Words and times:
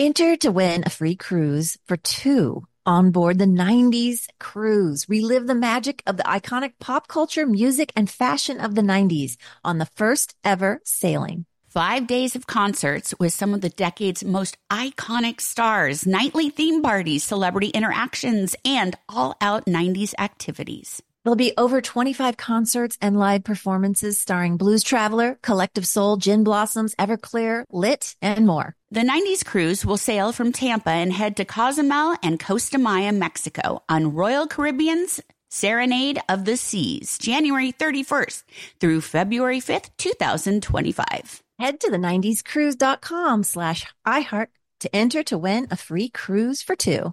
Enter 0.00 0.36
to 0.36 0.52
win 0.52 0.84
a 0.86 0.90
free 0.90 1.16
cruise 1.16 1.76
for 1.86 1.96
two 1.96 2.68
on 2.86 3.10
board 3.10 3.40
the 3.40 3.46
90s 3.46 4.28
cruise. 4.38 5.08
Relive 5.08 5.48
the 5.48 5.56
magic 5.56 6.04
of 6.06 6.16
the 6.16 6.22
iconic 6.22 6.74
pop 6.78 7.08
culture, 7.08 7.44
music, 7.44 7.90
and 7.96 8.08
fashion 8.08 8.60
of 8.60 8.76
the 8.76 8.80
90s 8.80 9.34
on 9.64 9.78
the 9.78 9.90
first 9.96 10.36
ever 10.44 10.80
sailing. 10.84 11.46
Five 11.68 12.06
days 12.06 12.36
of 12.36 12.46
concerts 12.46 13.12
with 13.18 13.32
some 13.32 13.52
of 13.52 13.60
the 13.60 13.70
decade's 13.70 14.22
most 14.22 14.56
iconic 14.70 15.40
stars, 15.40 16.06
nightly 16.06 16.48
theme 16.48 16.80
parties, 16.80 17.24
celebrity 17.24 17.70
interactions, 17.70 18.54
and 18.64 18.96
all 19.08 19.34
out 19.40 19.66
90s 19.66 20.14
activities. 20.16 21.02
There'll 21.24 21.34
be 21.34 21.54
over 21.58 21.80
25 21.80 22.36
concerts 22.36 22.96
and 23.02 23.18
live 23.18 23.42
performances 23.42 24.20
starring 24.20 24.58
Blues 24.58 24.84
Traveler, 24.84 25.40
Collective 25.42 25.88
Soul, 25.88 26.18
Gin 26.18 26.44
Blossoms, 26.44 26.94
Everclear, 26.94 27.64
Lit, 27.68 28.14
and 28.22 28.46
more. 28.46 28.77
The 28.90 29.00
90s 29.00 29.44
cruise 29.44 29.84
will 29.84 29.98
sail 29.98 30.32
from 30.32 30.50
Tampa 30.50 30.88
and 30.88 31.12
head 31.12 31.36
to 31.36 31.44
Cozumel 31.44 32.16
and 32.22 32.40
Costa 32.40 32.78
Maya, 32.78 33.12
Mexico 33.12 33.82
on 33.86 34.14
Royal 34.14 34.46
Caribbean's 34.46 35.20
Serenade 35.50 36.18
of 36.26 36.46
the 36.46 36.56
Seas, 36.56 37.18
January 37.18 37.70
31st 37.70 38.44
through 38.80 39.02
February 39.02 39.60
5th, 39.60 39.90
2025. 39.98 41.42
Head 41.58 41.80
to 41.80 41.90
the 41.90 41.98
90scruise.com 41.98 43.44
slash 43.44 43.84
iHeart 44.06 44.48
to 44.80 44.96
enter 44.96 45.22
to 45.22 45.36
win 45.36 45.66
a 45.70 45.76
free 45.76 46.08
cruise 46.08 46.62
for 46.62 46.74
two. 46.74 47.12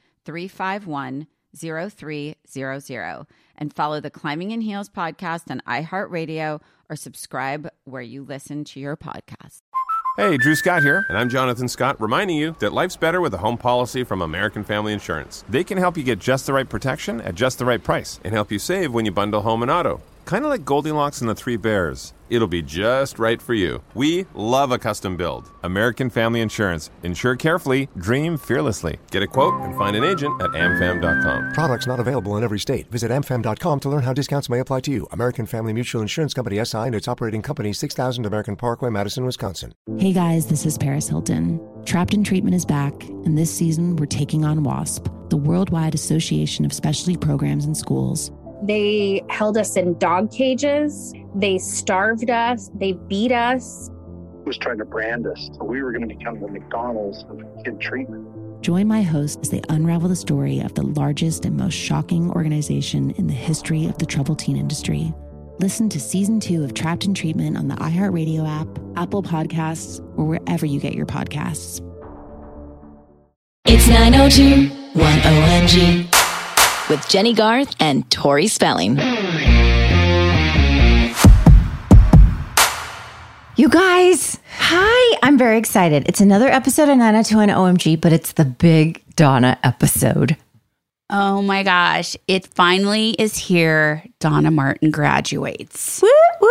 351 0.25 1.27
0300 1.55 3.25
and 3.57 3.73
follow 3.73 3.99
the 3.99 4.09
Climbing 4.09 4.51
in 4.51 4.61
Heels 4.61 4.89
podcast 4.89 5.51
on 5.51 5.61
iHeartRadio 5.67 6.61
or 6.89 6.95
subscribe 6.95 7.69
where 7.83 8.01
you 8.01 8.23
listen 8.23 8.63
to 8.65 8.79
your 8.79 8.95
podcast. 8.95 9.61
Hey, 10.17 10.37
Drew 10.37 10.55
Scott 10.55 10.83
here, 10.83 11.05
and 11.07 11.17
I'm 11.17 11.29
Jonathan 11.29 11.69
Scott, 11.69 12.01
reminding 12.01 12.35
you 12.35 12.55
that 12.59 12.73
life's 12.73 12.97
better 12.97 13.21
with 13.21 13.33
a 13.33 13.37
home 13.37 13.57
policy 13.57 14.03
from 14.03 14.21
American 14.21 14.63
Family 14.63 14.91
Insurance. 14.91 15.45
They 15.47 15.63
can 15.63 15.77
help 15.77 15.95
you 15.95 16.03
get 16.03 16.19
just 16.19 16.45
the 16.45 16.53
right 16.53 16.67
protection 16.67 17.21
at 17.21 17.35
just 17.35 17.59
the 17.59 17.65
right 17.65 17.81
price 17.81 18.19
and 18.25 18.33
help 18.33 18.51
you 18.51 18.59
save 18.59 18.93
when 18.93 19.05
you 19.05 19.11
bundle 19.11 19.41
home 19.41 19.61
and 19.61 19.71
auto. 19.71 20.01
Kind 20.31 20.45
of 20.45 20.49
like 20.49 20.63
Goldilocks 20.63 21.19
and 21.19 21.29
the 21.29 21.35
Three 21.35 21.57
Bears. 21.57 22.13
It'll 22.29 22.47
be 22.47 22.61
just 22.61 23.19
right 23.19 23.41
for 23.41 23.53
you. 23.53 23.83
We 23.93 24.27
love 24.33 24.71
a 24.71 24.77
custom 24.77 25.17
build. 25.17 25.51
American 25.61 26.09
Family 26.09 26.39
Insurance. 26.39 26.89
Insure 27.03 27.35
carefully, 27.35 27.89
dream 27.97 28.37
fearlessly. 28.37 28.97
Get 29.11 29.23
a 29.23 29.27
quote 29.27 29.61
and 29.61 29.77
find 29.77 29.93
an 29.93 30.05
agent 30.05 30.41
at 30.41 30.51
amfam.com. 30.51 31.51
Products 31.51 31.85
not 31.85 31.99
available 31.99 32.37
in 32.37 32.45
every 32.45 32.59
state. 32.59 32.89
Visit 32.89 33.11
amfam.com 33.11 33.79
to 33.81 33.89
learn 33.89 34.03
how 34.03 34.13
discounts 34.13 34.47
may 34.47 34.59
apply 34.59 34.79
to 34.79 34.91
you. 34.91 35.05
American 35.11 35.45
Family 35.45 35.73
Mutual 35.73 36.01
Insurance 36.01 36.33
Company 36.33 36.63
SI 36.63 36.77
and 36.77 36.95
its 36.95 37.09
operating 37.09 37.41
company 37.41 37.73
6000 37.73 38.25
American 38.25 38.55
Parkway, 38.55 38.89
Madison, 38.89 39.25
Wisconsin. 39.25 39.73
Hey 39.99 40.13
guys, 40.13 40.47
this 40.47 40.65
is 40.65 40.77
Paris 40.77 41.09
Hilton. 41.09 41.59
Trapped 41.83 42.13
in 42.13 42.23
Treatment 42.23 42.55
is 42.55 42.63
back, 42.63 42.93
and 43.03 43.37
this 43.37 43.53
season 43.53 43.97
we're 43.97 44.05
taking 44.05 44.45
on 44.45 44.63
WASP, 44.63 45.09
the 45.29 45.35
Worldwide 45.35 45.93
Association 45.93 46.63
of 46.63 46.71
Specialty 46.71 47.17
Programs 47.17 47.65
and 47.65 47.75
Schools. 47.75 48.31
They 48.61 49.23
held 49.29 49.57
us 49.57 49.75
in 49.75 49.97
dog 49.97 50.31
cages. 50.31 51.13
They 51.33 51.57
starved 51.57 52.29
us. 52.29 52.69
They 52.75 52.93
beat 52.93 53.31
us. 53.31 53.89
was 54.45 54.57
trying 54.57 54.77
to 54.77 54.85
brand 54.85 55.25
us. 55.25 55.49
So 55.57 55.63
we 55.63 55.81
were 55.81 55.91
going 55.91 56.07
to 56.07 56.15
become 56.15 56.39
the 56.39 56.47
McDonald's 56.47 57.23
of 57.29 57.41
kid 57.63 57.79
treatment. 57.79 58.27
Join 58.61 58.87
my 58.87 59.01
host 59.01 59.39
as 59.41 59.49
they 59.49 59.61
unravel 59.69 60.09
the 60.09 60.15
story 60.15 60.59
of 60.59 60.75
the 60.75 60.83
largest 60.83 61.45
and 61.45 61.57
most 61.57 61.73
shocking 61.73 62.29
organization 62.31 63.09
in 63.11 63.25
the 63.25 63.33
history 63.33 63.87
of 63.87 63.97
the 63.97 64.05
troubled 64.05 64.37
teen 64.37 64.55
industry. 64.55 65.11
Listen 65.59 65.89
to 65.89 65.99
season 65.99 66.39
two 66.39 66.63
of 66.63 66.75
Trapped 66.75 67.05
in 67.05 67.15
Treatment 67.15 67.57
on 67.57 67.67
the 67.67 67.75
iHeartRadio 67.75 68.47
app, 68.47 68.67
Apple 68.95 69.23
Podcasts, 69.23 69.99
or 70.17 70.25
wherever 70.25 70.67
you 70.67 70.79
get 70.79 70.93
your 70.93 71.07
podcasts. 71.07 71.81
It's 73.65 73.87
902 73.87 74.69
1OMG 74.93 76.20
with 76.91 77.07
Jennie 77.07 77.33
Garth 77.33 77.73
and 77.79 78.09
Tori 78.11 78.47
Spelling. 78.47 78.97
You 83.55 83.69
guys, 83.69 84.37
hi. 84.57 85.17
I'm 85.23 85.37
very 85.37 85.57
excited. 85.57 86.03
It's 86.09 86.19
another 86.19 86.49
episode 86.49 86.89
of 86.89 86.97
9021OMG, 86.97 88.01
but 88.01 88.11
it's 88.11 88.33
the 88.33 88.43
big 88.43 89.01
Donna 89.15 89.57
episode. 89.63 90.35
Oh 91.09 91.41
my 91.41 91.63
gosh, 91.63 92.17
it 92.27 92.47
finally 92.47 93.11
is 93.11 93.37
here. 93.37 94.03
Donna 94.19 94.51
Martin 94.51 94.91
graduates. 94.91 96.01
Woo, 96.01 96.09
woo. 96.41 96.49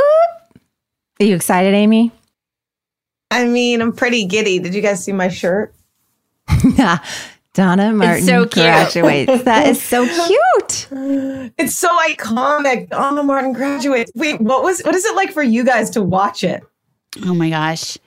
Are 1.21 1.27
you 1.27 1.35
excited, 1.35 1.75
Amy? 1.75 2.13
I 3.31 3.45
mean, 3.45 3.83
I'm 3.83 3.93
pretty 3.93 4.25
giddy. 4.25 4.59
Did 4.59 4.75
you 4.75 4.81
guys 4.81 5.05
see 5.05 5.13
my 5.13 5.29
shirt? 5.29 5.75
yeah. 6.77 7.05
Donna 7.55 7.93
Martin 7.93 8.25
so 8.25 8.45
graduates. 8.47 9.43
That 9.43 9.67
is 9.67 9.83
so 9.83 10.05
cute. 10.27 10.89
It's 11.59 11.75
so 11.77 11.89
iconic. 12.09 12.91
Donna 12.91 13.23
Martin 13.23 13.53
graduates. 13.53 14.13
Wait, 14.15 14.41
what 14.41 14.63
was 14.63 14.81
what 14.83 14.95
is 14.95 15.05
it 15.05 15.17
like 15.17 15.33
for 15.33 15.43
you 15.43 15.65
guys 15.65 15.91
to 15.91 16.03
watch 16.03 16.45
it? 16.45 16.63
Oh 17.25 17.35
my 17.35 17.51
gosh. 17.51 17.99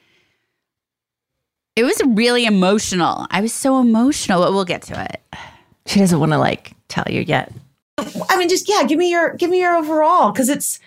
It 1.76 1.84
was 1.84 2.00
really 2.06 2.46
emotional. 2.46 3.26
I 3.32 3.42
was 3.42 3.52
so 3.52 3.80
emotional, 3.82 4.42
but 4.44 4.54
we'll 4.54 4.64
get 4.66 4.84
to 4.84 5.02
it. 5.04 5.22
She 5.88 6.00
doesn't 6.00 6.20
want 6.20 6.32
to 6.32 6.38
like 6.38 6.74
tell 6.88 7.06
you 7.10 7.22
yet. 7.22 7.52
I 8.30 8.38
mean, 8.38 8.48
just 8.48 8.70
yeah, 8.70 8.84
give 8.84 8.98
me 8.98 9.12
your 9.12 9.34
give 9.36 9.50
me 9.50 9.60
your 9.60 9.76
overall 9.76 10.32
because 10.32 10.48
it's 10.50 10.80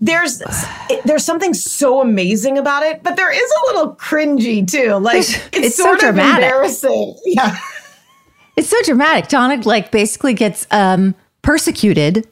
there's 0.00 0.42
it, 0.90 1.04
there's 1.04 1.24
something 1.24 1.54
so 1.54 2.00
amazing 2.00 2.58
about 2.58 2.82
it, 2.82 3.02
but 3.04 3.14
there 3.16 3.30
is 3.32 3.52
a 3.62 3.66
little 3.66 3.94
cringy 3.94 4.68
too. 4.68 4.94
Like 4.96 5.18
it's, 5.20 5.48
It's 5.52 5.76
so 5.76 5.84
sort 5.84 5.94
of 5.96 6.00
dramatic. 6.00 6.44
embarrassing. 6.46 7.16
Yeah. 7.26 7.56
It's 8.56 8.68
so 8.68 8.76
dramatic. 8.84 9.28
Donna 9.28 9.62
like 9.62 9.90
basically 9.90 10.34
gets 10.34 10.66
um 10.70 11.14
persecuted, 11.42 12.28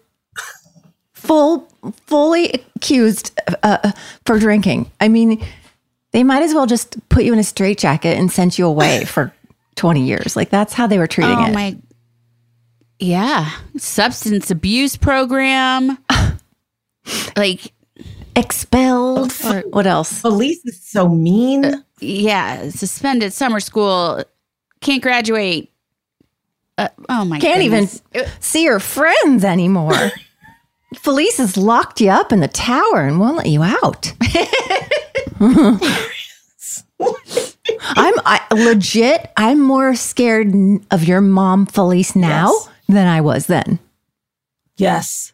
full 1.12 1.68
fully 2.06 2.64
accused 2.76 3.38
uh, 3.62 3.92
for 4.26 4.38
drinking. 4.38 4.90
I 5.00 5.08
mean, 5.08 5.44
they 6.12 6.24
might 6.24 6.42
as 6.42 6.54
well 6.54 6.66
just 6.66 7.08
put 7.08 7.24
you 7.24 7.32
in 7.32 7.38
a 7.38 7.44
straitjacket 7.44 8.18
and 8.18 8.30
sent 8.30 8.58
you 8.58 8.66
away 8.66 9.04
for 9.06 9.32
twenty 9.76 10.06
years. 10.06 10.36
Like 10.36 10.50
that's 10.50 10.72
how 10.72 10.86
they 10.86 10.98
were 10.98 11.06
treating 11.06 11.38
oh 11.38 11.46
it. 11.46 11.54
my 11.54 11.76
Yeah. 12.98 13.50
Substance 13.76 14.50
abuse 14.50 14.96
program. 14.96 15.98
like 17.36 17.72
Expelled. 18.36 19.32
Or 19.44 19.60
what 19.70 19.86
else? 19.86 20.20
Felice 20.20 20.64
is 20.64 20.80
so 20.82 21.08
mean. 21.08 21.84
yeah, 22.00 22.70
suspended 22.70 23.32
summer 23.32 23.60
school. 23.60 24.22
Can't 24.80 25.02
graduate. 25.02 25.70
Uh, 26.80 26.88
oh 27.08 27.24
my 27.24 27.38
god. 27.38 27.42
Can't 27.42 27.62
goodness. 27.62 28.02
even 28.14 28.28
see 28.40 28.64
your 28.64 28.80
friends 28.80 29.44
anymore. 29.44 29.92
Felice 30.96 31.36
has 31.38 31.56
locked 31.56 32.00
you 32.00 32.10
up 32.10 32.32
in 32.32 32.40
the 32.40 32.48
tower 32.48 33.02
and 33.06 33.20
won't 33.20 33.36
let 33.36 33.46
you 33.46 33.62
out. 33.62 34.12
I'm 37.96 38.14
I, 38.26 38.40
legit. 38.52 39.30
I'm 39.36 39.60
more 39.60 39.94
scared 39.94 40.52
of 40.90 41.04
your 41.04 41.20
mom, 41.20 41.66
Felice, 41.66 42.14
now 42.16 42.50
Yes. 42.52 42.68
than 42.88 43.06
I 43.06 43.20
was 43.20 43.46
then. 43.46 43.78
Yes. 44.76 45.32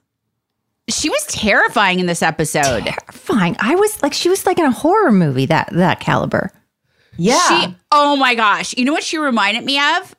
She 0.88 1.08
was 1.08 1.24
terrifying 1.26 1.98
in 2.00 2.06
this 2.06 2.22
episode. 2.22 2.88
Fine. 3.10 3.56
I 3.58 3.74
was 3.74 4.02
like, 4.02 4.12
she 4.12 4.28
was 4.28 4.46
like 4.46 4.58
in 4.58 4.64
a 4.64 4.70
horror 4.70 5.10
movie 5.10 5.46
that 5.46 5.68
that 5.72 5.98
caliber. 6.00 6.52
Yeah. 7.16 7.66
She, 7.66 7.76
oh 7.90 8.14
my 8.16 8.34
gosh. 8.34 8.76
You 8.76 8.84
know 8.84 8.92
what 8.92 9.02
she 9.02 9.18
reminded 9.18 9.64
me 9.64 9.80
of? 9.80 10.14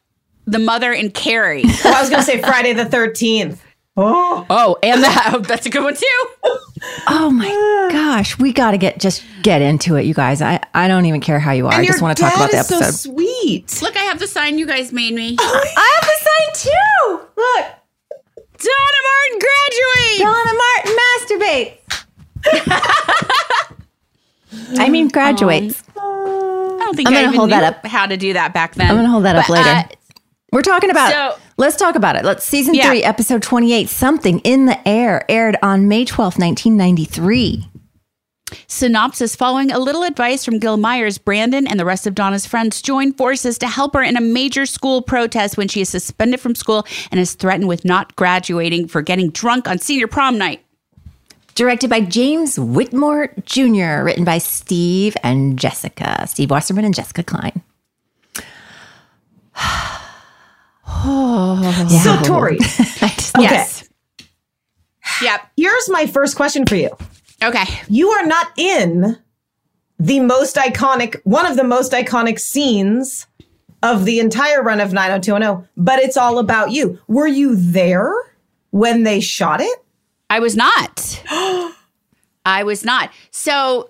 The 0.48 0.60
mother 0.60 0.92
in 0.94 1.12
Carrie. 1.12 1.64
Well, 1.84 1.96
I 1.96 2.02
was 2.02 2.10
going 2.10 2.22
to 2.22 2.26
say 2.26 2.42
Friday 2.42 2.74
the 2.74 2.86
13th. 2.86 3.60
Oh. 4.00 4.46
oh, 4.50 4.78
and 4.84 5.04
that, 5.04 5.44
that's 5.48 5.66
a 5.66 5.70
good 5.70 5.84
one 5.84 5.96
too. 5.96 6.28
Oh 7.08 7.32
my 7.32 7.48
gosh, 7.92 8.38
we 8.38 8.54
got 8.54 8.72
to 8.72 8.78
get 8.78 9.00
just 9.00 9.24
get 9.42 9.62
into 9.64 9.96
it, 9.96 10.04
you 10.06 10.14
guys. 10.14 10.40
I 10.42 10.60
I 10.76 10.88
don't 10.88 11.06
even 11.08 11.20
care 11.20 11.40
how 11.40 11.52
you 11.52 11.66
are. 11.66 11.74
I 11.74 11.84
just 11.84 12.00
want 12.02 12.16
to 12.16 12.22
talk 12.24 12.36
about 12.36 12.52
the 12.52 12.58
episode. 12.58 12.84
so 12.84 12.92
sweet. 13.12 13.82
Look, 13.82 13.98
I 13.98 14.02
have 14.04 14.20
the 14.20 14.28
sign 14.28 14.60
you 14.60 14.68
guys 14.68 14.94
made 14.94 15.16
me. 15.16 15.36
I 15.40 15.92
have 15.96 16.06
the 16.06 16.18
sign 16.30 16.54
too. 16.72 17.22
Look, 17.36 17.66
Donna 18.60 19.02
Martin 19.10 19.40
graduates. 19.40 20.20
Donna 20.20 20.54
Martin 20.62 20.96
masturbates. 22.54 24.78
I 24.80 24.90
mean, 24.90 25.08
graduates. 25.10 25.84
I 25.98 26.02
don't 26.80 26.96
think 26.96 27.08
I'm 27.10 27.14
gonna 27.16 27.28
even 27.28 27.38
hold 27.38 27.52
that 27.52 27.64
up. 27.64 27.86
how 27.86 28.06
to 28.06 28.16
do 28.18 28.34
that 28.34 28.54
back 28.54 28.76
then. 28.76 28.88
I'm 28.90 28.96
going 28.96 29.06
to 29.06 29.12
hold 29.12 29.26
that 29.26 29.36
up 29.36 29.50
later. 29.50 29.68
uh, 29.68 29.84
We're 30.58 30.64
talking 30.64 30.90
about. 30.90 31.12
so- 31.12 31.36
let's 31.58 31.76
talk 31.76 31.94
about 31.94 32.16
it. 32.16 32.26
Let's 32.26 32.44
season 32.44 32.74
Yeah. 32.74 32.90
three, 32.90 33.04
episode 33.04 33.44
28. 33.44 33.90
Something 33.90 34.40
in 34.40 34.66
the 34.66 34.88
air 34.88 35.24
aired 35.30 35.56
on 35.62 35.88
May 35.88 36.04
12th, 36.04 36.40
1993. 36.40 37.68
Synopsis 38.66 39.36
Following 39.36 39.72
a 39.72 39.78
little 39.78 40.02
advice 40.02 40.44
from 40.44 40.58
Gil 40.58 40.78
Meyers, 40.78 41.20
Brandon 41.20 41.68
and 41.68 41.80
the 41.80 41.86
rest 41.86 42.08
of 42.08 42.16
Donna's 42.16 42.48
friends 42.48 42.82
join 42.82 43.14
forces 43.14 43.60
to 43.60 43.68
help 43.68 43.94
her 43.94 44.02
in 44.02 44.18
a 44.18 44.22
major 44.22 44.66
school 44.66 45.04
protest 45.04 45.58
when 45.58 45.68
she 45.68 45.82
is 45.82 45.90
suspended 45.90 46.40
from 46.40 46.56
school 46.56 46.88
and 47.12 47.20
is 47.20 47.36
threatened 47.36 47.68
with 47.68 47.86
not 47.86 48.16
graduating 48.16 48.88
for 48.88 49.04
getting 49.04 49.30
drunk 49.30 49.68
on 49.68 49.78
senior 49.78 50.08
prom 50.08 50.40
night. 50.40 50.66
Directed 51.54 51.92
by 51.92 52.02
James 52.02 52.58
Whitmore 52.58 53.32
Jr., 53.46 54.02
written 54.04 54.24
by 54.24 54.40
Steve 54.40 55.16
and 55.22 55.60
Jessica, 55.60 56.26
Steve 56.28 56.50
Wasserman 56.50 56.84
and 56.84 56.96
Jessica 56.96 57.22
Klein. 57.22 57.62
oh, 61.06 61.88
So, 62.04 62.22
Tori, 62.24 62.58
I 62.62 62.64
just- 63.16 63.36
okay. 63.36 63.44
Yes. 63.44 63.90
Yep. 65.22 65.42
Here's 65.58 65.90
my 65.90 66.06
first 66.06 66.36
question 66.36 66.66
for 66.66 66.76
you. 66.76 66.90
Okay. 67.44 67.64
You 67.88 68.10
are 68.10 68.26
not 68.26 68.48
in 68.58 69.18
the 70.00 70.20
most 70.20 70.56
iconic, 70.58 71.20
one 71.24 71.46
of 71.46 71.56
the 71.56 71.64
most 71.64 71.92
iconic 71.92 72.40
scenes 72.40 73.26
of 73.84 74.06
the 74.06 74.20
entire 74.20 74.62
run 74.62 74.80
of 74.80 74.92
90210, 74.94 75.68
but 75.78 76.00
it's 76.00 76.18
all 76.18 76.40
about 76.40 76.72
you. 76.72 77.00
Were 77.08 77.28
you 77.28 77.56
there 77.56 78.12
when 78.72 79.04
they 79.04 79.20
shot 79.20 79.62
it? 79.62 79.80
I 80.30 80.40
was 80.40 80.56
not. 80.56 81.24
I 82.46 82.64
was 82.64 82.84
not. 82.84 83.12
So 83.32 83.90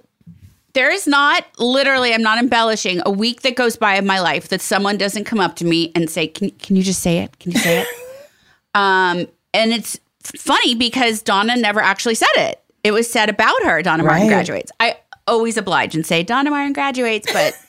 there 0.78 0.92
is 0.92 1.08
not 1.08 1.44
literally, 1.58 2.14
I'm 2.14 2.22
not 2.22 2.38
embellishing, 2.38 3.02
a 3.04 3.10
week 3.10 3.42
that 3.42 3.56
goes 3.56 3.76
by 3.76 3.96
of 3.96 4.06
my 4.06 4.20
life 4.20 4.50
that 4.50 4.62
someone 4.62 4.96
doesn't 4.96 5.24
come 5.24 5.40
up 5.40 5.56
to 5.56 5.66
me 5.66 5.92
and 5.96 6.08
say, 6.08 6.28
Can, 6.28 6.52
can 6.52 6.76
you 6.76 6.84
just 6.84 7.02
say 7.02 7.18
it? 7.18 7.40
Can 7.40 7.52
you 7.54 7.58
say 7.58 7.80
it? 7.82 7.88
um, 8.76 9.26
and 9.56 9.72
it's 9.74 10.00
funny 10.22 10.76
because 10.76 11.24
Donna 11.24 11.56
never 11.56 11.80
actually 11.80 12.14
said 12.14 12.28
it. 12.36 12.62
It 12.84 12.92
was 12.92 13.10
said 13.12 13.28
about 13.28 13.64
her, 13.64 13.82
Donna 13.82 14.04
Martin 14.04 14.28
graduates. 14.28 14.72
I 14.80 15.00
always 15.26 15.58
oblige 15.58 15.96
and 15.96 16.06
say, 16.06 16.22
Donna 16.22 16.52
Martin 16.52 16.74
graduates, 16.74 17.34
but 17.34 17.60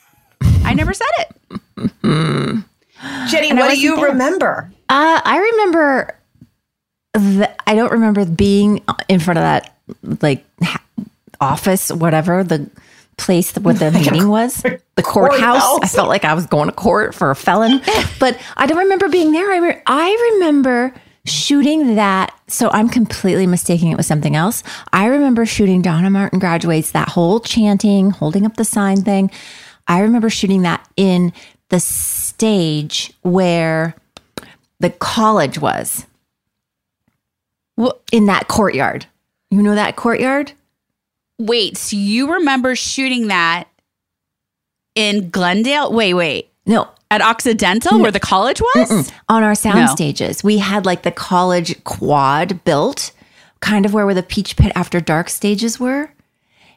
I 0.63 0.75
never 0.75 0.93
said 0.93 1.07
it. 1.17 1.35
Jennie, 3.31 3.49
And 3.49 3.57
what 3.57 3.71
do 3.71 3.81
you 3.81 3.95
there. 3.95 4.09
remember? 4.09 4.71
Uh, 4.87 5.19
I 5.25 5.39
remember. 5.39 6.15
The, 7.13 7.49
I 7.67 7.73
don't 7.73 7.91
remember 7.91 8.23
being 8.25 8.83
in 9.07 9.19
front 9.19 9.39
of 9.39 9.43
that 9.43 9.75
like 10.21 10.45
ha- 10.61 10.83
office, 11.41 11.89
whatever 11.89 12.43
the 12.43 12.69
place 13.19 13.55
where 13.55 13.73
the 13.75 13.91
meeting 13.99 14.29
was, 14.29 14.61
the 14.61 15.03
courthouse. 15.03 15.79
I 15.83 15.87
felt 15.87 16.07
like 16.09 16.25
I 16.25 16.33
was 16.33 16.47
going 16.47 16.67
to 16.69 16.75
court 16.75 17.13
for 17.13 17.29
a 17.29 17.35
felon, 17.35 17.81
but 18.19 18.39
I 18.57 18.65
don't 18.65 18.79
remember 18.79 19.09
being 19.09 19.31
there. 19.31 19.51
I 19.51 19.57
re- 19.57 19.81
I 19.85 20.31
remember 20.33 20.93
shooting 21.25 21.95
that. 21.95 22.33
So 22.47 22.69
I'm 22.71 22.89
completely 22.89 23.45
mistaking 23.45 23.91
it 23.91 23.97
with 23.97 24.05
something 24.07 24.35
else. 24.35 24.63
I 24.91 25.05
remember 25.05 25.45
shooting 25.45 25.81
Donna 25.83 26.09
Martin 26.09 26.39
graduates 26.39 26.91
that 26.91 27.09
whole 27.09 27.39
chanting, 27.39 28.09
holding 28.09 28.45
up 28.45 28.55
the 28.55 28.65
sign 28.65 29.03
thing. 29.03 29.29
I 29.87 29.99
remember 29.99 30.29
shooting 30.29 30.63
that 30.63 30.87
in 30.95 31.33
the 31.69 31.79
stage 31.79 33.13
where 33.21 33.95
the 34.79 34.89
college 34.89 35.59
was 35.59 36.05
Well, 37.77 37.99
in 38.11 38.25
that 38.27 38.47
courtyard. 38.47 39.05
You 39.51 39.61
know 39.61 39.75
that 39.75 39.95
courtyard? 39.95 40.53
Wait, 41.39 41.77
so 41.77 41.95
you 41.97 42.33
remember 42.33 42.75
shooting 42.75 43.27
that 43.27 43.65
in 44.95 45.29
Glendale? 45.29 45.91
Wait, 45.91 46.13
wait. 46.13 46.49
No, 46.65 46.87
At 47.09 47.21
Occidental, 47.21 47.99
where 47.99 48.11
the 48.11 48.19
college 48.19 48.61
was? 48.61 49.11
on 49.27 49.41
our 49.43 49.55
sound 49.55 49.79
No. 49.79 49.87
stages. 49.87 50.43
We 50.43 50.59
had 50.59 50.85
like 50.85 51.01
the 51.01 51.11
college 51.11 51.83
quad 51.83 52.63
built, 52.63 53.11
kind 53.61 53.85
of 53.85 53.93
where, 53.93 54.05
where 54.05 54.13
the 54.15 54.21
Peach 54.23 54.55
Pit 54.55 54.71
After 54.75 54.99
Dark 54.99 55.29
stages 55.29 55.79
were. 55.79 56.11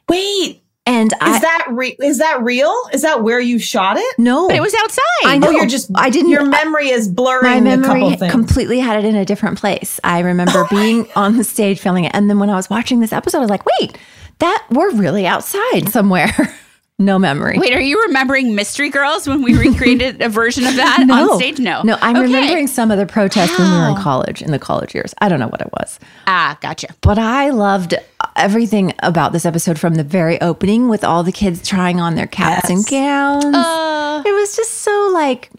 Wait, 0.09 0.63
And 0.87 1.13
is 1.13 1.19
I 1.21 1.39
that 1.41 1.67
re- 1.71 1.97
is 2.01 2.19
that 2.19 2.43
real? 2.43 2.75
Is 2.93 3.03
that 3.03 3.23
where 3.23 3.39
you 3.41 3.59
shot 3.59 3.97
it? 3.99 4.19
no, 4.19 4.49
But 4.49 4.57
it 4.57 4.61
was 4.63 4.75
outside. 4.75 5.03
I 5.27 5.37
Oh, 5.37 5.39
know. 5.39 5.51
you're 5.51 5.67
just 5.67 5.91
I 5.95 6.09
didn't. 6.11 6.31
Your 6.31 6.45
memory 6.47 6.89
is 6.89 7.07
blurring 7.09 7.65
my 7.65 7.71
a 7.73 7.77
couple 7.77 7.95
memory 8.01 8.17
things. 8.17 8.33
completely 8.33 8.79
had 8.81 8.99
it 8.99 9.07
in 9.07 9.15
a 9.15 9.25
different 9.25 9.59
place. 9.59 10.01
I 10.03 10.21
remember 10.21 10.67
being 10.71 11.07
on 11.15 11.37
the 11.37 11.45
stage 11.45 11.79
filming 11.79 12.05
it, 12.05 12.13
and 12.15 12.29
then 12.31 12.39
when 12.41 12.51
I 12.51 12.57
was 12.57 12.69
watching 12.71 12.99
this 13.01 13.13
episode, 13.13 13.39
I 13.39 13.43
was 13.43 13.51
like, 13.51 13.65
"Wait, 13.79 13.97
that 14.43 14.67
we're 14.71 14.91
really 14.93 15.27
outside 15.27 15.89
somewhere." 15.89 16.31
no 16.99 17.19
memory. 17.19 17.59
Wait, 17.59 17.73
are 17.75 17.81
you 17.81 18.01
remembering 18.07 18.55
Mystery 18.55 18.89
Girls 18.91 19.27
when 19.27 19.43
we 19.43 19.57
recreated 19.57 20.21
a 20.23 20.29
version 20.29 20.65
of 20.67 20.77
that 20.77 21.01
on 21.11 21.37
stage? 21.39 21.59
No. 21.59 21.83
No, 21.83 21.97
I'm 22.01 22.15
Okay. 22.17 22.27
remembering 22.27 22.67
some 22.69 22.91
of 22.93 22.99
the 22.99 23.07
protests 23.07 23.59
when 23.59 23.71
we 23.73 23.77
were 23.79 23.89
in 23.89 23.97
college, 23.97 24.41
in 24.43 24.53
the 24.53 24.59
college 24.59 24.95
years. 24.95 25.13
I 25.19 25.29
don't 25.29 25.41
know 25.41 25.49
what 25.49 25.61
it 25.63 25.71
was. 25.81 25.99
Ah, 26.29 26.57
gotcha. 26.61 26.89
But 27.01 27.19
I 27.19 27.51
loved 27.51 27.95
everything 28.37 28.93
about 29.03 29.33
this 29.33 29.45
episode 29.45 29.81
from 29.81 29.95
the 29.97 30.05
very 30.05 30.41
opening 30.41 30.89
with 30.89 31.03
all 31.03 31.25
the 31.25 31.33
kids 31.33 31.67
trying 31.67 31.99
on 31.99 32.15
their 32.15 32.29
caps 32.29 32.71
and 32.71 32.87
gowns. 32.87 33.45
Uh. 33.57 34.23
it 34.25 34.33
was 34.33 34.55
just 34.55 34.73
so 34.83 35.11
like 35.13 35.51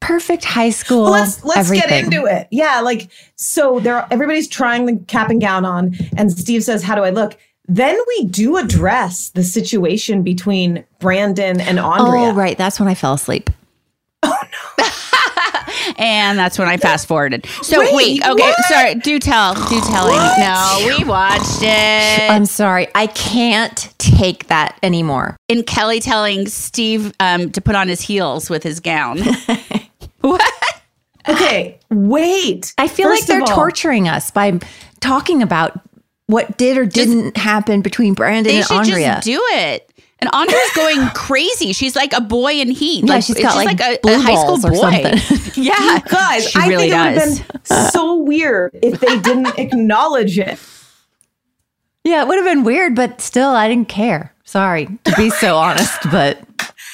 perfect 0.00 0.44
high 0.44 0.70
school. 0.70 1.02
Well, 1.04 1.12
let's 1.12 1.44
let's 1.44 1.60
everything. 1.70 1.88
get 1.88 2.04
into 2.04 2.26
it. 2.26 2.48
Yeah, 2.50 2.80
like 2.80 3.10
so 3.36 3.80
there 3.80 4.06
everybody's 4.10 4.48
trying 4.48 4.86
the 4.86 4.96
cap 5.06 5.30
and 5.30 5.40
gown 5.40 5.64
on 5.64 5.94
and 6.16 6.30
Steve 6.32 6.62
says, 6.64 6.82
"How 6.82 6.94
do 6.94 7.02
I 7.02 7.10
look?" 7.10 7.36
Then 7.68 7.98
we 8.08 8.24
do 8.26 8.56
address 8.56 9.30
the 9.30 9.44
situation 9.44 10.22
between 10.22 10.84
Brandon 10.98 11.60
and 11.60 11.78
Andrea. 11.78 12.30
Oh, 12.30 12.34
right. 12.34 12.58
That's 12.58 12.78
when 12.80 12.88
I 12.88 12.94
fell 12.94 13.14
asleep. 13.14 13.50
Oh, 14.22 14.36
no. 14.78 14.84
and 15.98 16.38
that's 16.38 16.58
when 16.58 16.68
I 16.68 16.76
fast 16.76 17.06
forwarded. 17.06 17.46
So 17.62 17.78
Wait, 17.80 17.94
wait, 17.94 18.22
okay, 18.26 18.42
what? 18.42 18.64
sorry. 18.66 18.94
Do 18.96 19.18
tell, 19.18 19.54
do 19.54 19.80
tell. 19.80 20.08
No, 20.08 20.96
we 20.98 21.04
watched 21.04 21.60
it. 21.62 22.30
I'm 22.30 22.46
sorry. 22.46 22.88
I 22.94 23.06
can't 23.08 23.92
take 23.98 24.48
that 24.48 24.76
anymore. 24.82 25.36
in 25.48 25.62
Kelly 25.62 26.00
telling 26.00 26.46
Steve 26.48 27.12
um, 27.20 27.50
to 27.52 27.60
put 27.60 27.74
on 27.74 27.88
his 27.88 28.00
heels 28.00 28.50
with 28.50 28.62
his 28.62 28.80
gown. 28.80 29.18
what? 30.20 30.52
Okay, 31.28 31.78
wait. 31.90 32.74
I 32.78 32.88
feel 32.88 33.08
First 33.08 33.22
like 33.22 33.26
they're 33.28 33.40
all- 33.40 33.56
torturing 33.56 34.08
us 34.08 34.30
by 34.32 34.58
talking 35.00 35.42
about 35.42 35.80
what 36.32 36.56
did 36.56 36.78
or 36.78 36.86
didn't 36.86 37.36
happen 37.36 37.82
between 37.82 38.14
Brandon 38.14 38.44
They 38.52 38.58
and 38.58 38.66
should 38.66 38.76
Andrea. 38.78 39.14
just 39.16 39.24
do 39.24 39.40
it. 39.52 39.88
And 40.18 40.30
Andrea's 40.32 40.72
going 40.74 41.08
crazy. 41.14 41.72
She's 41.72 41.94
like 41.94 42.12
a 42.12 42.20
boy 42.20 42.54
in 42.54 42.70
heat. 42.70 43.04
Yeah, 43.04 43.14
like, 43.14 43.24
she's 43.24 43.40
got, 43.40 43.56
like, 43.56 43.80
a, 43.80 43.98
blue 44.02 44.14
a 44.14 44.18
high 44.18 44.34
school 44.36 44.58
balls 44.58 44.64
or 44.64 44.70
boy. 44.70 44.80
something. 44.80 45.52
yeah, 45.62 46.00
Guys, 46.08 46.48
she 46.48 46.58
I 46.58 46.68
really 46.68 46.90
think 46.90 46.94
it 46.94 47.14
would 47.14 47.38
have 47.38 47.64
been 47.64 47.90
so 47.90 48.16
weird 48.16 48.78
if 48.82 49.00
they 49.00 49.18
didn't 49.20 49.58
acknowledge 49.58 50.38
it. 50.38 50.58
Yeah, 52.04 52.22
it 52.22 52.28
would 52.28 52.36
have 52.36 52.46
been 52.46 52.64
weird, 52.64 52.96
but 52.96 53.20
still, 53.20 53.50
I 53.50 53.68
didn't 53.68 53.88
care. 53.88 54.34
Sorry 54.44 54.86
to 55.04 55.14
be 55.16 55.30
so 55.30 55.56
honest, 55.56 55.98
but 56.10 56.40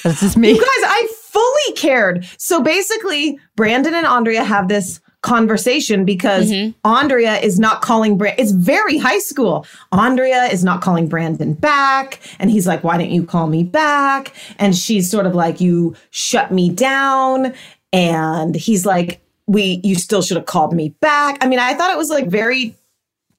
that's 0.03 0.21
just 0.21 0.37
me. 0.37 0.49
You 0.49 0.55
guys, 0.55 0.65
I 0.67 1.07
fully 1.23 1.75
cared. 1.75 2.27
So 2.37 2.61
basically, 2.61 3.39
Brandon 3.55 3.93
and 3.95 4.05
Andrea 4.05 4.43
have 4.43 4.67
this 4.67 4.99
conversation 5.21 6.05
because 6.05 6.49
mm-hmm. 6.49 6.71
Andrea 6.87 7.37
is 7.39 7.59
not 7.59 7.81
calling 7.81 8.17
Brand. 8.17 8.39
It's 8.39 8.51
very 8.51 8.97
high 8.97 9.19
school. 9.19 9.65
Andrea 9.91 10.45
is 10.45 10.63
not 10.63 10.81
calling 10.81 11.07
Brandon 11.07 11.53
back, 11.53 12.19
and 12.39 12.49
he's 12.49 12.67
like, 12.67 12.83
"Why 12.83 12.97
didn't 12.97 13.11
you 13.11 13.25
call 13.25 13.47
me 13.47 13.63
back?" 13.63 14.33
And 14.57 14.75
she's 14.75 15.09
sort 15.09 15.25
of 15.25 15.35
like, 15.35 15.59
"You 15.59 15.95
shut 16.09 16.51
me 16.51 16.69
down," 16.69 17.53
and 17.91 18.55
he's 18.55 18.85
like, 18.85 19.21
"We, 19.47 19.81
you 19.83 19.95
still 19.95 20.21
should 20.21 20.37
have 20.37 20.45
called 20.45 20.73
me 20.73 20.89
back." 21.01 21.37
I 21.41 21.47
mean, 21.47 21.59
I 21.59 21.73
thought 21.73 21.91
it 21.91 21.97
was 21.97 22.09
like 22.09 22.27
very 22.27 22.75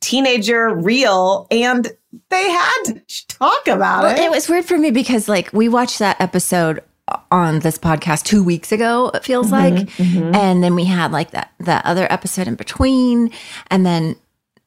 teenager 0.00 0.74
real 0.74 1.46
and 1.50 1.88
they 2.30 2.50
had 2.50 2.82
to 2.84 3.02
talk 3.28 3.68
about 3.68 4.04
Well, 4.04 4.16
it. 4.16 4.24
it 4.24 4.30
was 4.30 4.48
weird 4.48 4.64
for 4.64 4.78
me 4.78 4.90
because 4.90 5.28
like 5.28 5.52
we 5.52 5.68
watched 5.68 5.98
that 5.98 6.18
episode 6.20 6.82
on 7.30 7.60
this 7.60 7.78
podcast 7.78 8.24
two 8.24 8.42
weeks 8.42 8.72
ago. 8.72 9.10
It 9.14 9.24
feels 9.24 9.50
mm-hmm, 9.50 9.76
like, 9.76 9.88
mm-hmm. 9.88 10.34
and 10.34 10.62
then 10.62 10.74
we 10.74 10.84
had 10.84 11.12
like 11.12 11.30
that 11.32 11.52
that 11.60 11.84
other 11.86 12.06
episode 12.10 12.48
in 12.48 12.54
between, 12.54 13.30
and 13.70 13.84
then 13.84 14.16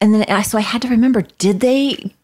and 0.00 0.14
then 0.14 0.24
I 0.28 0.42
so 0.42 0.58
I 0.58 0.62
had 0.62 0.82
to 0.82 0.88
remember: 0.88 1.22
did 1.38 1.60
they 1.60 2.14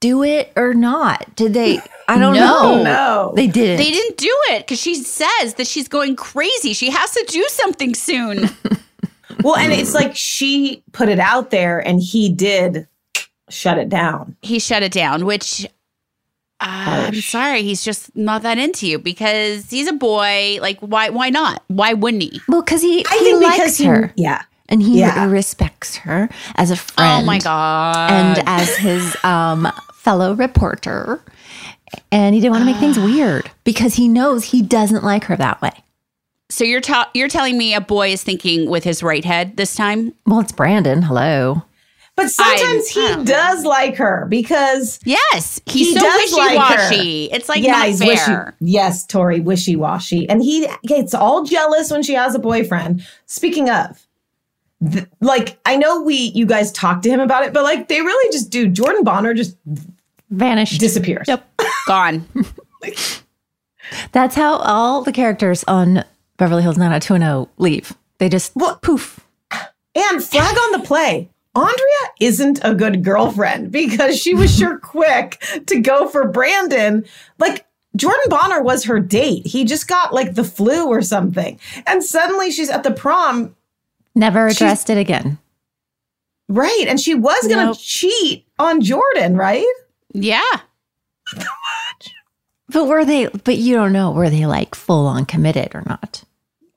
do 0.00 0.22
it 0.22 0.52
or 0.56 0.74
not? 0.74 1.34
Did 1.36 1.54
they? 1.54 1.80
I 2.08 2.18
don't 2.18 2.34
No. 2.34 2.82
know. 2.82 2.82
No. 2.82 3.32
they 3.36 3.46
didn't. 3.46 3.76
They 3.78 3.90
didn't 3.90 4.16
do 4.16 4.34
it 4.50 4.60
because 4.66 4.80
she 4.80 4.94
says 4.94 5.54
that 5.54 5.66
she's 5.66 5.88
going 5.88 6.16
crazy. 6.16 6.72
She 6.72 6.90
has 6.90 7.10
to 7.10 7.24
do 7.28 7.44
something 7.48 7.94
soon. 7.94 8.48
well, 9.42 9.56
and 9.56 9.72
it's 9.72 9.94
like 9.94 10.16
she 10.16 10.82
put 10.92 11.08
it 11.08 11.18
out 11.18 11.50
there 11.50 11.80
and 11.86 12.00
he 12.00 12.28
did 12.30 12.86
shut 13.50 13.78
it 13.78 13.88
down. 13.88 14.36
he 14.42 14.58
shut 14.58 14.82
it 14.82 14.92
down, 14.92 15.24
which 15.24 15.66
uh, 16.60 16.64
I'm 16.66 17.02
Harsh. 17.12 17.30
sorry, 17.30 17.62
he's 17.62 17.84
just 17.84 18.14
not 18.16 18.42
that 18.42 18.58
into 18.58 18.86
you 18.86 18.98
because 18.98 19.70
he's 19.70 19.86
a 19.88 19.92
boy. 19.92 20.58
Like, 20.60 20.78
why? 20.80 21.10
Why 21.10 21.30
not? 21.30 21.62
Why 21.68 21.92
wouldn't 21.92 22.22
he? 22.22 22.40
Well, 22.48 22.62
because 22.62 22.82
he 22.82 23.04
I 23.06 23.12
he 23.18 23.24
think 23.24 23.42
likes 23.42 23.56
because 23.56 23.78
he, 23.78 23.84
her, 23.86 24.12
yeah. 24.16 24.42
and 24.68 24.82
he 24.82 24.98
Yeah. 25.00 25.26
respects 25.30 25.96
her 25.98 26.28
as 26.56 26.70
a 26.70 26.76
friend. 26.76 27.22
Oh 27.22 27.26
my 27.26 27.38
god! 27.38 28.10
and 28.10 28.42
as 28.48 28.76
his 28.76 29.16
um, 29.24 29.70
fellow 29.94 30.34
reporter. 30.34 31.22
And 32.12 32.34
he 32.34 32.40
didn't 32.42 32.52
want 32.52 32.62
to 32.62 32.70
make 32.70 32.76
things 32.80 32.98
weird 32.98 33.50
because 33.64 33.94
he 33.94 34.08
knows 34.08 34.44
he 34.44 34.60
doesn't 34.60 35.04
like 35.04 35.24
her 35.24 35.36
that 35.36 35.62
way. 35.62 35.72
so 36.50 36.64
you're 36.64 36.80
ta- 36.82 37.10
you're 37.14 37.28
telling 37.28 37.56
me 37.56 37.72
a 37.74 37.80
boy 37.80 38.10
is 38.12 38.22
thinking 38.22 38.68
with 38.68 38.84
his 38.84 39.02
right 39.02 39.24
head 39.24 39.56
this 39.56 39.74
time? 39.74 40.12
Well, 40.26 40.40
it's 40.40 40.52
Brandon. 40.52 41.02
Hello. 41.02 41.62
But 42.18 42.30
sometimes 42.30 42.86
I 42.88 42.90
he 42.92 43.00
don't 43.08 43.24
does 43.24 43.64
like 43.64 43.94
her 43.96 44.26
because 44.28 44.98
Yes, 45.04 45.60
he's 45.66 45.88
he 45.88 45.94
so 45.94 46.00
does 46.00 46.20
wishy 46.20 46.36
like 46.36 46.58
her. 46.58 46.76
washy. 46.90 47.24
it's 47.26 47.48
like 47.48 47.62
yeah, 47.62 47.70
not 47.72 47.86
he's 47.86 47.98
fair. 48.00 48.54
wishy. 48.60 48.72
Yes, 48.72 49.06
Tori, 49.06 49.38
wishy 49.40 49.76
washy, 49.76 50.28
and 50.28 50.42
he 50.42 50.66
gets 50.84 51.14
all 51.14 51.44
jealous 51.44 51.90
when 51.92 52.02
she 52.02 52.14
has 52.14 52.34
a 52.34 52.40
boyfriend. 52.40 53.06
Speaking 53.26 53.70
of, 53.70 54.04
th- 54.90 55.06
like 55.20 55.58
I 55.64 55.76
know 55.76 56.02
we 56.02 56.16
you 56.34 56.44
guys 56.44 56.72
talked 56.72 57.04
to 57.04 57.08
him 57.08 57.20
about 57.20 57.44
it, 57.44 57.52
but 57.52 57.62
like 57.62 57.86
they 57.86 58.00
really 58.00 58.32
just 58.32 58.50
do. 58.50 58.66
Jordan 58.68 59.04
Bonner 59.04 59.32
just 59.32 59.56
Vanished. 60.30 60.80
disappears. 60.80 61.26
Yep, 61.28 61.48
gone. 61.86 62.26
That's 64.12 64.34
how 64.34 64.56
all 64.56 65.02
the 65.02 65.12
characters 65.12 65.64
on 65.68 66.04
Beverly 66.36 66.62
Hills 66.62 66.76
90210 66.78 67.48
leave. 67.58 67.94
They 68.18 68.28
just 68.28 68.52
Well- 68.56 68.76
poof. 68.82 69.20
And 69.94 70.22
flag 70.22 70.56
on 70.56 70.72
the 70.80 70.86
play. 70.86 71.28
Andrea 71.54 72.12
isn't 72.20 72.60
a 72.62 72.74
good 72.74 73.02
girlfriend 73.02 73.72
because 73.72 74.18
she 74.18 74.34
was 74.34 74.56
sure 74.56 74.78
quick 74.82 75.42
to 75.66 75.80
go 75.80 76.08
for 76.08 76.28
Brandon. 76.28 77.04
Like 77.38 77.66
Jordan 77.96 78.20
Bonner 78.28 78.62
was 78.62 78.84
her 78.84 79.00
date. 79.00 79.46
He 79.46 79.64
just 79.64 79.88
got 79.88 80.12
like 80.14 80.34
the 80.34 80.44
flu 80.44 80.86
or 80.86 81.02
something. 81.02 81.58
And 81.86 82.04
suddenly 82.04 82.50
she's 82.50 82.70
at 82.70 82.82
the 82.84 82.92
prom. 82.92 83.56
Never 84.14 84.46
addressed 84.46 84.88
it 84.90 84.98
again. 84.98 85.38
Right. 86.48 86.84
And 86.88 87.00
she 87.00 87.14
was 87.14 87.40
going 87.42 87.58
to 87.58 87.64
Nope. 87.66 87.78
cheat 87.80 88.46
on 88.58 88.80
Jordan, 88.80 89.36
right? 89.36 89.66
Yeah, 90.14 90.40
But 92.70 92.86
were 92.86 93.04
they, 93.04 93.26
but 93.28 93.56
you 93.56 93.74
don't 93.74 93.92
know, 93.92 94.10
were 94.12 94.30
they 94.30 94.46
like 94.46 94.74
full 94.74 95.06
on 95.06 95.24
committed 95.26 95.74
or 95.74 95.82
not? 95.86 96.24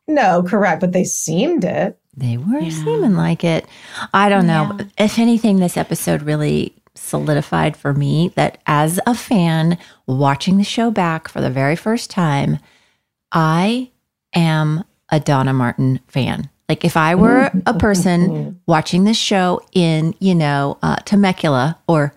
No, 0.07 0.43
correct. 0.43 0.81
But 0.81 0.91
they 0.91 1.03
seemed 1.05 1.63
it. 1.63 1.97
They 2.15 2.37
were 2.37 2.69
seeming 2.69 3.15
like 3.15 3.43
it. 3.43 3.65
I 4.13 4.29
don't 4.29 4.47
know. 4.47 4.77
If 4.97 5.17
anything, 5.17 5.57
this 5.57 5.77
episode 5.77 6.23
really 6.23 6.75
solidified 6.93 7.77
for 7.77 7.93
me 7.93 8.33
that 8.35 8.61
as 8.67 8.99
a 9.07 9.15
fan 9.15 9.77
watching 10.07 10.57
the 10.57 10.63
show 10.63 10.91
back 10.91 11.27
for 11.29 11.39
the 11.39 11.49
very 11.49 11.75
first 11.75 12.09
time, 12.09 12.59
I 13.31 13.91
am 14.33 14.83
a 15.09 15.19
Donna 15.19 15.53
Martin 15.53 15.99
fan. 16.07 16.49
Like 16.67 16.85
if 16.85 16.95
I 16.97 17.15
were 17.15 17.49
a 17.65 17.73
person 17.73 18.61
watching 18.67 19.03
this 19.03 19.17
show 19.17 19.61
in, 19.73 20.13
you 20.19 20.35
know, 20.35 20.77
uh, 20.81 20.97
Temecula 21.05 21.77
or 21.87 22.13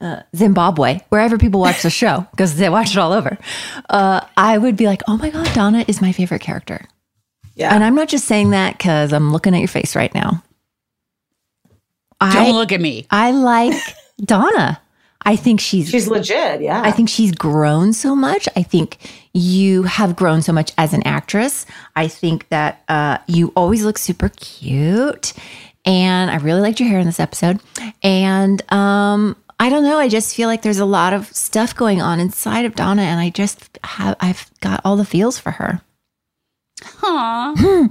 uh, 0.00 0.22
Zimbabwe, 0.34 1.00
wherever 1.08 1.38
people 1.38 1.60
watch 1.60 1.82
the 1.82 1.90
show, 1.90 2.26
because 2.30 2.56
they 2.56 2.68
watch 2.68 2.92
it 2.92 2.98
all 2.98 3.12
over, 3.12 3.36
uh, 3.90 4.20
I 4.36 4.58
would 4.58 4.76
be 4.76 4.86
like, 4.86 5.02
oh 5.08 5.16
my 5.16 5.30
God, 5.30 5.52
Donna 5.54 5.84
is 5.88 6.00
my 6.00 6.12
favorite 6.12 6.40
character. 6.40 6.86
Yeah. 7.58 7.74
And 7.74 7.82
I'm 7.82 7.96
not 7.96 8.08
just 8.08 8.26
saying 8.26 8.50
that 8.50 8.78
because 8.78 9.12
I'm 9.12 9.32
looking 9.32 9.52
at 9.52 9.58
your 9.58 9.68
face 9.68 9.96
right 9.96 10.14
now. 10.14 10.44
don't 12.20 12.36
I, 12.36 12.50
look 12.52 12.70
at 12.70 12.80
me. 12.80 13.06
I 13.10 13.32
like 13.32 13.74
Donna. 14.24 14.80
I 15.22 15.34
think 15.34 15.60
she's, 15.60 15.90
She's 15.90 16.06
legit. 16.06 16.62
Yeah. 16.62 16.80
I 16.80 16.92
think 16.92 17.08
she's 17.08 17.32
grown 17.32 17.92
so 17.92 18.14
much. 18.14 18.48
I 18.54 18.62
think 18.62 18.96
you 19.34 19.82
have 19.82 20.14
grown 20.14 20.40
so 20.40 20.52
much 20.52 20.72
as 20.78 20.94
an 20.94 21.02
actress. 21.02 21.66
I 21.96 22.06
think 22.06 22.48
that 22.50 22.84
uh, 22.88 23.18
you 23.26 23.52
always 23.56 23.84
look 23.84 23.98
super 23.98 24.28
cute. 24.28 25.32
And 25.84 26.30
I 26.30 26.36
really 26.36 26.60
liked 26.60 26.78
your 26.78 26.88
hair 26.88 27.00
in 27.00 27.06
this 27.06 27.18
episode. 27.18 27.60
And 28.04 28.62
um, 28.72 29.36
I 29.58 29.68
don't 29.68 29.82
know. 29.82 29.98
I 29.98 30.08
just 30.08 30.36
feel 30.36 30.48
like 30.48 30.62
there's 30.62 30.78
a 30.78 30.84
lot 30.84 31.12
of 31.12 31.26
stuff 31.34 31.74
going 31.74 32.00
on 32.00 32.20
inside 32.20 32.64
of 32.64 32.76
Donna. 32.76 33.02
And 33.02 33.18
I 33.18 33.30
just 33.30 33.78
have, 33.82 34.14
I've 34.20 34.48
got 34.60 34.80
all 34.84 34.96
the 34.96 35.04
feels 35.04 35.40
for 35.40 35.50
her. 35.50 35.82
Aw. 37.02 37.54
Hmm. 37.56 37.86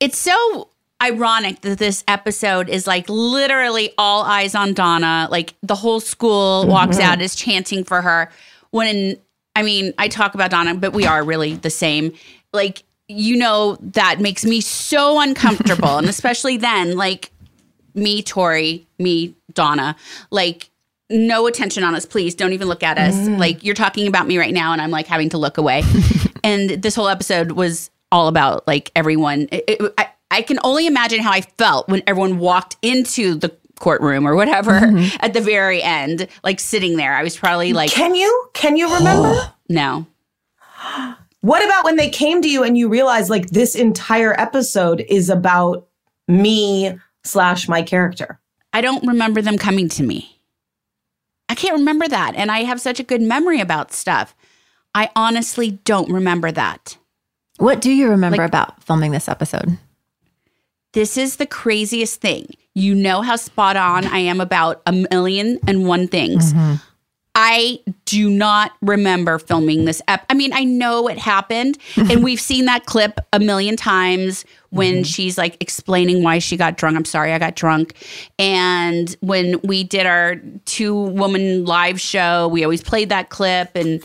it's 0.00 0.18
so 0.18 0.68
ironic 1.02 1.60
that 1.60 1.78
this 1.78 2.02
episode 2.08 2.68
is 2.68 2.86
like 2.86 3.08
literally 3.08 3.92
all 3.98 4.22
eyes 4.22 4.54
on 4.54 4.74
Donna. 4.74 5.28
Like 5.30 5.54
the 5.62 5.74
whole 5.74 6.00
school 6.00 6.66
walks 6.66 6.96
mm-hmm. 6.96 7.06
out 7.06 7.22
is 7.22 7.34
chanting 7.34 7.84
for 7.84 8.02
her. 8.02 8.30
When 8.70 9.16
I 9.54 9.62
mean, 9.62 9.92
I 9.98 10.08
talk 10.08 10.34
about 10.34 10.50
Donna, 10.50 10.74
but 10.74 10.92
we 10.92 11.06
are 11.06 11.22
really 11.22 11.54
the 11.54 11.70
same. 11.70 12.12
Like 12.52 12.82
you 13.10 13.36
know, 13.36 13.78
that 13.80 14.20
makes 14.20 14.44
me 14.44 14.60
so 14.60 15.20
uncomfortable, 15.20 15.96
and 15.96 16.08
especially 16.08 16.58
then, 16.58 16.96
like 16.96 17.30
me, 17.94 18.22
Tori, 18.22 18.86
me, 18.98 19.34
Donna, 19.52 19.96
like. 20.30 20.70
No 21.10 21.46
attention 21.46 21.84
on 21.84 21.94
us, 21.94 22.04
please. 22.04 22.34
Don't 22.34 22.52
even 22.52 22.68
look 22.68 22.82
at 22.82 22.98
us. 22.98 23.14
Mm. 23.14 23.38
Like 23.38 23.64
you're 23.64 23.74
talking 23.74 24.08
about 24.08 24.26
me 24.26 24.36
right 24.36 24.52
now, 24.52 24.74
and 24.74 24.82
I'm 24.82 24.90
like 24.90 25.06
having 25.06 25.30
to 25.30 25.38
look 25.38 25.56
away. 25.56 25.82
and 26.44 26.70
this 26.82 26.94
whole 26.94 27.08
episode 27.08 27.52
was 27.52 27.90
all 28.10 28.28
about 28.28 28.66
like 28.66 28.90
everyone. 28.94 29.48
It, 29.52 29.64
it- 29.68 29.94
I, 29.98 30.08
I 30.30 30.42
can 30.42 30.58
only 30.62 30.86
imagine 30.86 31.20
how 31.20 31.32
I 31.32 31.40
felt 31.40 31.88
when 31.88 32.02
everyone 32.06 32.38
walked 32.38 32.76
into 32.82 33.34
the 33.34 33.56
courtroom 33.78 34.26
or 34.26 34.34
whatever 34.34 34.72
mm-hmm. 34.72 35.16
at 35.20 35.32
the 35.32 35.40
very 35.40 35.82
end, 35.82 36.28
like 36.44 36.60
sitting 36.60 36.96
there. 36.96 37.14
I 37.14 37.22
was 37.22 37.36
probably 37.36 37.72
like, 37.72 37.90
Can 37.90 38.14
you? 38.14 38.48
Can 38.52 38.76
you 38.76 38.94
remember? 38.94 39.52
no. 39.68 40.06
What 41.40 41.64
about 41.64 41.84
when 41.84 41.96
they 41.96 42.10
came 42.10 42.42
to 42.42 42.50
you 42.50 42.62
and 42.62 42.76
you 42.76 42.88
realized 42.88 43.30
like 43.30 43.50
this 43.50 43.74
entire 43.74 44.38
episode 44.38 45.04
is 45.08 45.30
about 45.30 45.86
me 46.26 46.98
slash 47.24 47.68
my 47.68 47.82
character? 47.82 48.40
I 48.72 48.80
don't 48.80 49.06
remember 49.06 49.40
them 49.40 49.56
coming 49.56 49.88
to 49.90 50.02
me. 50.02 50.40
I 51.48 51.54
can't 51.54 51.78
remember 51.78 52.06
that. 52.08 52.34
And 52.34 52.50
I 52.50 52.64
have 52.64 52.80
such 52.80 53.00
a 53.00 53.04
good 53.04 53.22
memory 53.22 53.60
about 53.60 53.92
stuff. 53.92 54.34
I 54.98 55.10
honestly 55.14 55.78
don't 55.84 56.10
remember 56.10 56.50
that. 56.50 56.98
What 57.58 57.80
do 57.80 57.92
you 57.92 58.08
remember 58.08 58.38
Like- 58.38 58.48
about 58.48 58.82
filming 58.82 59.12
this 59.12 59.28
episode? 59.28 59.78
This 60.92 61.16
is 61.16 61.36
the 61.36 61.46
craziest 61.46 62.20
thing. 62.20 62.48
You 62.74 62.96
know 62.96 63.22
how 63.22 63.36
spot 63.36 63.76
on 63.76 64.06
I 64.08 64.18
am 64.18 64.40
about 64.40 64.82
a 64.86 64.92
million 64.92 65.60
and 65.68 65.86
one 65.86 66.08
things. 66.08 66.52
Mm-hmm. 66.52 66.74
I 67.36 67.78
do 68.06 68.28
not 68.28 68.72
remember 68.82 69.38
filming 69.38 69.84
this 69.84 70.02
ep. 70.08 70.24
I 70.28 70.34
mean, 70.34 70.52
I 70.52 70.64
know 70.64 71.06
it 71.06 71.18
happened, 71.18 71.78
and 71.96 72.24
we've 72.24 72.40
seen 72.40 72.64
that 72.64 72.86
clip 72.86 73.20
a 73.32 73.38
million 73.38 73.76
times 73.76 74.44
when 74.70 74.94
mm-hmm. 74.94 75.02
she's 75.04 75.38
like 75.38 75.56
explaining 75.60 76.24
why 76.24 76.40
she 76.40 76.56
got 76.56 76.76
drunk. 76.76 76.96
I'm 76.96 77.04
sorry, 77.04 77.32
I 77.32 77.38
got 77.38 77.54
drunk. 77.54 77.94
And 78.40 79.16
when 79.20 79.60
we 79.62 79.84
did 79.84 80.06
our 80.06 80.36
two 80.64 80.96
woman 80.96 81.64
live 81.66 82.00
show, 82.00 82.48
we 82.48 82.64
always 82.64 82.82
played 82.82 83.10
that 83.10 83.28
clip, 83.28 83.76
and 83.76 84.02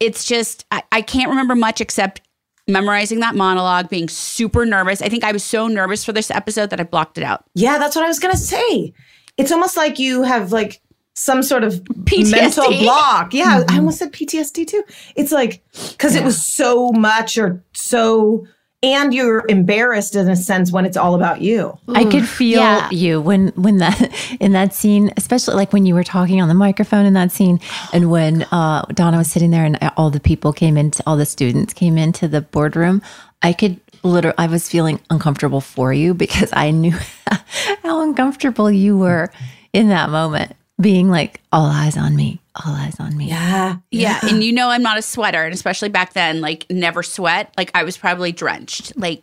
it's 0.00 0.24
just 0.24 0.64
I, 0.70 0.82
I 0.92 1.02
can't 1.02 1.30
remember 1.30 1.54
much 1.54 1.80
except 1.80 2.20
memorizing 2.66 3.20
that 3.20 3.34
monologue, 3.34 3.88
being 3.88 4.08
super 4.08 4.64
nervous. 4.64 5.02
I 5.02 5.08
think 5.08 5.24
I 5.24 5.32
was 5.32 5.44
so 5.44 5.68
nervous 5.68 6.04
for 6.04 6.12
this 6.12 6.30
episode 6.30 6.70
that 6.70 6.80
I 6.80 6.84
blocked 6.84 7.18
it 7.18 7.24
out. 7.24 7.44
Yeah, 7.54 7.78
that's 7.78 7.94
what 7.94 8.04
I 8.04 8.08
was 8.08 8.18
gonna 8.18 8.36
say. 8.36 8.92
It's 9.36 9.52
almost 9.52 9.76
like 9.76 9.98
you 9.98 10.22
have 10.22 10.52
like 10.52 10.80
some 11.14 11.42
sort 11.42 11.64
of 11.64 11.74
PTSD. 12.04 12.30
mental 12.30 12.78
block. 12.78 13.32
Yeah, 13.32 13.58
I 13.58 13.60
mm-hmm. 13.60 13.76
almost 13.78 13.98
said 13.98 14.12
PTSD 14.12 14.66
too. 14.66 14.84
It's 15.16 15.32
like 15.32 15.62
because 15.90 16.14
it 16.14 16.24
was 16.24 16.44
so 16.44 16.90
much 16.90 17.38
or 17.38 17.64
so, 17.72 18.46
and 18.84 19.14
you're 19.14 19.44
embarrassed 19.48 20.14
in 20.14 20.28
a 20.28 20.36
sense 20.36 20.70
when 20.70 20.84
it's 20.84 20.96
all 20.96 21.14
about 21.14 21.40
you. 21.40 21.76
I 21.88 22.04
could 22.04 22.28
feel 22.28 22.60
Yeah. 22.60 22.88
you 22.90 23.20
when 23.20 23.48
when 23.56 23.78
that 23.78 24.12
in 24.40 24.52
that 24.52 24.74
scene, 24.74 25.10
especially 25.16 25.54
like 25.56 25.72
when 25.72 25.86
you 25.86 25.94
were 25.94 26.04
talking 26.04 26.40
on 26.42 26.48
the 26.48 26.54
microphone 26.54 27.06
in 27.06 27.14
that 27.14 27.32
scene, 27.32 27.58
and 27.92 28.10
when 28.10 28.42
uh, 28.52 28.82
Donna 28.92 29.16
was 29.18 29.30
sitting 29.30 29.50
there 29.50 29.64
and 29.64 29.78
all 29.96 30.10
the 30.10 30.20
people 30.20 30.52
came 30.52 30.76
into, 30.76 31.02
all 31.06 31.16
the 31.16 31.26
students 31.26 31.72
came 31.72 31.96
into 31.98 32.28
the 32.28 32.42
boardroom. 32.42 33.00
I 33.42 33.52
could 33.54 33.80
literally, 34.02 34.36
I 34.38 34.46
was 34.48 34.68
feeling 34.68 35.00
uncomfortable 35.10 35.60
for 35.62 35.92
you 35.92 36.12
because 36.14 36.50
I 36.52 36.70
knew 36.70 36.96
how 37.82 38.02
uncomfortable 38.02 38.70
you 38.70 38.96
were 38.98 39.30
in 39.72 39.88
that 39.88 40.10
moment, 40.10 40.52
being 40.80 41.10
like, 41.10 41.40
all 41.52 41.66
eyes 41.66 41.96
on 41.96 42.14
me, 42.14 42.40
all 42.56 42.72
eyes 42.74 43.00
on 43.00 43.16
me. 43.16 43.28
Yeah. 43.28 43.76
Yeah. 43.90 44.20
And 44.22 44.44
you 44.44 44.52
know, 44.52 44.70
I'm 44.70 44.82
not 44.82 44.98
a 44.98 45.02
sweater. 45.02 45.42
And 45.42 45.52
especially 45.52 45.88
back 45.88 46.12
then, 46.12 46.40
like, 46.40 46.66
never 46.70 47.02
sweat. 47.02 47.52
Like, 47.56 47.70
I 47.74 47.82
was 47.82 47.96
probably 47.96 48.32
drenched. 48.32 48.96
Like, 48.96 49.22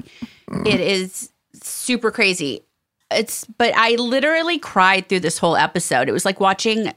it 0.66 0.80
is 0.80 1.32
super 1.54 2.12
crazy. 2.12 2.66
It's, 3.10 3.46
but 3.46 3.74
I 3.76 3.96
literally 3.96 4.60
cried 4.60 5.08
through 5.08 5.22
this 5.22 5.38
whole 5.38 5.56
episode. 5.56 6.10
It 6.10 6.12
was 6.12 6.26
like 6.26 6.40
watching, 6.40 6.94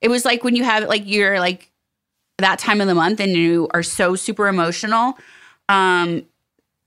it 0.00 0.08
was 0.08 0.24
like 0.24 0.44
when 0.44 0.54
you 0.54 0.64
have, 0.64 0.84
like, 0.88 1.02
you're 1.04 1.40
like 1.40 1.70
that 2.38 2.58
time 2.58 2.80
of 2.80 2.86
the 2.86 2.94
month 2.94 3.18
and 3.18 3.32
you 3.32 3.68
are 3.72 3.82
so 3.82 4.14
super 4.14 4.46
emotional. 4.48 5.18
Um, 5.68 6.26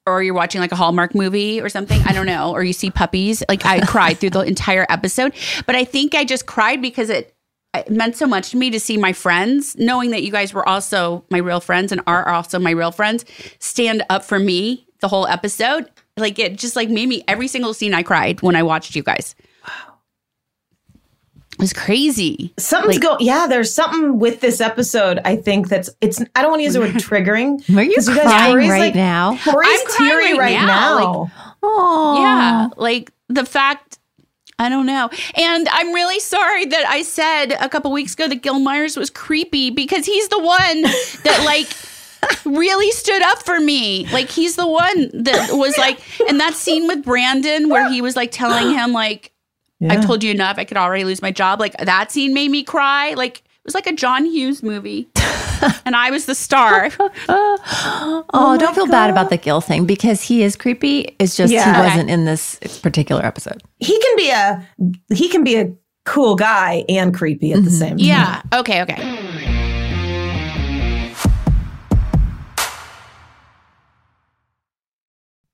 or 0.05 0.23
you're 0.23 0.33
watching 0.33 0.61
like 0.61 0.71
a 0.71 0.75
Hallmark 0.75 1.13
movie 1.13 1.61
or 1.61 1.69
something. 1.69 2.01
I 2.03 2.13
don't 2.13 2.25
know. 2.25 2.51
Or 2.51 2.63
you 2.63 2.73
see 2.73 2.89
puppies. 2.89 3.43
Like 3.47 3.65
I 3.65 3.81
cried 3.81 4.17
through 4.19 4.31
the 4.31 4.39
entire 4.39 4.85
episode. 4.89 5.33
But 5.65 5.75
I 5.75 5.83
think 5.83 6.15
I 6.15 6.23
just 6.23 6.45
cried 6.45 6.81
because 6.81 7.09
it, 7.09 7.35
it 7.73 7.89
meant 7.91 8.15
so 8.15 8.25
much 8.25 8.49
to 8.51 8.57
me 8.57 8.69
to 8.71 8.79
see 8.79 8.97
my 8.97 9.13
friends, 9.13 9.75
knowing 9.77 10.11
that 10.11 10.23
you 10.23 10.31
guys 10.31 10.53
were 10.53 10.67
also 10.67 11.23
my 11.29 11.37
real 11.37 11.59
friends 11.59 11.91
and 11.91 12.01
are 12.07 12.27
also 12.29 12.57
my 12.59 12.71
real 12.71 12.91
friends, 12.91 13.25
stand 13.59 14.03
up 14.09 14.23
for 14.23 14.39
me 14.39 14.87
the 15.01 15.07
whole 15.07 15.27
episode. 15.27 15.89
Like 16.17 16.39
it 16.39 16.57
just 16.57 16.75
like 16.75 16.89
made 16.89 17.07
me 17.07 17.23
every 17.27 17.47
single 17.47 17.73
scene 17.73 17.93
I 17.93 18.03
cried 18.03 18.41
when 18.41 18.55
I 18.55 18.63
watched 18.63 18.95
you 18.95 19.03
guys. 19.03 19.35
It 21.53 21.63
was 21.63 21.73
crazy. 21.73 22.53
Something's 22.57 22.95
Like- 22.95 23.03
go. 23.03 23.17
Yeah, 23.19 23.45
there's 23.47 23.73
something 23.73 24.17
with 24.17 24.39
this 24.39 24.61
episode. 24.61 25.19
I 25.25 25.35
think 25.35 25.67
that's 25.67 25.89
it's. 25.99 26.21
I 26.35 26.41
don't 26.41 26.51
want 26.51 26.61
to 26.61 26.63
use 26.63 26.73
the 26.73 26.79
word 26.79 26.91
triggering. 26.95 27.59
Are 27.77 27.83
you 27.83 27.95
'cause 27.95 28.07
crying 28.09 28.53
Tori's, 28.53 28.69
right 28.69 28.79
like- 28.79 28.95
now? 28.95 29.35
Tori's 29.43 29.67
I'm 29.81 29.85
crying 29.87 30.09
teary 30.09 30.31
right 30.37 30.39
right, 30.39 30.65
now, 30.65 30.99
now. 30.99 31.31
Oh, 31.61 32.21
Yeah, 32.21 32.69
like 32.77 33.11
the 33.27 33.45
fact 33.45 33.98
I 34.59 34.67
don't 34.67 34.85
know. 34.85 35.09
And 35.35 35.67
I'm 35.69 35.93
really 35.93 36.19
sorry 36.19 36.65
that 36.65 36.85
I 36.85 37.01
said 37.01 37.53
a 37.53 37.69
couple 37.69 37.91
weeks 37.91 38.13
ago 38.13 38.27
that 38.27 38.41
Gil 38.41 38.59
Meyers 38.59 38.97
was 38.97 39.09
creepy 39.09 39.69
because 39.69 40.05
he's 40.05 40.27
the 40.27 40.39
one 40.39 40.81
that 41.23 41.41
like 41.45 41.67
really 42.45 42.91
stood 42.91 43.21
up 43.21 43.43
for 43.43 43.59
me. 43.59 44.05
Like 44.11 44.29
he's 44.29 44.57
the 44.57 44.67
one 44.67 45.09
that 45.13 45.51
was 45.53 45.77
like 45.77 46.01
and 46.27 46.39
that 46.41 46.53
scene 46.53 46.87
with 46.87 47.03
Brandon 47.03 47.69
where 47.69 47.89
he 47.89 48.01
was 48.01 48.17
like 48.17 48.31
telling 48.31 48.73
him 48.73 48.91
like 48.91 49.31
I've 49.81 50.05
told 50.05 50.25
you 50.25 50.31
enough, 50.31 50.57
I 50.57 50.65
could 50.65 50.75
already 50.75 51.05
lose 51.05 51.21
my 51.21 51.31
job. 51.31 51.61
Like 51.61 51.77
that 51.77 52.11
scene 52.11 52.33
made 52.33 52.51
me 52.51 52.63
cry. 52.63 53.13
Like 53.13 53.43
was 53.69 53.75
like 53.75 53.85
a 53.85 53.93
John 53.93 54.25
Hughes 54.25 54.63
movie. 54.63 55.07
and 55.85 55.95
I 55.95 56.09
was 56.09 56.25
the 56.25 56.33
star. 56.33 56.89
Oh, 57.31 58.25
oh, 58.33 58.57
don't 58.57 58.73
feel 58.73 58.87
bad 58.87 59.09
about 59.09 59.29
the 59.29 59.37
Gil 59.37 59.61
thing 59.61 59.85
because 59.85 60.21
he 60.21 60.41
is 60.41 60.55
creepy. 60.55 61.15
It's 61.19 61.35
just 61.35 61.53
Yeah. 61.53 61.75
he 61.75 61.79
wasn't 61.79 62.09
in 62.09 62.25
this 62.25 62.55
particular 62.81 63.23
episode. 63.23 63.61
He 63.79 63.99
can 63.99 64.15
be 64.15 64.29
a 64.31 64.67
he 65.13 65.29
can 65.29 65.43
be 65.43 65.55
a 65.57 65.71
cool 66.05 66.35
guy 66.35 66.83
and 66.89 67.13
creepy 67.13 67.51
at 67.51 67.63
the 67.63 67.69
mm-hmm. 67.69 67.77
same 67.77 67.89
time. 67.89 67.99
Yeah. 67.99 68.41
Okay, 68.53 68.81
okay. 68.81 69.19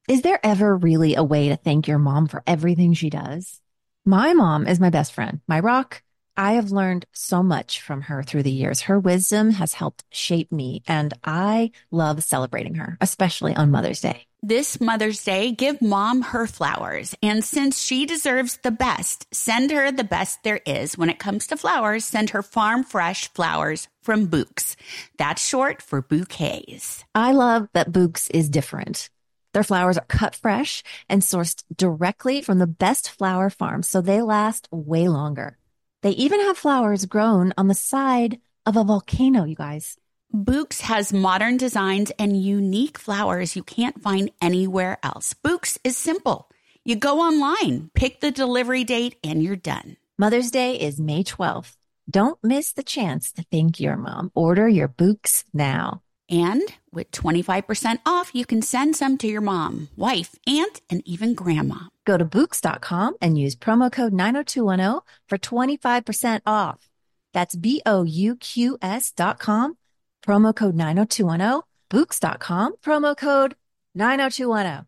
Is 0.07 0.21
there 0.21 0.39
ever 0.43 0.77
really 0.77 1.15
a 1.15 1.23
way 1.23 1.49
to 1.49 1.57
thank 1.57 1.87
your 1.87 1.99
mom 1.99 2.27
for 2.27 2.43
everything 2.47 2.93
she 2.93 3.09
does? 3.09 3.59
My 4.05 4.33
mom 4.33 4.67
is 4.67 4.79
my 4.79 4.89
best 4.89 5.13
friend, 5.13 5.41
my 5.47 5.59
rock. 5.59 6.03
I 6.37 6.53
have 6.53 6.71
learned 6.71 7.05
so 7.13 7.41
much 7.41 7.81
from 7.81 8.01
her 8.01 8.21
through 8.21 8.43
the 8.43 8.51
years. 8.51 8.81
Her 8.81 8.99
wisdom 8.99 9.51
has 9.51 9.73
helped 9.73 10.03
shape 10.11 10.51
me, 10.51 10.83
and 10.85 11.13
I 11.23 11.71
love 11.91 12.23
celebrating 12.23 12.75
her, 12.75 12.97
especially 12.99 13.55
on 13.55 13.71
Mother's 13.71 14.01
Day. 14.01 14.25
This 14.43 14.79
Mother's 14.79 15.23
Day, 15.23 15.53
give 15.53 15.81
mom 15.81 16.21
her 16.21 16.45
flowers. 16.45 17.15
And 17.23 17.43
since 17.43 17.79
she 17.79 18.05
deserves 18.05 18.57
the 18.57 18.69
best, 18.69 19.33
send 19.33 19.71
her 19.71 19.91
the 19.91 20.03
best 20.03 20.43
there 20.43 20.61
is. 20.67 20.97
When 20.97 21.09
it 21.09 21.19
comes 21.19 21.47
to 21.47 21.57
flowers, 21.57 22.05
send 22.05 22.31
her 22.31 22.43
farm 22.43 22.83
fresh 22.83 23.27
flowers 23.33 23.87
from 24.03 24.27
Bouqs. 24.27 24.75
That's 25.17 25.43
short 25.43 25.81
for 25.81 26.01
bouquets. 26.01 27.03
I 27.15 27.31
love 27.31 27.69
that 27.73 27.91
Bouqs 27.91 28.29
is 28.31 28.49
different. 28.49 29.09
Their 29.53 29.63
flowers 29.63 29.97
are 29.97 30.05
cut 30.09 30.35
fresh 30.35 30.83
and 31.07 31.21
sourced 31.21 31.63
directly 31.75 32.41
from 32.41 32.59
the 32.59 32.67
best 32.67 33.09
flower 33.09 33.49
farms, 33.49 33.87
so 33.87 34.01
they 34.01 34.21
last 34.21 34.67
way 34.69 35.07
longer. 35.07 35.57
They 36.05 36.11
even 36.11 36.39
have 36.41 36.55
flowers 36.55 37.07
grown 37.07 37.51
on 37.57 37.67
the 37.67 37.73
side 37.73 38.39
of 38.67 38.77
a 38.77 38.83
volcano, 38.83 39.43
you 39.43 39.55
guys. 39.55 39.97
Bouqs 40.31 40.81
has 40.81 41.11
modern 41.11 41.57
designs 41.57 42.11
and 42.19 42.39
unique 42.39 42.99
flowers 42.99 43.55
you 43.55 43.63
can't 43.63 43.99
find 44.03 44.29
anywhere 44.39 44.99
else. 45.01 45.33
Bouqs 45.33 45.79
is 45.83 45.97
simple. 45.97 46.47
You 46.83 46.95
go 46.95 47.21
online, 47.21 47.89
pick 47.95 48.19
the 48.19 48.29
delivery 48.29 48.83
date, 48.83 49.15
and 49.23 49.41
you're 49.41 49.55
done. 49.55 49.97
Mother's 50.15 50.51
Day 50.51 50.75
is 50.75 50.99
May 50.99 51.23
12th. 51.23 51.75
Don't 52.07 52.37
miss 52.43 52.73
the 52.73 52.83
chance 52.83 53.31
to 53.31 53.41
thank 53.41 53.79
your 53.79 53.97
mom. 53.97 54.31
Order 54.35 54.67
your 54.67 54.87
Bouqs 54.87 55.43
now. 55.55 56.03
And 56.29 56.63
with 56.91 57.11
25% 57.11 57.97
off, 58.05 58.33
you 58.33 58.45
can 58.45 58.61
send 58.61 58.95
some 58.95 59.17
to 59.17 59.27
your 59.27 59.41
mom, 59.41 59.89
wife, 59.95 60.35
aunt, 60.47 60.81
and 60.89 61.01
even 61.05 61.35
grandma. 61.35 61.89
Go 62.05 62.17
to 62.17 62.25
Bouqs.com 62.25 63.15
and 63.21 63.37
use 63.37 63.55
promo 63.55 63.91
code 63.91 64.13
90210 64.13 65.01
for 65.27 65.37
25% 65.37 66.41
off. 66.47 66.89
That's 67.33 67.55
B 67.55 67.81
O 67.85 68.03
U 68.03 68.37
Q 68.37 68.77
S 68.81 69.11
dot 69.11 69.39
com, 69.39 69.77
promo 70.25 70.55
code 70.55 70.75
90210, 70.75 71.63
Bouqs.com, 71.89 72.75
promo 72.81 73.17
code 73.17 73.55
90210. 73.93 74.85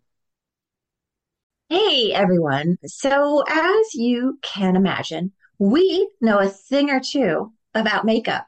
Hey 1.70 2.14
everyone. 2.14 2.78
So, 2.86 3.44
as 3.46 3.94
you 3.94 4.40
can 4.42 4.78
imagine, 4.78 5.34
we 5.60 6.10
know 6.22 6.40
a 6.40 6.48
thing 6.48 6.90
or 6.90 7.02
two 7.02 7.52
about 7.76 8.06
makeup. 8.06 8.48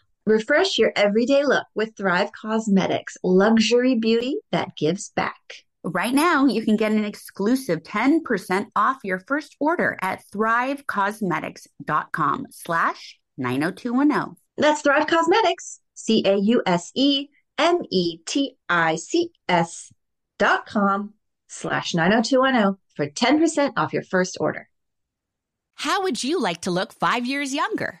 Refresh 0.27 0.77
your 0.77 0.93
everyday 0.95 1.43
look 1.43 1.65
with 1.73 1.97
Thrive 1.97 2.29
Causemetics 2.31 3.17
luxury 3.23 3.95
beauty 3.95 4.37
that 4.51 4.77
gives 4.77 5.09
back. 5.09 5.63
Right 5.83 6.13
now, 6.13 6.45
you 6.45 6.63
can 6.63 6.75
get 6.75 6.91
an 6.91 7.05
exclusive 7.05 7.81
10% 7.81 8.67
off 8.75 8.99
your 9.03 9.17
first 9.17 9.55
order 9.59 9.97
at 9.99 10.23
thrivecausemetics.com 10.31 12.45
slash 12.51 13.17
90210. 13.39 14.35
That's 14.57 14.81
Thrive 14.81 15.07
Causemetics, 15.07 15.79
C 15.95 16.21
A 16.23 16.35
U 16.35 16.61
S 16.67 16.91
E 16.93 17.29
M 17.57 17.79
E 17.89 18.19
T 18.23 18.57
I 18.69 18.97
C 18.97 19.31
S 19.49 19.91
dot 20.37 20.67
com 20.67 21.15
slash 21.47 21.95
90210 21.95 22.77
for 22.95 23.07
10% 23.07 23.73
off 23.75 23.93
your 23.93 24.03
first 24.03 24.37
order. 24.39 24.69
How 25.73 26.03
would 26.03 26.23
you 26.23 26.39
like 26.39 26.61
to 26.61 26.69
look 26.69 26.93
five 26.93 27.25
years 27.25 27.55
younger? 27.55 28.00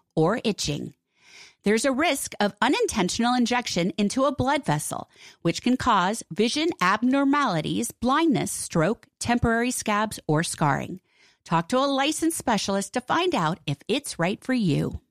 or 0.21 0.39
itching. 0.43 0.93
There's 1.63 1.85
a 1.85 1.91
risk 1.91 2.33
of 2.39 2.53
unintentional 2.61 3.33
injection 3.33 3.91
into 3.97 4.25
a 4.25 4.35
blood 4.35 4.65
vessel, 4.65 5.09
which 5.41 5.63
can 5.63 5.77
cause 5.77 6.23
vision 6.31 6.69
abnormalities, 6.79 7.91
blindness, 7.91 8.51
stroke, 8.51 9.07
temporary 9.19 9.71
scabs, 9.71 10.19
or 10.27 10.43
scarring. 10.43 10.99
Talk 11.43 11.69
to 11.69 11.77
a 11.77 11.89
licensed 12.03 12.37
specialist 12.37 12.93
to 12.93 13.01
find 13.01 13.33
out 13.33 13.59
if 13.65 13.77
it's 13.87 14.19
right 14.19 14.43
for 14.43 14.53
you. 14.53 15.01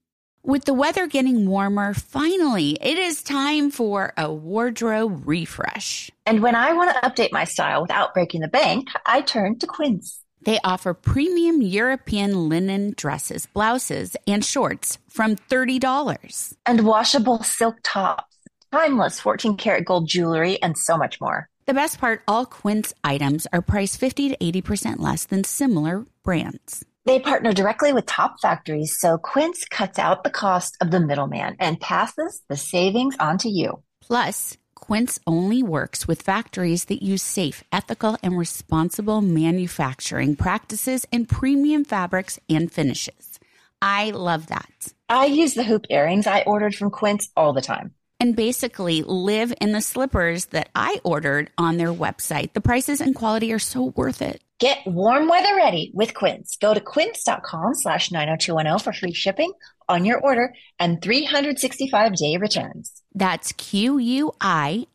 With 0.43 0.65
the 0.65 0.75
weather 0.75 1.07
getting 1.07 1.49
warmer, 1.49 1.93
finally, 1.93 2.79
it 2.81 2.99
is 2.99 3.23
time 3.23 3.71
for 3.71 4.13
a 4.17 4.33
wardrobe 4.33 5.23
refresh. 5.27 6.11
And 6.25 6.41
when 6.41 6.55
I 6.55 6.73
want 6.73 6.95
to 6.95 7.09
update 7.09 7.33
my 7.33 7.45
style 7.45 7.83
without 7.83 8.15
breaking 8.15 8.41
the 8.41 8.49
bank, 8.49 8.89
I 9.05 9.21
turn 9.23 9.59
to 9.59 9.67
Quince. 9.67 10.21
They 10.43 10.59
offer 10.65 10.95
premium 10.95 11.61
European 11.63 12.49
linen 12.49 12.95
dresses, 12.97 13.47
blouses, 13.47 14.17
and 14.27 14.45
shorts 14.45 14.99
from 15.09 15.37
$30. 15.37 16.55
And 16.67 16.87
washable 16.87 17.43
silk 17.43 17.77
tops, 17.83 18.37
timeless 18.73 19.21
14 19.21 19.57
karat 19.57 19.85
gold 19.85 20.09
jewelry, 20.09 20.61
and 20.63 20.77
so 20.79 20.97
much 20.97 21.21
more. 21.21 21.49
The 21.67 21.75
best 21.75 21.99
part 22.01 22.23
all 22.27 22.47
Quince 22.47 22.95
items 23.05 23.47
are 23.53 23.63
priced 23.63 23.99
50 23.99 24.31
to 24.31 24.37
80% 24.39 24.99
less 24.99 25.27
than 25.27 25.45
similar 25.45 26.07
brands. 26.25 26.85
They 27.05 27.19
partner 27.19 27.53
directly 27.53 27.93
with 27.93 28.07
top 28.07 28.41
factories, 28.41 28.97
so 28.99 29.19
Quince 29.19 29.65
cuts 29.65 29.99
out 29.99 30.23
the 30.23 30.31
cost 30.31 30.77
of 30.81 30.91
the 30.91 31.01
middleman 31.01 31.57
and 31.59 31.81
passes 31.81 32.43
the 32.49 32.57
savings 32.57 33.17
on 33.19 33.39
to 33.39 33.49
you. 33.49 33.83
Plus, 34.01 34.59
Quince 34.91 35.21
only 35.25 35.63
works 35.63 36.09
with 36.09 36.21
factories 36.21 36.87
that 36.87 37.01
use 37.01 37.23
safe, 37.23 37.63
ethical, 37.71 38.17
and 38.25 38.37
responsible 38.37 39.21
manufacturing 39.21 40.35
practices 40.35 41.07
and 41.13 41.29
premium 41.29 41.85
fabrics 41.85 42.41
and 42.49 42.73
finishes. 42.73 43.39
I 43.81 44.11
love 44.11 44.49
that. 44.49 44.93
I 45.09 45.27
use 45.27 45.55
the 45.55 45.63
hoop 45.63 45.85
earrings 45.91 46.27
I 46.27 46.43
ordered 46.45 46.75
from 46.75 46.91
Quince 46.91 47.31
all 47.37 47.53
the 47.53 47.61
time. 47.61 47.95
And 48.19 48.35
basically 48.35 49.03
live 49.03 49.55
in 49.61 49.71
the 49.71 49.81
slippers 49.81 50.47
that 50.47 50.71
I 50.75 50.99
ordered 51.05 51.53
on 51.57 51.77
their 51.77 51.95
website. 51.95 52.53
The 52.53 52.61
prices 52.61 53.01
and 53.01 53.15
quality 53.15 53.53
are 53.53 53.61
so 53.61 53.93
worth 53.95 54.21
it. 54.21 54.43
Get 54.59 54.79
warm 54.85 55.29
weather 55.29 55.55
ready 55.55 55.93
with 55.95 56.15
Quince. 56.15 56.57
Go 56.61 56.75
to 56.75 56.81
quince.com 56.81 57.75
slash 57.77 58.11
90210 58.11 58.79
for 58.81 58.93
free 58.93 59.15
shipping 59.15 59.53
on 59.91 60.05
your 60.05 60.21
order 60.21 60.55
and 60.79 61.03
365 61.03 62.15
day 62.15 62.37
returns. 62.37 63.03
That's 63.13 63.53
Q-U-I-N-C-E 63.53 64.87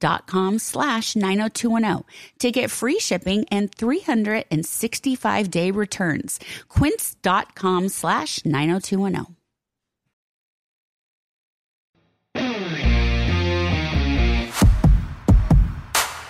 dot 0.00 0.26
com 0.26 0.58
slash 0.58 1.14
90210 1.14 2.04
to 2.40 2.50
get 2.50 2.70
free 2.70 2.98
shipping 2.98 3.46
and 3.50 3.72
365 3.74 5.50
day 5.50 5.70
returns. 5.70 6.40
Quince 6.68 7.14
dot 7.22 7.54
com 7.54 7.88
slash 7.88 8.44
90210. 8.44 9.36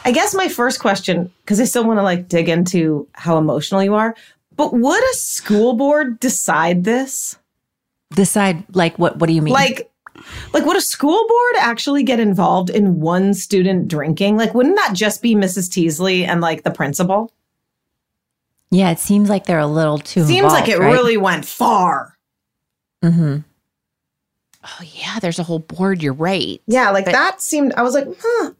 I 0.06 0.12
guess 0.12 0.34
my 0.34 0.48
first 0.48 0.80
question, 0.80 1.32
because 1.40 1.58
I 1.58 1.64
still 1.64 1.84
want 1.84 1.98
to 1.98 2.02
like 2.02 2.28
dig 2.28 2.50
into 2.50 3.08
how 3.14 3.38
emotional 3.38 3.82
you 3.82 3.94
are, 3.94 4.14
but 4.56 4.72
would 4.72 5.02
a 5.02 5.14
school 5.14 5.74
board 5.74 6.20
decide 6.20 6.84
this? 6.84 7.36
Decide 8.14 8.64
like 8.74 8.98
what? 8.98 9.16
What 9.18 9.26
do 9.26 9.32
you 9.32 9.42
mean? 9.42 9.54
Like, 9.54 9.90
like 10.52 10.64
would 10.64 10.76
a 10.76 10.80
school 10.80 11.26
board 11.28 11.54
actually 11.58 12.02
get 12.02 12.20
involved 12.20 12.70
in 12.70 13.00
one 13.00 13.34
student 13.34 13.88
drinking? 13.88 14.36
Like, 14.36 14.54
wouldn't 14.54 14.76
that 14.76 14.92
just 14.94 15.22
be 15.22 15.34
Mrs. 15.34 15.70
Teasley 15.70 16.24
and 16.24 16.40
like 16.40 16.62
the 16.62 16.70
principal? 16.70 17.32
Yeah, 18.70 18.90
it 18.90 18.98
seems 18.98 19.28
like 19.28 19.46
they're 19.46 19.58
a 19.58 19.66
little 19.66 19.98
too. 19.98 20.24
Seems 20.24 20.52
like 20.52 20.68
it 20.68 20.78
right? 20.78 20.92
really 20.92 21.16
went 21.16 21.44
far. 21.44 22.16
Mm-hmm. 23.02 23.38
Oh 24.64 24.84
yeah, 24.94 25.18
there's 25.20 25.38
a 25.38 25.42
whole 25.42 25.58
board. 25.58 26.02
You're 26.02 26.12
right. 26.12 26.60
Yeah, 26.66 26.90
like 26.90 27.04
But- 27.04 27.12
that 27.12 27.40
seemed. 27.40 27.72
I 27.74 27.82
was 27.82 27.94
like, 27.94 28.06
huh, 28.20 28.52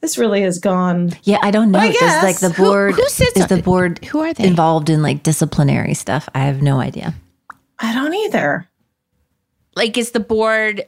this 0.00 0.16
really 0.18 0.42
has 0.42 0.58
gone. 0.58 1.12
Yeah, 1.24 1.38
I 1.42 1.50
don't 1.50 1.70
know. 1.70 1.78
But 1.78 1.88
I 1.88 1.92
Does 1.92 2.22
like 2.24 2.38
the 2.40 2.48
guess- 2.48 2.56
Who- 2.56 2.64
board 2.64 2.94
who 2.94 3.08
sits 3.08 3.36
is 3.36 3.42
on 3.42 3.48
the 3.48 3.62
board 3.62 4.04
Who 4.06 4.20
are 4.20 4.32
they? 4.32 4.44
involved 4.46 4.88
in 4.90 5.02
like 5.02 5.22
disciplinary 5.22 5.94
stuff? 5.94 6.28
I 6.34 6.40
have 6.40 6.62
no 6.62 6.80
idea. 6.80 7.14
I 7.78 7.92
don't 7.94 8.14
either. 8.14 8.66
like 9.76 9.96
is 9.96 10.10
the 10.10 10.20
board 10.20 10.84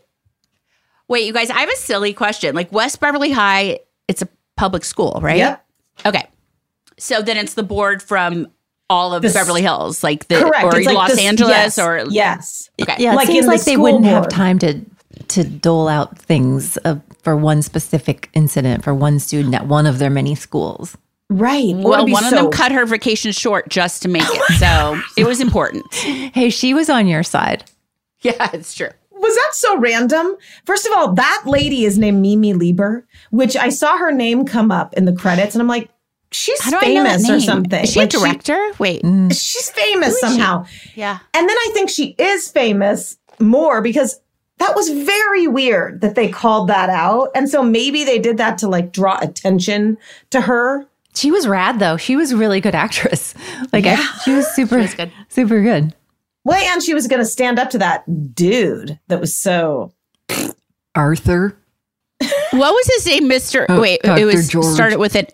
wait 1.09 1.25
you 1.27 1.33
guys 1.33 1.51
i 1.51 1.61
have 1.61 1.69
a 1.69 1.77
silly 1.77 2.13
question 2.13 2.55
like 2.55 2.71
west 2.73 2.99
beverly 3.01 3.31
high 3.31 3.79
it's 4.09 4.23
a 4.23 4.29
public 4.57 4.85
school 4.85 5.19
right 5.23 5.37
Yep. 5.39 5.65
okay 6.07 6.27
so 6.99 7.23
then 7.23 7.37
it's 7.37 7.55
the 7.55 7.63
board 7.63 8.03
from 8.03 8.49
all 8.91 9.15
of 9.15 9.23
The 9.23 9.29
s- 9.29 9.35
beverly 9.35 9.63
hills 9.63 10.03
like 10.03 10.27
the 10.29 10.37
Correct. 10.41 10.65
or 10.65 10.77
It's 10.77 10.87
like 10.87 10.97
los 10.97 11.11
this- 11.11 11.21
angeles 11.21 11.51
yes, 11.51 11.79
or 11.79 12.05
yes. 12.11 12.71
okay 12.81 12.97
Yeah, 12.99 13.13
it 13.13 13.17
Like 13.17 13.29
in 13.29 13.35
seems 13.35 13.47
the 13.47 13.53
like 13.53 13.65
they 13.65 13.73
school 13.75 13.83
wouldn't 13.85 14.05
have 14.07 14.29
time 14.29 14.59
to 14.61 14.81
to 15.33 15.45
dole 15.45 15.89
out 15.89 16.19
things 16.19 16.79
uh, 16.85 16.97
for 17.23 17.37
one 17.37 17.63
specific 17.63 18.31
incident 18.35 18.83
for 18.85 18.95
one 18.95 19.19
student 19.19 19.55
at 19.55 19.67
one 19.67 19.87
of 19.87 19.99
their 19.99 20.11
many 20.11 20.35
schools. 20.35 20.97
Right. 21.31 21.75
Well 21.75 22.01
to 22.01 22.07
be 22.07 22.13
one 22.13 22.25
of 22.25 22.31
them 22.31 22.51
cut 22.51 22.73
her 22.73 22.85
vacation 22.87 23.33
short 23.33 23.69
just 23.69 24.03
to 24.03 24.09
make 24.09 24.23
it 24.27 24.59
so 24.59 25.01
it 25.17 25.25
was 25.27 25.41
important 25.41 25.85
Hey, 25.95 26.51
she 26.51 26.75
was 26.75 26.91
on 26.91 27.07
your 27.07 27.23
side. 27.23 27.65
yeah 28.21 28.51
it's 28.53 28.75
true 28.75 28.91
Was 29.13 29.35
that 29.35 29.51
so 29.53 29.79
random? 29.79 30.37
First 30.67 30.87
of 30.87 30.93
all, 30.95 31.15
that 31.15 31.45
lady 31.47 31.85
is 31.85 31.97
named 31.97 32.21
Mimi 32.21 32.53
Lieber, 32.55 33.07
which 33.31 33.57
I 33.57 33.69
saw 33.71 33.97
her 33.97 34.11
name 34.13 34.45
come 34.45 34.71
up 34.71 34.93
in 34.95 35.05
the 35.07 35.13
credits, 35.15 35.55
and 35.55 35.63
I'm 35.63 35.69
like, 35.69 35.89
she's 36.33 36.61
how 36.61 36.71
do 36.71 36.79
i 36.83 36.93
know 36.95 37.05
that 37.05 37.21
famous 37.21 37.31
or 37.31 37.41
something. 37.41 37.83
is 37.85 37.93
she 37.93 38.01
Like, 38.01 38.09
a 38.09 38.19
director 38.19 38.71
wait 38.79 39.03
she's 39.33 39.71
famous 39.71 40.09
Who 40.21 40.27
is 40.27 40.33
she? 40.35 40.39
somehow. 40.39 40.67
yeah 40.95 41.19
And 41.35 41.49
then 41.49 41.57
I 41.57 41.71
think 41.73 41.89
she 41.91 42.15
is 42.19 42.49
famous 42.51 43.17
more 43.39 43.81
because 43.83 44.19
that 44.63 44.77
was 44.77 44.89
very 44.91 45.47
weird 45.49 46.01
that 46.03 46.15
they 46.15 46.29
called 46.29 46.69
that 46.69 46.89
out. 46.89 47.31
And 47.35 47.49
so 47.51 47.63
maybe 47.63 48.05
they 48.05 48.19
did 48.19 48.37
that 48.37 48.59
to 48.59 48.69
like 48.69 48.93
draw 48.93 49.19
attention 49.21 49.99
to 50.31 50.41
her. 50.43 50.87
She 51.15 51.31
was 51.33 51.47
rad 51.49 51.79
though. 51.81 51.97
She 51.97 52.15
was 52.17 52.31
a 52.33 52.37
really 52.37 52.61
good 52.61 52.75
actress. 52.75 53.35
Like 53.73 53.87
I, 53.87 53.97
she 54.25 54.33
was 54.33 54.47
super 54.55 54.77
was 54.79 54.95
good. 54.95 55.11
super 55.29 55.63
good. 55.63 55.95
Well, 56.45 56.59
and 56.73 56.83
she 56.83 56.93
was 56.95 57.07
going 57.09 57.21
to 57.21 57.27
stand 57.27 57.59
up 57.59 57.71
to 57.71 57.79
that 57.79 58.35
dude 58.35 58.99
that 59.09 59.21
was 59.21 59.35
so. 59.37 59.93
Arthur. 60.95 61.57
what 62.51 62.73
was 62.73 62.87
his 62.97 63.07
name 63.07 63.29
mr 63.29 63.67
Oh, 63.69 63.81
wait 63.81 64.01
Dr. 64.03 64.21
it 64.21 64.25
was 64.25 64.49
George. 64.49 64.67
started 64.67 64.99
with 64.99 65.17
an 65.17 65.27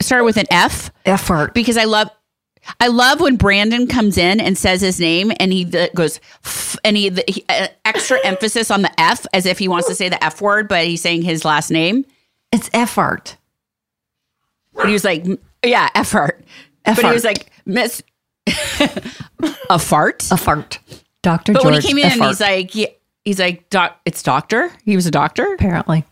started 0.00 0.24
with 0.24 0.36
an 0.36 0.46
f 0.50 0.92
Effort. 1.06 1.54
because 1.54 1.76
I 1.76 1.84
love 1.84 2.08
I 2.80 2.88
love 2.88 3.20
when 3.20 3.36
Brandon 3.36 3.86
comes 3.86 4.18
in 4.18 4.40
and 4.40 4.56
says 4.56 4.80
his 4.80 4.98
name 5.00 5.32
and 5.38 5.52
he 5.52 5.64
goes 5.94 6.20
and 6.84 6.96
he, 6.96 7.10
he 7.28 7.44
uh, 7.48 7.68
extra 7.84 8.18
emphasis 8.24 8.70
on 8.70 8.82
the 8.82 9.00
F 9.00 9.26
as 9.32 9.46
if 9.46 9.58
he 9.58 9.68
wants 9.68 9.88
to 9.88 9.94
say 9.94 10.08
the 10.08 10.22
F 10.22 10.40
word, 10.40 10.68
but 10.68 10.84
he's 10.86 11.02
saying 11.02 11.22
his 11.22 11.44
last 11.44 11.70
name. 11.70 12.04
It's 12.52 12.70
effort. 12.72 13.36
But 14.74 14.86
he 14.86 14.92
was 14.92 15.04
like, 15.04 15.24
yeah, 15.64 15.88
effort. 15.94 16.44
But 16.84 16.98
he 16.98 17.12
was 17.12 17.24
like, 17.24 17.50
Miss 17.66 18.02
a 19.70 19.78
fart. 19.78 20.28
A 20.30 20.36
fart. 20.36 20.78
Dr. 21.22 21.52
But 21.54 21.62
George. 21.62 21.72
when 21.72 21.82
he 21.82 21.88
came 21.88 21.98
in, 21.98 22.04
Effort, 22.04 22.24
he's 22.26 22.40
like, 22.40 22.74
yeah, 22.74 22.86
he's 23.24 23.38
like, 23.38 23.70
doc, 23.70 23.98
it's 24.04 24.22
doctor. 24.22 24.70
He 24.84 24.96
was 24.96 25.06
a 25.06 25.10
doctor. 25.10 25.54
apparently. 25.54 26.04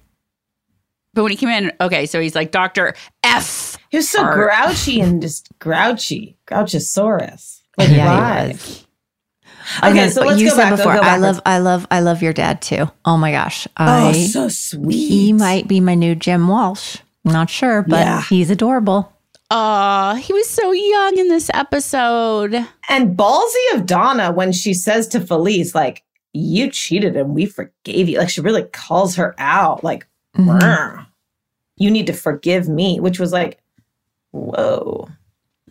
But 1.14 1.22
when 1.24 1.30
he 1.32 1.36
came 1.36 1.48
in, 1.50 1.72
okay, 1.80 2.06
so 2.06 2.20
he's 2.20 2.34
like 2.34 2.50
Doctor 2.52 2.94
F. 3.22 3.76
He 3.90 3.98
was 3.98 4.08
so 4.08 4.22
Art. 4.22 4.34
grouchy 4.34 5.00
and 5.00 5.20
just 5.20 5.48
grouchy. 5.58 6.38
Grouchosaurus. 6.46 7.60
Like, 7.78 7.90
yeah, 7.90 8.06
why? 8.06 8.46
he 8.46 8.52
was. 8.52 8.86
I 9.80 9.90
Okay, 9.90 10.04
know, 10.04 10.08
so 10.08 10.24
let's 10.24 10.40
you 10.40 10.48
go 10.48 10.56
said 10.56 10.70
back. 10.70 10.76
Before, 10.78 10.94
go 10.94 11.00
I 11.00 11.16
love. 11.18 11.40
I 11.46 11.58
love, 11.58 11.86
I 11.90 12.00
love 12.00 12.22
your 12.22 12.32
dad 12.32 12.60
too. 12.62 12.90
Oh 13.04 13.16
my 13.16 13.30
gosh, 13.30 13.66
Oh, 13.78 14.08
I 14.08 14.12
so 14.12 14.48
sweet. 14.48 15.08
he 15.08 15.32
might 15.32 15.68
be 15.68 15.80
my 15.80 15.94
new 15.94 16.14
Jim 16.14 16.48
Walsh. 16.48 16.96
Not 17.24 17.48
sure, 17.50 17.82
but 17.82 18.00
Yeah. 18.00 18.22
he's 18.22 18.50
adorable. 18.50 19.12
Aw, 19.50 20.14
he 20.14 20.32
was 20.32 20.48
so 20.48 20.72
young 20.72 21.18
in 21.18 21.28
this 21.28 21.50
episode. 21.54 22.54
And 22.88 23.16
ballsy 23.16 23.74
of 23.74 23.86
Donna 23.86 24.32
when 24.32 24.50
she 24.52 24.72
says 24.74 25.06
to 25.08 25.20
Felice, 25.20 25.74
like, 25.74 26.02
you 26.32 26.70
cheated 26.70 27.16
and 27.16 27.34
we 27.34 27.44
forgave 27.46 28.08
you. 28.08 28.18
Like, 28.18 28.30
she 28.30 28.40
really 28.40 28.62
calls 28.64 29.16
her 29.16 29.34
out, 29.38 29.84
like, 29.84 30.06
Mhm. 30.36 31.06
You 31.76 31.90
need 31.90 32.06
to 32.06 32.12
forgive 32.12 32.68
me, 32.68 33.00
which 33.00 33.18
was 33.18 33.32
like, 33.32 33.58
whoa. 34.30 35.08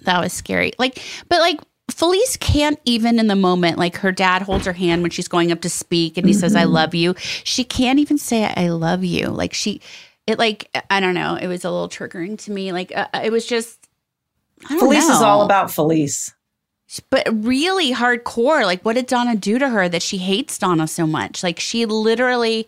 That 0.02 0.20
was 0.22 0.34
scary. 0.34 0.74
Like, 0.80 1.02
but 1.30 1.40
like 1.40 1.60
Felice 1.90 2.38
can't 2.38 2.80
even 2.86 3.20
in 3.20 3.28
the 3.28 3.36
moment, 3.36 3.78
like 3.78 3.98
her 3.98 4.12
dad 4.12 4.42
holds 4.42 4.66
her 4.66 4.74
hand 4.74 5.02
when 5.02 5.12
she's 5.12 5.28
going 5.28 5.52
up 5.52 5.62
to 5.62 5.70
speak 5.70 6.18
and 6.18 6.26
he 6.28 6.34
says, 6.34 6.56
I 6.56 6.64
Mhm. 6.64 6.72
love 6.72 6.96
you. 6.96 7.16
She 7.44 7.64
can't 7.64 8.00
even 8.00 8.18
say, 8.18 8.46
I 8.56 8.70
love 8.70 9.04
you. 9.04 9.28
Like 9.28 9.54
she, 9.54 9.82
it 10.28 10.40
like, 10.40 10.70
I 10.90 11.00
don't 11.00 11.14
know. 11.14 11.36
It 11.36 11.48
was 11.48 11.66
a 11.66 11.72
little 11.72 11.90
triggering 11.90 12.38
to 12.46 12.52
me. 12.52 12.72
Like 12.72 12.92
uh, 12.96 13.08
it 13.24 13.32
was 13.32 13.46
just, 13.46 13.88
I 14.66 14.70
don't 14.70 14.80
Felice 14.80 15.06
is 15.10 15.22
all 15.22 15.42
about 15.44 15.72
Felice. 15.72 16.34
but 17.10 17.28
really 17.32 17.94
hardcore. 17.94 18.64
Like, 18.66 18.84
what 18.84 18.94
did 18.94 19.08
Donna 19.08 19.36
do 19.36 19.58
to 19.60 19.70
her 19.70 19.88
that 19.90 20.02
she 20.04 20.18
hates 20.18 20.58
Donna 20.58 20.88
so 20.88 21.06
much? 21.08 21.42
Like, 21.44 21.60
she 21.60 21.86
literally. 21.86 22.68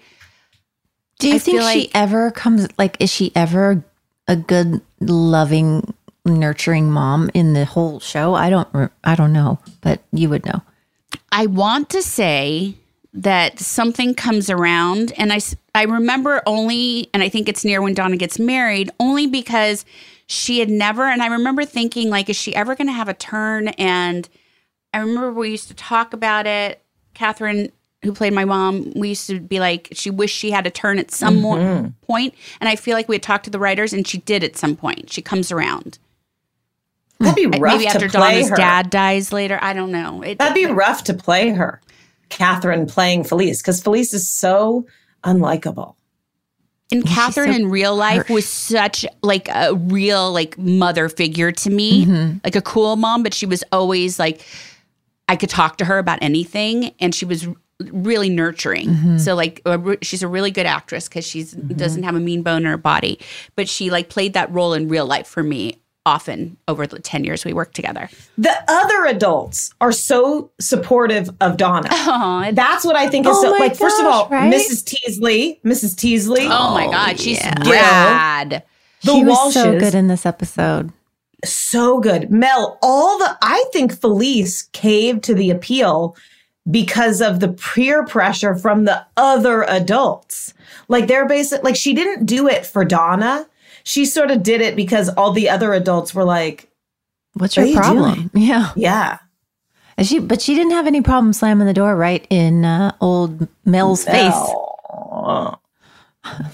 Do 1.20 1.30
you 1.30 1.36
I 1.36 1.40
think 1.40 1.62
she 1.62 1.64
like- 1.66 1.92
ever 1.94 2.32
comes 2.32 2.68
like 2.78 2.98
is 3.00 3.10
she 3.12 3.32
ever 3.36 3.84
a 4.28 4.36
good 4.36 4.82
loving 5.00 5.94
nurturing 6.26 6.90
mom 6.92 7.30
in 7.34 7.54
the 7.54 7.66
whole 7.66 8.00
show? 8.00 8.34
I 8.36 8.50
don't 8.50 8.92
I 9.04 9.16
don't 9.16 9.34
know, 9.34 9.60
but 9.82 10.02
you 10.12 10.30
would 10.30 10.46
know. 10.46 10.62
I 11.32 11.46
want 11.48 11.90
to 11.92 12.02
say 12.02 12.76
that 13.14 13.60
something 13.60 14.16
comes 14.16 14.50
around, 14.50 15.14
and 15.18 15.32
I 15.32 15.40
I 15.76 15.84
remember 15.84 16.42
only, 16.46 17.10
and 17.14 17.22
I 17.24 17.30
think 17.30 17.48
it's 17.50 17.64
near 17.66 17.82
when 17.82 17.94
Donna 17.94 18.18
gets 18.18 18.40
married, 18.40 18.90
only 19.00 19.28
because 19.28 19.86
she 20.28 20.60
had 20.60 20.70
never, 20.70 21.04
and 21.04 21.22
I 21.22 21.28
remember 21.28 21.66
thinking 21.66 22.10
like, 22.10 22.30
is 22.30 22.36
she 22.36 22.56
ever 22.56 22.76
going 22.76 22.88
to 22.88 22.94
have 22.94 23.10
a 23.10 23.14
turn? 23.14 23.68
And 23.70 24.28
I 24.94 25.00
remember 25.00 25.32
we 25.34 25.50
used 25.52 25.68
to 25.68 25.74
talk 25.74 26.14
about 26.14 26.48
it. 26.48 26.82
Katherine, 27.14 27.72
who 28.04 28.14
played 28.14 28.34
my 28.34 28.46
mom, 28.46 28.92
we 28.96 29.10
used 29.10 29.28
to 29.28 29.40
be 29.40 29.60
like, 29.60 29.90
she 29.94 30.10
wished 30.10 30.36
she 30.38 30.52
had 30.52 30.68
a 30.68 30.70
turn 30.70 31.00
at 31.00 31.12
some 31.12 31.38
Mhm. 31.42 31.94
point, 32.02 32.34
and 32.60 32.68
I 32.70 32.76
feel 32.76 32.96
like 32.96 33.08
we 33.08 33.16
had 33.16 33.24
talked 33.24 33.46
to 33.46 33.50
the 33.50 33.60
writers, 33.60 33.94
and 33.94 34.08
she 34.08 34.18
did 34.20 34.44
at 34.44 34.58
some 34.58 34.76
point. 34.76 35.12
She 35.12 35.22
comes 35.22 35.52
around. 35.52 36.00
That'd 37.20 37.36
be 37.52 37.60
rough 37.60 37.78
Maybe 37.78 37.88
after 37.88 38.08
to 38.10 38.18
play 38.18 38.32
Donna's 38.34 38.50
her. 38.50 38.56
dad 38.56 38.90
dies 38.90 39.32
later. 39.32 39.58
I 39.62 39.74
don't 39.74 39.92
know. 39.92 40.22
It, 40.24 40.40
That'd 40.40 40.56
be 40.56 40.66
rough 40.66 41.04
to 41.06 41.14
play 41.14 41.50
her, 41.52 41.80
Katherine 42.30 42.86
playing 42.86 43.24
Felice, 43.24 43.62
because 43.62 43.82
Felice 43.82 44.14
is 44.14 44.30
so 44.30 44.86
unlikable. 45.24 45.96
And 46.92 47.06
Katherine 47.06 47.54
so 47.54 47.60
in 47.60 47.70
real 47.70 47.96
life 47.96 48.30
was 48.30 48.46
such 48.48 49.06
like 49.24 49.48
a 49.50 49.74
real 49.74 50.32
like 50.32 50.58
mother 50.60 51.08
figure 51.10 51.52
to 51.52 51.70
me, 51.70 52.06
Mm-hmm. 52.06 52.38
like 52.44 52.56
a 52.56 52.62
cool 52.62 52.98
mom, 52.98 53.24
but 53.24 53.34
she 53.34 53.46
was 53.46 53.64
always 53.72 54.20
like 54.20 54.42
I 55.30 55.38
could 55.38 55.50
talk 55.50 55.78
to 55.78 55.86
her 55.86 55.98
about 56.00 56.20
anything, 56.22 56.92
and 57.00 57.16
she 57.16 57.24
was 57.26 57.48
really 57.80 58.30
nurturing. 58.30 58.90
Mm-hmm. 58.90 59.18
So 59.18 59.36
like 59.36 59.62
a 59.66 59.98
she's 60.02 60.24
a 60.24 60.28
really 60.28 60.52
good 60.52 60.66
actress 60.66 61.08
because 61.08 61.26
she's 61.26 61.52
doesn't 61.52 62.04
have 62.04 62.16
a 62.16 62.20
mean 62.20 62.44
bone 62.44 62.64
in 62.64 62.66
her 62.66 62.78
body, 62.78 63.20
but 63.56 63.68
she 63.68 63.90
like 63.90 64.10
played 64.10 64.34
that 64.34 64.52
role 64.52 64.74
in 64.74 64.88
real 64.88 65.06
life 65.06 65.28
for 65.28 65.44
me 65.44 65.80
often 66.06 66.58
over 66.68 66.86
the 66.86 67.00
ten 67.00 67.24
years 67.24 67.46
we 67.46 67.54
worked 67.54 67.76
together. 67.76 68.10
The 68.38 68.54
other 68.68 69.06
adults 69.06 69.74
are 69.82 69.92
so 69.92 70.52
supportive 70.60 71.30
of 71.42 71.58
Donna. 71.58 71.88
Aw, 71.92 72.52
That's 72.52 72.86
what 72.86 72.96
I 72.96 73.08
think 73.10 73.26
is 73.26 73.36
Oh 73.36 73.42
so 73.42 73.52
my 73.52 73.58
like. 73.58 73.76
First 73.76 74.00
of 74.00 74.06
gosh, 74.06 74.14
all, 74.14 74.30
right? 74.30 74.54
Mrs. 74.54 74.86
Teasley, 74.86 75.60
Mrs. 75.66 75.98
Teasley. 75.98 76.46
Oh, 76.46 76.74
my 76.74 76.86
god, 76.88 77.20
she's 77.20 77.40
yeah. 77.40 77.70
rad. 77.70 78.64
The 79.04 79.14
she 79.14 79.24
was 79.26 79.54
so 79.54 79.78
good 79.78 79.96
in 79.96 80.08
this 80.08 80.26
episode. 80.26 80.92
so 81.44 82.00
good. 82.00 82.32
Mel, 82.32 82.78
all 82.82 83.18
the 83.18 83.38
I 83.42 83.66
think 83.74 83.98
Felice 84.00 84.64
caved 84.72 85.24
to 85.26 85.34
the 85.34 85.50
appeal 85.50 86.16
because 86.70 87.22
of 87.22 87.40
the 87.40 87.50
peer 87.50 88.06
pressure 88.06 88.56
from 88.56 88.86
the 88.86 89.06
other 89.18 89.64
adults. 89.64 90.54
Like 90.88 91.08
they're 91.08 91.28
basic 91.28 91.64
like 91.64 91.76
she 91.76 91.94
didn't 91.94 92.26
do 92.26 92.48
it 92.48 92.66
for 92.66 92.86
Donna. 92.86 93.48
She 93.84 94.06
sort 94.06 94.32
of 94.32 94.44
did 94.44 94.62
it 94.62 94.76
because 94.76 95.10
all 95.10 95.32
the 95.32 95.50
other 95.50 95.74
adults 95.74 96.14
were 96.14 96.24
like, 96.24 96.70
What's 97.34 97.58
What 97.58 97.64
your 97.64 97.74
you 97.74 97.78
problem? 97.78 98.32
Yeah. 98.34 98.72
yeah. 98.76 99.18
And 99.98 100.08
she 100.08 100.20
but 100.20 100.42
she 100.42 100.56
didn't 100.56 100.72
have 100.72 100.88
any 100.88 101.02
problem 101.02 101.34
slamming 101.34 101.68
the 101.68 101.74
door 101.74 101.96
right 101.96 102.26
in 102.30 102.66
uh, 102.66 102.96
old 103.02 103.48
Mel's 103.66 104.06
face. 104.06 104.34
Mel. 104.34 105.62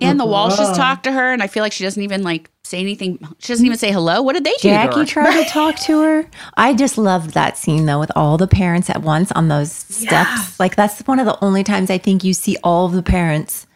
And 0.00 0.18
the 0.18 0.24
Walshes 0.24 0.74
talk 0.76 1.02
to 1.04 1.12
her, 1.12 1.32
and 1.32 1.42
I 1.42 1.46
feel 1.46 1.62
like 1.62 1.72
she 1.72 1.84
doesn't 1.84 2.02
even 2.02 2.22
like 2.22 2.50
say 2.68 2.78
anything. 2.80 3.18
She 3.38 3.52
doesn't 3.52 3.64
even 3.66 3.78
say 3.78 3.90
hello. 3.90 4.22
What 4.22 4.34
did 4.34 4.44
they 4.44 4.52
do? 4.60 4.68
Jackie 4.68 5.00
her? 5.00 5.04
tried 5.06 5.42
to 5.44 5.48
talk 5.50 5.76
to 5.80 6.02
her. 6.02 6.30
I 6.56 6.74
just 6.74 6.98
loved 6.98 7.30
that 7.30 7.58
scene 7.58 7.86
though, 7.86 7.98
with 7.98 8.12
all 8.14 8.36
the 8.38 8.46
parents 8.48 8.88
at 8.90 9.02
once 9.02 9.32
on 9.32 9.48
those 9.48 9.72
steps. 9.72 10.58
Like 10.60 10.76
that's 10.76 11.00
one 11.06 11.18
of 11.18 11.26
the 11.26 11.38
only 11.44 11.64
times 11.64 11.90
I 11.90 11.98
think 11.98 12.24
you 12.24 12.32
see 12.34 12.56
all 12.62 12.86
of 12.86 12.92
the 12.92 13.02
parents 13.02 13.66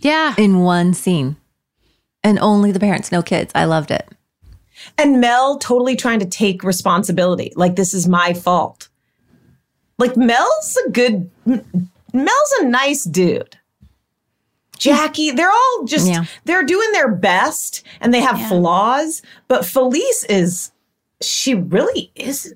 Yeah. 0.00 0.34
in 0.36 0.60
one 0.60 0.92
scene, 0.94 1.36
and 2.24 2.38
only 2.40 2.72
the 2.72 2.80
parents, 2.80 3.10
no 3.12 3.22
kids. 3.22 3.52
I 3.54 3.64
loved 3.64 3.90
it. 3.90 4.08
And 4.98 5.20
Mel 5.20 5.58
totally 5.58 5.96
trying 5.96 6.20
to 6.20 6.26
take 6.26 6.62
responsibility. 6.62 7.52
Like, 7.56 7.76
this 7.76 7.94
is 7.94 8.06
my 8.06 8.34
fault. 8.34 8.88
Like, 9.98 10.16
Mel's 10.18 10.76
a 10.86 10.90
good, 10.90 11.30
Mel's 11.46 12.52
a 12.60 12.66
nice 12.66 13.04
dude. 13.04 13.56
Jackie, 14.78 15.30
they're 15.30 15.50
all 15.50 15.84
just, 15.84 16.08
Yeah. 16.08 16.24
they're 16.44 16.64
doing 16.64 16.90
their 16.92 17.10
best 17.10 17.84
and 18.00 18.12
they 18.12 18.20
have 18.20 18.40
flaws. 18.48 19.22
But 19.48 19.64
Felice 19.64 20.24
is, 20.24 20.70
she 21.20 21.54
really 21.54 22.10
is 22.14 22.54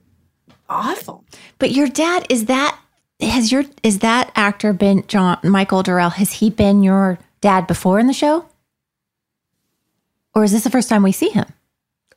awful. 0.68 1.24
But 1.58 1.72
your 1.72 1.88
dad 1.88 2.26
is 2.28 2.46
that 2.46 2.78
has 3.20 3.52
your 3.52 3.64
is 3.82 3.98
that 3.98 4.32
actor 4.34 4.72
been 4.72 5.04
John 5.06 5.38
Michael 5.44 5.82
Durrell? 5.82 6.08
Has 6.10 6.32
he 6.32 6.48
been 6.48 6.82
your 6.82 7.18
dad 7.42 7.66
before 7.66 7.98
in 7.98 8.06
the 8.06 8.14
show, 8.14 8.46
or 10.34 10.42
is 10.44 10.52
this 10.52 10.64
the 10.64 10.70
first 10.70 10.88
time 10.88 11.02
we 11.02 11.12
see 11.12 11.28
him? 11.28 11.44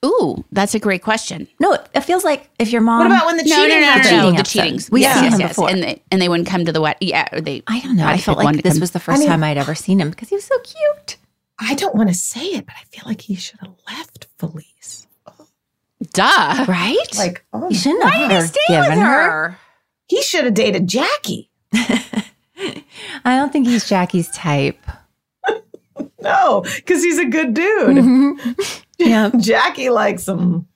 Ooh, 0.06 0.44
that's 0.52 0.76
a 0.76 0.80
great 0.80 1.02
question. 1.02 1.48
No, 1.60 1.74
it, 1.74 1.88
it 1.94 2.02
feels 2.02 2.24
like 2.24 2.50
if 2.60 2.72
your 2.72 2.82
mom. 2.82 3.00
What 3.00 3.06
about 3.08 3.26
when 3.28 3.38
the 3.38 3.44
no, 3.44 3.56
no, 3.56 3.64
cheating 3.64 3.80
no, 3.82 3.86
no, 3.86 3.86
happened? 3.86 4.04
no, 4.04 4.10
Cheating 4.12 4.34
the 4.34 4.40
episode. 4.40 4.60
cheatings. 4.62 4.92
We've 4.92 5.02
yes, 5.02 5.16
seen 5.16 5.24
yes, 5.26 5.34
him 5.34 5.40
yes. 5.40 5.50
before. 5.52 5.70
and 5.70 5.84
they 5.84 6.02
and 6.12 6.22
they 6.22 6.30
wouldn't 6.30 6.48
come 6.50 6.66
to 6.66 6.72
the 6.72 6.82
wet. 6.82 6.98
Yeah, 7.02 7.28
or 7.32 7.42
they. 7.42 7.64
I 7.68 7.80
don't 7.80 7.96
know. 7.96 8.04
had 8.04 8.16
I 8.16 8.18
felt 8.18 8.38
like 8.40 8.62
this 8.64 8.74
come. 8.74 8.80
was 8.82 8.92
the 8.92 9.00
first 9.00 9.20
mean- 9.20 9.30
time 9.30 9.44
I'd 9.44 9.58
ever 9.58 9.76
seen 9.76 10.00
him 10.02 10.10
because 10.10 10.30
he 10.30 10.36
was 10.36 10.44
so 10.46 10.58
cute. 10.60 11.18
I 11.60 11.76
don't 11.76 11.96
want 11.96 12.10
to 12.10 12.16
say 12.16 12.46
it, 12.48 12.66
but 12.66 12.76
I 12.76 12.84
feel 12.86 13.04
like 13.06 13.22
he 13.22 13.36
should 13.36 13.60
have 13.62 13.76
left 13.88 14.28
Felice. 14.38 15.08
Duh. 16.12 16.66
Right? 16.68 16.98
Like, 17.18 17.46
oh, 17.54 17.70
you 17.70 17.76
shouldn't 17.78 18.04
Why 18.04 18.10
have 18.12 18.30
did 18.30 18.32
he 18.32 18.38
ever 18.38 18.48
stay 18.48 18.60
given 18.68 18.90
with 18.90 19.00
her. 19.00 19.32
her? 19.32 19.60
he 20.08 20.22
should 20.22 20.44
have 20.44 20.54
dated 20.54 20.88
Jackie. 20.88 21.50
I 21.74 22.84
don't 23.38 23.54
think 23.54 23.68
he's 23.68 23.88
Jackie's 23.88 24.30
type. 24.30 24.80
No, 26.22 26.62
because 26.78 27.04
he's 27.04 27.20
a 27.20 27.26
good 27.26 27.54
dude. 27.54 27.98
Mm-hmm. 27.98 28.52
Yeah. 28.98 29.30
Jackie 29.40 29.90
likes 29.90 30.26
them. 30.26 30.68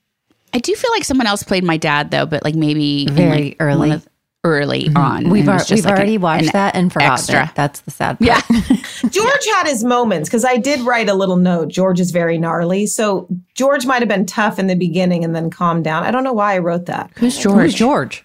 I 0.54 0.60
do 0.60 0.74
feel 0.76 0.92
like 0.92 1.04
someone 1.04 1.28
else 1.28 1.44
played 1.44 1.64
my 1.64 1.78
dad 1.78 2.12
though, 2.12 2.26
but 2.26 2.44
like 2.44 2.56
maybe 2.56 3.04
in, 3.08 3.14
Very 3.14 3.44
like, 3.44 3.58
early. 3.60 3.80
one 3.80 3.92
of- 3.92 4.08
early 4.44 4.88
on. 4.96 5.24
Mm-hmm. 5.24 5.30
We've, 5.32 5.50
ar- 5.50 5.60
we've 5.70 5.84
like 5.84 5.94
already 5.94 6.16
an- 6.16 6.22
watched 6.22 6.54
that 6.54 6.74
and 6.76 6.94
forgotten 6.94 7.14
extra. 7.14 7.46
it. 7.48 7.56
That's 7.56 7.82
the 7.82 7.92
sad 7.92 8.18
part. 8.18 8.22
Yeah. 8.22 8.40
George 9.10 9.46
had 9.56 9.68
his 9.68 9.84
moments 9.84 10.30
because 10.30 10.46
I 10.46 10.56
did 10.56 10.80
write 10.82 11.10
a 11.10 11.14
little 11.16 11.36
note. 11.36 11.68
George 11.68 12.00
is 12.00 12.12
very 12.12 12.38
gnarly. 12.38 12.86
So 12.86 13.28
George 13.56 13.86
might 13.86 14.02
have 14.02 14.08
been 14.08 14.26
tough 14.26 14.58
in 14.58 14.68
the 14.68 14.76
beginning 14.76 15.26
and 15.26 15.36
then 15.36 15.50
calmed 15.50 15.84
down. 15.84 16.04
I 16.04 16.12
don't 16.12 16.24
know 16.24 16.32
why 16.34 16.56
I 16.56 16.60
wrote 16.60 16.86
that. 16.86 17.12
Who's 17.18 17.44
Who's 17.44 17.74
George? 17.74 18.24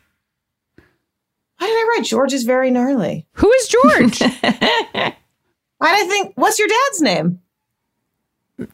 Why 1.59 1.66
did 1.66 1.72
I 1.74 1.94
write 1.96 2.07
George 2.07 2.33
is 2.33 2.44
very 2.44 2.70
gnarly? 2.70 3.26
Who 3.33 3.50
is 3.52 3.68
George? 3.68 4.20
Why 4.20 5.96
did 5.96 6.07
I 6.07 6.07
think, 6.09 6.33
what's 6.37 6.59
your 6.59 6.68
dad's 6.68 7.00
name? 7.00 7.40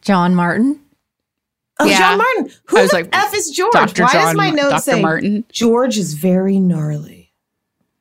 John 0.02 0.34
Martin. 0.34 0.80
Oh, 1.80 1.86
Yeah. 1.86 1.98
John 1.98 2.18
Martin. 2.18 2.50
Who 2.66 2.78
I 2.78 2.82
was 2.82 2.90
the 2.90 2.96
like, 2.98 3.08
F 3.12 3.34
is 3.34 3.50
George? 3.50 3.72
Dr. 3.72 4.02
Why 4.02 4.12
does 4.12 4.22
John 4.24 4.36
my 4.36 4.46
Mar- 4.48 4.56
note 4.56 4.70
Dr. 4.70 4.82
say 4.82 5.00
Martin? 5.02 5.44
George 5.52 5.96
is 5.98 6.14
very 6.14 6.58
gnarly? 6.58 7.32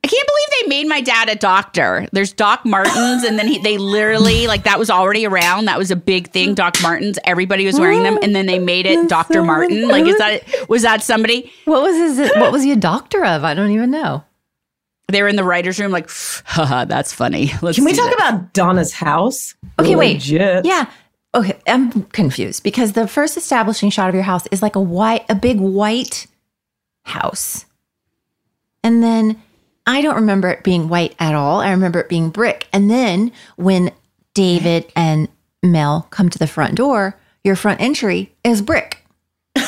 I 0.03 0.07
can't 0.07 0.27
believe 0.27 0.61
they 0.61 0.67
made 0.69 0.87
my 0.87 1.01
dad 1.01 1.27
a 1.27 1.35
doctor. 1.35 2.07
There's 2.13 2.31
Doc 2.31 2.63
Martens, 2.65 3.23
and 3.23 3.37
then 3.37 3.47
he, 3.47 3.57
they 3.57 3.77
literally 3.77 4.47
like 4.47 4.63
that 4.63 4.79
was 4.79 4.89
already 4.89 5.25
around. 5.27 5.65
That 5.65 5.77
was 5.77 5.91
a 5.91 5.97
big 5.97 6.29
thing. 6.31 6.53
Doc 6.53 6.75
Martens, 6.81 7.19
everybody 7.25 7.65
was 7.65 7.77
wearing 7.79 8.03
them, 8.03 8.17
and 8.21 8.33
then 8.33 8.45
they 8.45 8.57
made 8.57 8.85
it 8.85 9.09
Doctor 9.09 9.43
Martin. 9.43 9.87
Like, 9.89 10.05
is 10.05 10.17
that 10.19 10.43
was 10.69 10.83
that 10.83 11.01
somebody? 11.03 11.51
What 11.65 11.81
was 11.81 11.95
his? 11.97 12.31
What 12.37 12.51
was 12.53 12.63
he 12.63 12.71
a 12.71 12.75
doctor 12.77 13.25
of? 13.25 13.43
I 13.43 13.53
don't 13.53 13.71
even 13.71 13.91
know. 13.91 14.23
They 15.09 15.21
were 15.21 15.27
in 15.27 15.35
the 15.35 15.43
writers' 15.43 15.77
room, 15.79 15.91
like, 15.91 16.09
haha, 16.45 16.85
that's 16.85 17.11
funny. 17.13 17.51
Let's 17.61 17.77
Can 17.77 17.83
we 17.85 17.93
talk 17.93 18.09
that. 18.17 18.29
about 18.33 18.53
Donna's 18.53 18.93
house? 18.93 19.55
Okay, 19.79 19.95
wait. 19.95 20.15
Legit. 20.15 20.65
Yeah. 20.65 20.89
Okay, 21.67 21.73
I'm 21.73 22.03
confused 22.03 22.63
because 22.63 22.93
the 22.93 23.07
first 23.07 23.37
establishing 23.37 23.89
shot 23.89 24.09
of 24.09 24.15
your 24.15 24.23
house 24.23 24.47
is 24.51 24.61
like 24.61 24.75
a 24.75 24.81
white, 24.81 25.25
a 25.29 25.35
big 25.35 25.59
white 25.59 26.27
house, 27.03 27.65
and 28.83 29.03
then 29.03 29.41
I 29.85 30.01
don't 30.01 30.15
remember 30.15 30.49
it 30.49 30.63
being 30.63 30.89
white 30.89 31.15
at 31.19 31.35
all. 31.35 31.61
I 31.61 31.71
remember 31.71 31.99
it 31.99 32.09
being 32.09 32.29
brick. 32.29 32.67
And 32.73 32.89
then 32.89 33.31
when 33.55 33.91
David 34.33 34.91
and 34.95 35.29
Mel 35.63 36.07
come 36.09 36.29
to 36.29 36.37
the 36.37 36.47
front 36.47 36.75
door, 36.75 37.17
your 37.43 37.55
front 37.55 37.81
entry 37.81 38.33
is 38.43 38.61
brick. 38.61 39.03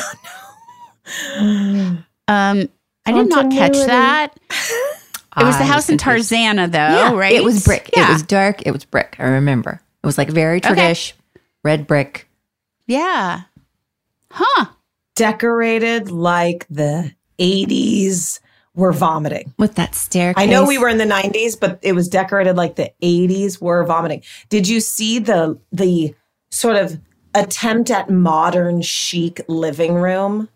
Um, 2.28 2.68
I 3.04 3.12
did 3.12 3.28
not 3.28 3.50
catch 3.50 3.72
that. 3.72 4.38
It 5.36 5.44
was 5.44 5.58
the 5.58 5.64
house 5.64 5.88
in. 5.88 5.98
Tarzana, 5.98 6.70
though, 6.70 6.78
yeah, 6.78 7.12
right? 7.12 7.32
It 7.32 7.42
was 7.42 7.64
brick. 7.64 7.90
Yeah. 7.96 8.08
It 8.08 8.12
was 8.12 8.22
dark. 8.22 8.64
It 8.64 8.70
was 8.70 8.84
brick. 8.84 9.16
I 9.18 9.24
remember. 9.24 9.80
It 10.02 10.06
was 10.06 10.16
like 10.16 10.28
very 10.28 10.58
Okay. 10.64 10.94
Tradish, 11.60 11.64
red 11.64 11.86
brick. 11.86 12.28
yeah. 12.86 13.42
Huh. 14.32 14.66
decorated 15.16 16.10
like 16.10 16.66
the 16.70 17.12
80s 17.40 18.40
were 18.74 18.92
vomiting. 18.92 19.52
With 19.58 19.74
that 19.74 19.94
staircase. 19.96 20.40
I 20.40 20.46
know 20.46 20.64
we 20.64 20.78
were 20.78 20.88
in 20.88 20.98
the 20.98 21.04
90s, 21.04 21.58
but 21.58 21.80
it 21.82 21.92
was 21.94 22.08
decorated 22.08 22.56
like 22.56 22.76
the 22.76 22.92
80s 23.02 23.60
were 23.60 23.84
vomiting. 23.84 24.22
Did 24.48 24.68
you 24.68 24.80
see 24.80 25.18
the 25.18 25.58
the 25.72 26.14
sort 26.50 26.76
of 26.76 27.00
attempt 27.34 27.90
at 27.90 28.08
modern 28.08 28.82
chic 28.82 29.40
living 29.48 29.94
room? 29.94 30.48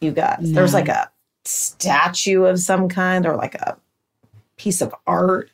You 0.00 0.12
guys, 0.12 0.52
there 0.52 0.62
was 0.62 0.74
like 0.74 0.88
a 0.88 1.10
statue 1.44 2.44
of 2.44 2.58
some 2.58 2.88
kind 2.88 3.26
or 3.26 3.36
like 3.36 3.54
a 3.56 3.76
piece 4.56 4.80
of 4.80 4.94
art. 5.06 5.50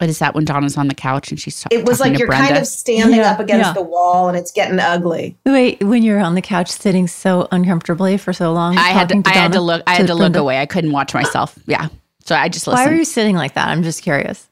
What 0.00 0.08
is 0.08 0.18
that 0.20 0.34
when 0.34 0.46
Donna's 0.46 0.78
on 0.78 0.88
the 0.88 0.94
couch 0.94 1.30
and 1.30 1.38
she's 1.38 1.60
talking 1.60 1.78
It 1.78 1.84
was 1.86 1.98
talking 1.98 2.12
like 2.14 2.18
you're 2.18 2.26
Brenda? 2.28 2.48
kind 2.48 2.58
of 2.58 2.66
standing 2.66 3.18
Yeah, 3.20 3.32
up 3.32 3.40
against 3.40 3.66
yeah. 3.66 3.72
the 3.74 3.82
wall 3.82 4.28
and 4.28 4.36
it's 4.38 4.50
getting 4.50 4.78
ugly. 4.80 5.36
Wait, 5.44 5.82
when 5.84 6.02
you're 6.02 6.20
on 6.20 6.34
the 6.34 6.40
couch 6.42 6.70
sitting 6.70 7.06
so 7.06 7.48
uncomfortably 7.52 8.16
for 8.16 8.32
so 8.32 8.52
long. 8.52 8.78
I 8.78 8.88
had 8.88 9.08
to, 9.10 9.16
talking 9.16 9.32
I 9.32 9.36
had 9.36 9.52
to 9.52 9.60
look 9.60 9.82
I 9.86 9.94
had 9.96 10.06
to 10.06 10.14
look 10.14 10.36
away. 10.36 10.58
I 10.58 10.64
couldn't 10.66 10.92
watch 10.92 11.12
myself. 11.12 11.58
Yeah. 11.66 11.88
So 12.24 12.34
I 12.34 12.48
just 12.48 12.66
listened. 12.66 12.78
Why 12.78 12.84
listened. 12.84 12.94
were 12.94 12.98
you 12.98 13.04
sitting 13.04 13.36
like 13.36 13.54
that? 13.54 13.68
I'm 13.68 13.82
just 13.82 14.02
curious. 14.02 14.46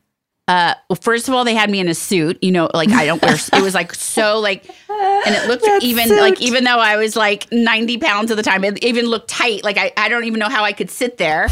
Uh, 0.49 0.75
well, 0.89 0.97
first 1.01 1.29
of 1.29 1.35
all, 1.35 1.45
they 1.45 1.55
had 1.55 1.71
me 1.71 1.79
in 1.79 1.89
a 1.89 1.95
suit. 1.95 2.39
You 2.43 2.53
know, 2.53 2.71
like 2.75 2.89
I 2.91 3.05
don't 3.07 3.21
wear. 3.23 3.35
It 3.35 3.63
was 3.63 3.75
like 3.75 3.95
so 3.95 4.39
like, 4.41 4.65
and 4.91 5.35
it 5.35 5.47
looked 5.47 5.63
That 5.65 5.83
even 5.83 6.09
suit. 6.09 6.21
like 6.21 6.41
even 6.41 6.65
though 6.65 6.79
I 6.79 6.97
was 6.97 7.17
like 7.17 7.47
ninety 7.53 7.99
pounds 7.99 8.31
at 8.31 8.37
the 8.39 8.43
time, 8.43 8.65
it 8.65 8.83
even 8.83 9.07
looked 9.07 9.29
tight. 9.29 9.63
Like 9.65 9.77
I, 9.79 9.93
I 9.97 10.09
don't 10.09 10.25
even 10.25 10.41
know 10.41 10.49
how 10.49 10.65
I 10.65 10.73
could 10.73 10.91
sit 10.91 11.19
there, 11.19 11.49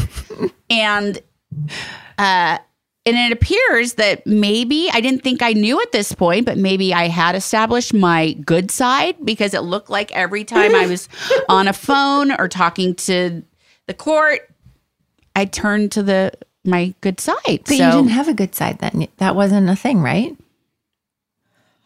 and 0.71 1.19
uh, 2.19 2.59
and 3.07 3.17
it 3.17 3.33
appears 3.33 3.95
that 3.95 4.27
maybe 4.27 4.91
I 4.93 5.01
didn't 5.01 5.23
think 5.23 5.41
I 5.41 5.53
knew 5.53 5.81
at 5.81 5.93
this 5.93 6.13
point, 6.13 6.45
but 6.45 6.59
maybe 6.59 6.93
I 6.93 7.07
had 7.07 7.37
established 7.37 7.95
my 7.95 8.33
good 8.33 8.73
side 8.73 9.15
because 9.25 9.55
it 9.55 9.61
looked 9.61 9.89
like 9.89 10.11
every 10.11 10.43
time 10.43 10.75
I 10.75 10.87
was 10.87 11.09
on 11.49 11.69
a 11.69 11.73
phone 11.73 12.33
or 12.33 12.49
talking 12.49 12.97
to 12.97 13.45
the 13.87 13.95
court, 13.95 14.41
I 15.37 15.45
turned 15.45 15.93
to 15.93 16.03
the 16.03 16.33
my 16.65 16.95
good 17.01 17.21
side. 17.21 17.37
But 17.47 17.69
so 17.69 17.75
you 17.75 17.93
didn't 17.93 18.09
have 18.09 18.27
a 18.27 18.35
good 18.35 18.57
side 18.57 18.81
then. 18.81 19.07
That 19.19 19.37
wasn't 19.37 19.71
a 19.71 19.77
thing, 19.77 20.01
right? 20.01 20.37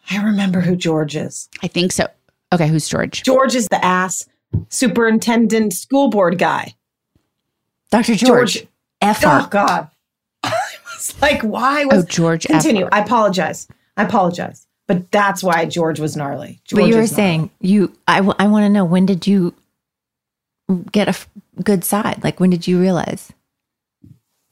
I 0.09 0.23
remember 0.23 0.61
who 0.61 0.75
George 0.75 1.15
is. 1.15 1.49
I 1.61 1.67
think 1.67 1.91
so. 1.91 2.07
Okay, 2.51 2.67
who's 2.67 2.89
George? 2.89 3.21
George 3.21 3.53
is 3.53 3.67
the 3.67 3.83
ass 3.85 4.27
superintendent 4.69 5.73
school 5.73 6.09
board 6.09 6.39
guy. 6.39 6.73
Dr. 7.91 8.15
George. 8.15 8.55
George. 8.55 8.67
F. 9.01 9.21
Oh 9.23 9.47
God. 9.49 9.90
I 11.01 11.15
was 11.15 11.21
like, 11.21 11.41
why 11.41 11.85
was 11.85 12.03
Oh, 12.03 12.07
George 12.07 12.45
F. 12.45 12.51
Continue. 12.51 12.87
I 12.91 12.99
apologize. 13.01 13.67
I 13.97 14.03
apologize. 14.03 14.67
But 14.87 15.11
that's 15.11 15.41
why 15.43 15.65
George 15.65 15.99
was 15.99 16.15
gnarly. 16.17 16.59
George 16.65 16.81
but 16.81 16.89
you 16.89 16.95
were 16.97 17.07
saying 17.07 17.49
you. 17.61 17.93
I, 18.07 18.17
w- 18.17 18.35
I 18.37 18.47
want 18.47 18.65
to 18.65 18.69
know 18.69 18.83
when 18.83 19.05
did 19.05 19.25
you 19.25 19.53
get 20.91 21.07
a 21.07 21.09
f- 21.09 21.29
good 21.63 21.83
side? 21.85 22.23
Like 22.23 22.39
when 22.39 22.49
did 22.49 22.67
you 22.67 22.79
realize? 22.79 23.31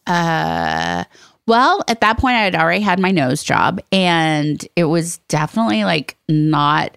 Uh, 0.08 1.04
well, 1.46 1.84
at 1.88 2.02
that 2.02 2.18
point, 2.20 2.36
I 2.36 2.42
had 2.44 2.56
already 2.56 2.82
had 2.82 3.00
my 3.00 3.12
nose 3.12 3.44
job, 3.44 3.82
and 3.92 4.66
it 4.76 4.86
was 4.86 5.18
definitely 5.28 5.84
like 5.84 6.16
not 6.30 6.96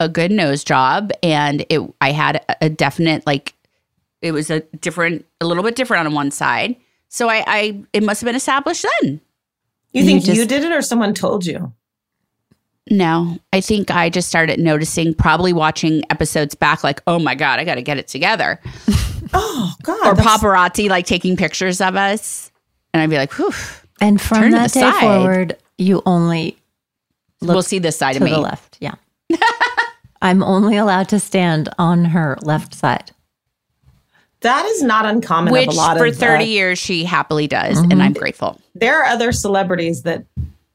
a 0.00 0.08
good 0.08 0.30
nose 0.32 0.64
job, 0.64 1.10
and 1.22 1.64
it 1.68 1.80
I 2.00 2.12
had 2.12 2.36
a, 2.48 2.64
a 2.66 2.68
definite 2.70 3.26
like 3.26 3.54
it 4.20 4.32
was 4.32 4.50
a 4.50 4.60
different, 4.80 5.26
a 5.40 5.46
little 5.46 5.62
bit 5.62 5.76
different 5.76 6.06
on 6.06 6.14
one 6.14 6.30
side. 6.30 6.76
So 7.10 7.28
I, 7.28 7.44
I 7.46 7.82
it 7.92 8.02
must 8.02 8.22
have 8.22 8.26
been 8.26 8.36
established 8.36 8.86
then. 9.02 9.20
You 9.92 10.04
think 10.04 10.26
You 10.26 10.34
you, 10.34 10.46
did 10.46 10.64
it 10.64 10.72
or 10.72 10.80
someone 10.80 11.12
told 11.12 11.44
you? 11.44 11.72
No, 12.88 13.38
I 13.52 13.60
think 13.60 13.90
I 13.90 14.08
just 14.08 14.28
started 14.28 14.58
noticing, 14.58 15.14
probably 15.14 15.52
watching 15.52 16.02
episodes 16.10 16.54
back, 16.54 16.82
like, 16.82 17.02
oh 17.06 17.18
my 17.18 17.34
god, 17.34 17.60
I 17.60 17.64
got 17.64 17.74
to 17.74 17.82
get 17.82 17.98
it 17.98 18.08
together. 18.08 18.58
Oh 19.32 19.74
God. 19.84 20.04
or 20.08 20.14
paparazzi 20.14 20.88
like 20.88 21.06
taking 21.06 21.36
pictures 21.36 21.80
of 21.80 21.94
us, 21.94 22.50
and 22.92 23.00
I'd 23.00 23.10
be 23.10 23.16
like, 23.16 23.32
whew. 23.34 23.52
And 24.00 24.20
from 24.20 24.50
that 24.50 24.72
day 24.72 24.80
side. 24.80 25.00
forward, 25.00 25.56
you 25.78 26.02
only 26.04 26.58
we'll 27.40 27.62
see 27.62 27.78
this 27.78 27.96
side 27.96 28.14
to 28.14 28.18
of 28.18 28.24
me. 28.24 28.32
the 28.32 28.40
left. 28.40 28.76
Yeah. 28.80 28.96
I'm 30.22 30.42
only 30.42 30.76
allowed 30.76 31.10
to 31.10 31.20
stand 31.20 31.68
on 31.78 32.06
her 32.06 32.38
left 32.42 32.74
side. 32.74 33.12
That 34.42 34.64
is 34.66 34.82
not 34.82 35.04
uncommon 35.06 35.52
Which 35.52 35.68
of 35.68 35.74
a 35.74 35.76
lot 35.76 35.98
for 35.98 36.06
of 36.06 36.16
30 36.16 36.44
uh, 36.44 36.46
years 36.46 36.78
she 36.78 37.04
happily 37.04 37.46
does, 37.46 37.76
Mm-hmm. 37.78 37.92
and 37.92 38.02
I'm 38.02 38.12
grateful. 38.14 38.60
there 38.74 39.00
are 39.02 39.04
other 39.06 39.32
celebrities 39.32 40.02
that 40.04 40.24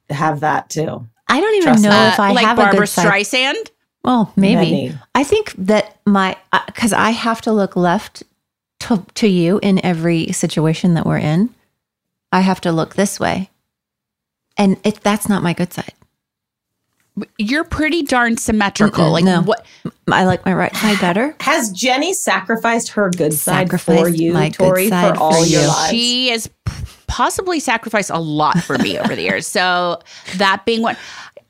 have 0.10 0.42
that 0.42 0.70
too. 0.70 1.08
I 1.28 1.42
don't 1.42 1.56
even 1.56 1.68
Trust 1.70 1.84
know 1.84 1.90
me. 1.90 2.08
if 2.10 2.20
I 2.20 2.30
Uh, 2.30 2.34
like 2.34 2.46
have 2.46 2.58
Barbara 2.58 2.76
a 2.76 2.80
good 2.82 2.88
side. 2.90 3.08
Streisand. 3.12 3.70
Well, 4.04 4.32
maybe. 4.36 4.56
Many. 4.88 4.94
I 5.16 5.24
think 5.24 5.54
that 5.58 5.98
my 6.06 6.38
because 6.68 6.94
I 6.94 7.10
have 7.10 7.42
to 7.42 7.52
look 7.52 7.76
left 7.76 8.22
to, 8.82 9.04
to 9.16 9.28
you 9.28 9.60
in 9.64 9.84
every 9.84 10.32
situation 10.32 10.94
that 10.94 11.06
we're 11.08 11.18
in. 11.18 11.50
I 12.32 12.42
have 12.42 12.62
to 12.62 12.72
look 12.72 12.94
this 12.96 13.20
way, 13.20 13.50
and 14.58 14.78
if 14.84 15.00
that's 15.02 15.28
not 15.28 15.42
my 15.42 15.54
good 15.54 15.74
side, 15.74 15.94
You're 17.38 17.64
pretty 17.64 18.04
darn 18.04 18.36
symmetrical. 18.38 19.06
Mm-mm, 19.06 19.12
like 19.12 19.24
no. 19.26 19.42
what? 19.42 19.66
I 20.12 20.26
like 20.26 20.46
my 20.46 20.54
right 20.54 20.76
side 20.76 21.00
better. 21.00 21.36
Has 21.42 21.72
Jennie 21.72 22.14
sacrificed 22.14 22.90
her 22.90 23.10
good 23.10 23.34
side 23.34 23.70
for 23.80 24.10
you, 24.10 24.34
my 24.34 24.50
good 24.50 24.56
Tori, 24.58 24.90
side 24.90 25.16
for 25.16 25.22
all 25.22 25.44
for 25.44 25.48
your 25.48 25.62
you. 25.62 25.68
lives? 25.68 25.90
She 25.92 26.30
has 26.30 26.50
possibly 27.08 27.60
sacrificed 27.62 28.10
a 28.10 28.20
lot 28.20 28.58
for 28.60 28.78
me 28.78 29.00
over 29.00 29.16
the 29.16 29.22
years. 29.22 29.48
So 29.48 30.02
that 30.38 30.64
being 30.66 30.82
one, 30.82 30.98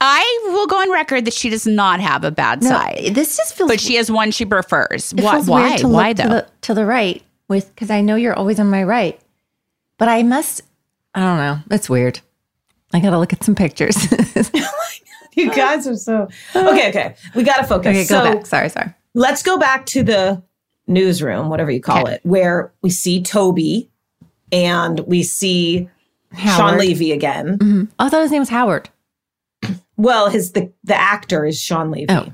I 0.01 0.39
will 0.53 0.67
go 0.67 0.79
on 0.79 0.91
record 0.91 1.25
that 1.25 1.33
she 1.33 1.49
does 1.49 1.65
not 1.65 1.99
have 1.99 2.23
a 2.23 2.29
bad 2.31 2.61
No, 2.61 2.69
side, 2.69 3.11
this 3.13 3.35
just 3.35 3.55
feels. 3.55 3.69
but 3.71 3.79
she 3.79 3.95
has 3.95 4.11
one 4.11 4.29
she 4.31 4.45
prefers. 4.45 5.13
it 5.13 5.21
Why? 5.21 5.31
feels 5.33 5.47
Why? 5.47 5.67
weird 5.69 5.79
to 5.79 5.87
Why 5.87 6.07
look 6.09 6.17
though? 6.17 6.23
To 6.23 6.29
the, 6.29 6.47
to 6.61 6.73
the 6.75 6.85
right 6.85 7.23
with 7.47 7.69
because 7.73 7.89
I 7.89 8.01
know 8.01 8.15
you're 8.15 8.35
always 8.35 8.59
on 8.59 8.69
my 8.69 8.83
right, 8.83 9.19
but 9.97 10.09
I 10.09 10.21
must. 10.21 10.61
I 11.15 11.21
don't 11.21 11.37
know. 11.37 11.59
It's 11.71 11.89
weird. 11.89 12.19
I 12.93 12.99
got 12.99 13.09
to 13.11 13.19
look 13.19 13.33
at 13.33 13.43
some 13.43 13.55
pictures. 13.55 13.95
You 15.41 15.51
guys 15.53 15.85
are 15.87 15.95
so 15.95 16.27
okay. 16.55 16.89
Okay, 16.89 17.15
we 17.35 17.43
got 17.43 17.57
to 17.57 17.63
focus. 17.65 17.87
okay, 17.89 18.05
go 18.05 18.23
so 18.23 18.35
back. 18.35 18.45
Sorry, 18.45 18.69
sorry. 18.69 18.93
let's 19.13 19.43
go 19.43 19.57
back 19.57 19.85
to 19.87 20.03
the 20.03 20.41
newsroom, 20.87 21.49
whatever 21.49 21.71
you 21.71 21.81
call 21.81 22.03
Okay. 22.03 22.13
it, 22.15 22.21
where 22.23 22.71
we 22.81 22.89
see 22.89 23.21
Toby 23.21 23.89
and 24.51 24.99
we 25.01 25.23
see 25.23 25.89
Sean 26.37 26.77
Levy 26.77 27.11
again. 27.11 27.57
Mhm. 27.57 27.87
Oh, 27.99 28.05
I 28.05 28.09
thought 28.09 28.21
his 28.21 28.31
name 28.31 28.41
was 28.41 28.49
Howard. 28.49 28.89
Well, 29.97 30.29
his 30.29 30.51
the 30.51 30.71
the 30.83 30.95
actor 30.95 31.45
is 31.45 31.59
Sean 31.61 31.91
Levy. 31.91 32.07
Oh. 32.09 32.33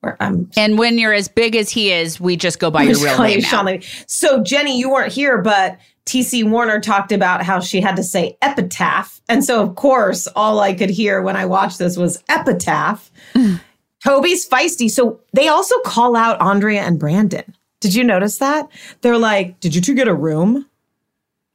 Where 0.00 0.16
I'm 0.20 0.50
and 0.56 0.78
when 0.78 0.96
you're 0.98 1.12
as 1.12 1.28
big 1.28 1.54
as 1.54 1.68
he 1.70 1.92
is, 1.92 2.18
we 2.18 2.36
just 2.36 2.58
go 2.58 2.70
by 2.70 2.84
your 2.84 2.96
real 2.98 3.14
call 3.16 3.26
name 3.26 3.40
now. 3.40 3.48
Sean 3.48 3.66
Levy. 3.66 3.86
So 4.06 4.42
Jennie, 4.42 4.78
you 4.78 4.90
weren't 4.90 5.12
here, 5.12 5.38
but 5.38 5.78
TC 6.06 6.48
Warner 6.48 6.80
talked 6.80 7.12
about 7.12 7.42
how 7.42 7.60
she 7.60 7.80
had 7.80 7.96
to 7.96 8.02
say 8.02 8.36
epitaph. 8.42 9.20
And 9.28 9.44
so 9.44 9.62
of 9.62 9.76
course, 9.76 10.26
all 10.34 10.58
I 10.60 10.72
could 10.74 10.90
hear 10.90 11.22
when 11.22 11.36
I 11.36 11.46
watched 11.46 11.78
this 11.78 11.96
was 11.96 12.22
epitaph. 12.28 13.10
Toby's 14.04 14.48
feisty. 14.48 14.90
So 14.90 15.20
they 15.34 15.48
also 15.48 15.78
call 15.80 16.16
out 16.16 16.40
Andrea 16.40 16.80
and 16.82 16.98
Brandon. 16.98 17.54
Did 17.80 17.94
you 17.94 18.02
notice 18.04 18.38
that? 18.38 18.68
They're 19.02 19.18
like, 19.18 19.60
Did 19.60 19.74
you 19.74 19.80
two 19.80 19.94
get 19.94 20.08
a 20.08 20.14
room? 20.14 20.66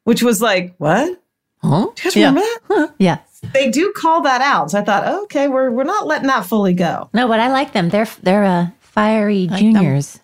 Which 0.03 0.21
was 0.21 0.41
like, 0.41 0.75
what? 0.77 1.19
Huh? 1.63 1.87
Do 1.95 2.01
you 2.01 2.03
guys 2.03 2.15
Yeah. 2.15 2.27
remember 2.27 2.41
that? 2.41 2.59
Huh. 2.67 2.87
Yeah. 2.99 3.17
They 3.53 3.69
do 3.71 3.91
call 3.95 4.21
that 4.21 4.41
out. 4.41 4.71
So 4.71 4.79
I 4.79 4.83
thought, 4.83 5.07
okay, 5.23 5.47
we're 5.47 5.69
we're 5.71 5.83
not 5.83 6.07
letting 6.07 6.27
that 6.27 6.45
fully 6.45 6.73
go. 6.73 7.09
No, 7.13 7.27
but 7.27 7.39
I 7.39 7.49
like 7.49 7.73
them. 7.73 7.89
They're 7.89 8.07
they're 8.23 8.43
uh, 8.43 8.67
fiery 8.79 9.47
like 9.47 9.61
them. 9.61 9.73
juniors. 9.73 10.19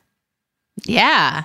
Yeah, 0.86 1.44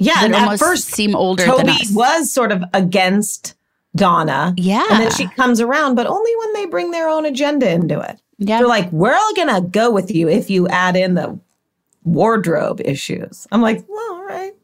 Yeah, 0.00 0.24
and 0.24 0.34
at 0.34 0.58
first 0.58 0.88
seem 0.88 1.14
older 1.14 1.44
Toby 1.44 1.58
than 1.64 1.68
us. 1.70 1.92
was 1.92 2.32
sort 2.32 2.52
of 2.52 2.64
against 2.74 3.54
Donna. 3.94 4.54
Yeah. 4.56 4.84
And 4.90 5.02
then 5.04 5.10
she 5.12 5.26
comes 5.28 5.60
around, 5.60 5.94
but 5.94 6.06
only 6.06 6.34
when 6.36 6.52
they 6.54 6.66
bring 6.66 6.90
their 6.90 7.08
own 7.08 7.26
agenda 7.26 7.70
into 7.70 8.00
it. 8.00 8.20
yeah. 8.38 8.58
They're 8.58 8.66
like, 8.68 8.90
we're 8.92 9.14
all 9.14 9.34
gonna 9.34 9.60
go 9.60 9.90
with 9.90 10.10
you 10.10 10.28
if 10.28 10.48
you 10.50 10.66
add 10.68 10.96
in 10.96 11.14
the 11.14 11.38
wardrobe 12.04 12.80
issues. 12.84 13.46
I'm 13.52 13.60
like, 13.62 13.84
well, 13.88 14.14
all 14.14 14.24
right. 14.24 14.54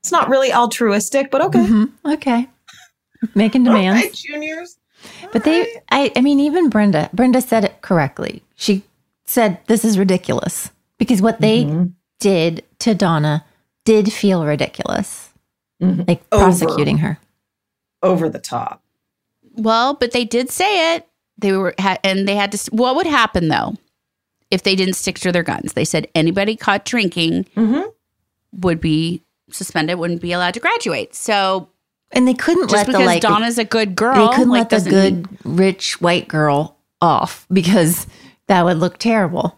It's 0.00 0.12
not 0.12 0.28
really 0.30 0.52
altruistic, 0.52 1.30
but 1.30 1.42
okay. 1.42 1.58
Mhm. 1.58 1.90
Okay, 2.06 2.48
making 3.34 3.64
demands. 3.68 4.02
right, 4.02 4.14
juniors. 4.14 4.78
But 5.32 5.44
they, 5.44 5.80
I, 5.90 6.10
I 6.16 6.20
mean, 6.22 6.40
even 6.40 6.68
Brenda, 6.70 7.10
Brenda 7.12 7.40
said 7.42 7.64
it 7.64 7.80
correctly. 7.82 8.42
She 8.54 8.82
said, 9.26 9.58
"This 9.66 9.84
is 9.84 9.98
ridiculous," 9.98 10.70
because 10.98 11.20
what 11.20 11.40
they 11.40 11.64
Mm-hmm. 11.64 11.84
did 12.18 12.64
to 12.80 12.94
Donna 12.94 13.44
did 13.84 14.12
feel 14.12 14.44
ridiculous, 14.44 15.30
Mhm. 15.82 16.06
like 16.08 16.22
Over. 16.32 16.44
prosecuting 16.44 16.98
her. 16.98 17.18
Over 18.02 18.28
the 18.28 18.38
top. 18.38 18.82
Well, 19.54 19.94
but 19.94 20.12
they 20.12 20.24
did 20.24 20.50
say 20.50 20.94
it. 20.96 21.06
They 21.38 21.52
were, 21.52 21.74
ha- 21.78 21.98
and 22.04 22.28
they 22.28 22.36
had 22.36 22.52
to. 22.52 22.70
What 22.70 22.96
would 22.96 23.06
happen 23.06 23.48
though 23.48 23.74
if 24.50 24.62
they 24.62 24.74
didn't 24.76 24.94
stick 24.94 25.18
to 25.20 25.32
their 25.32 25.42
guns? 25.42 25.72
They 25.72 25.84
said 25.84 26.06
anybody 26.14 26.56
caught 26.56 26.84
drinking 26.84 27.46
Mhm. 27.56 27.90
would 28.60 28.80
be 28.80 29.22
suspended, 29.50 29.98
wouldn't 29.98 30.20
be 30.20 30.32
allowed 30.32 30.54
to 30.54 30.60
graduate. 30.60 31.14
So 31.14 31.68
And 32.12 32.26
they 32.28 32.34
couldn't 32.34 32.64
just 32.64 32.74
let 32.74 32.86
because 32.86 33.00
the 33.00 33.06
like 33.06 33.22
Donna's 33.22 33.58
a 33.58 33.64
good 33.64 33.94
girl, 33.96 34.28
they 34.28 34.34
couldn't 34.34 34.50
like, 34.50 34.70
let 34.72 34.84
the 34.84 34.90
good 34.90 35.14
mean- 35.44 35.56
rich 35.56 36.00
white 36.00 36.28
girl 36.28 36.76
off 37.00 37.46
because 37.52 38.06
that 38.48 38.64
would 38.64 38.78
look 38.78 38.98
terrible. 38.98 39.56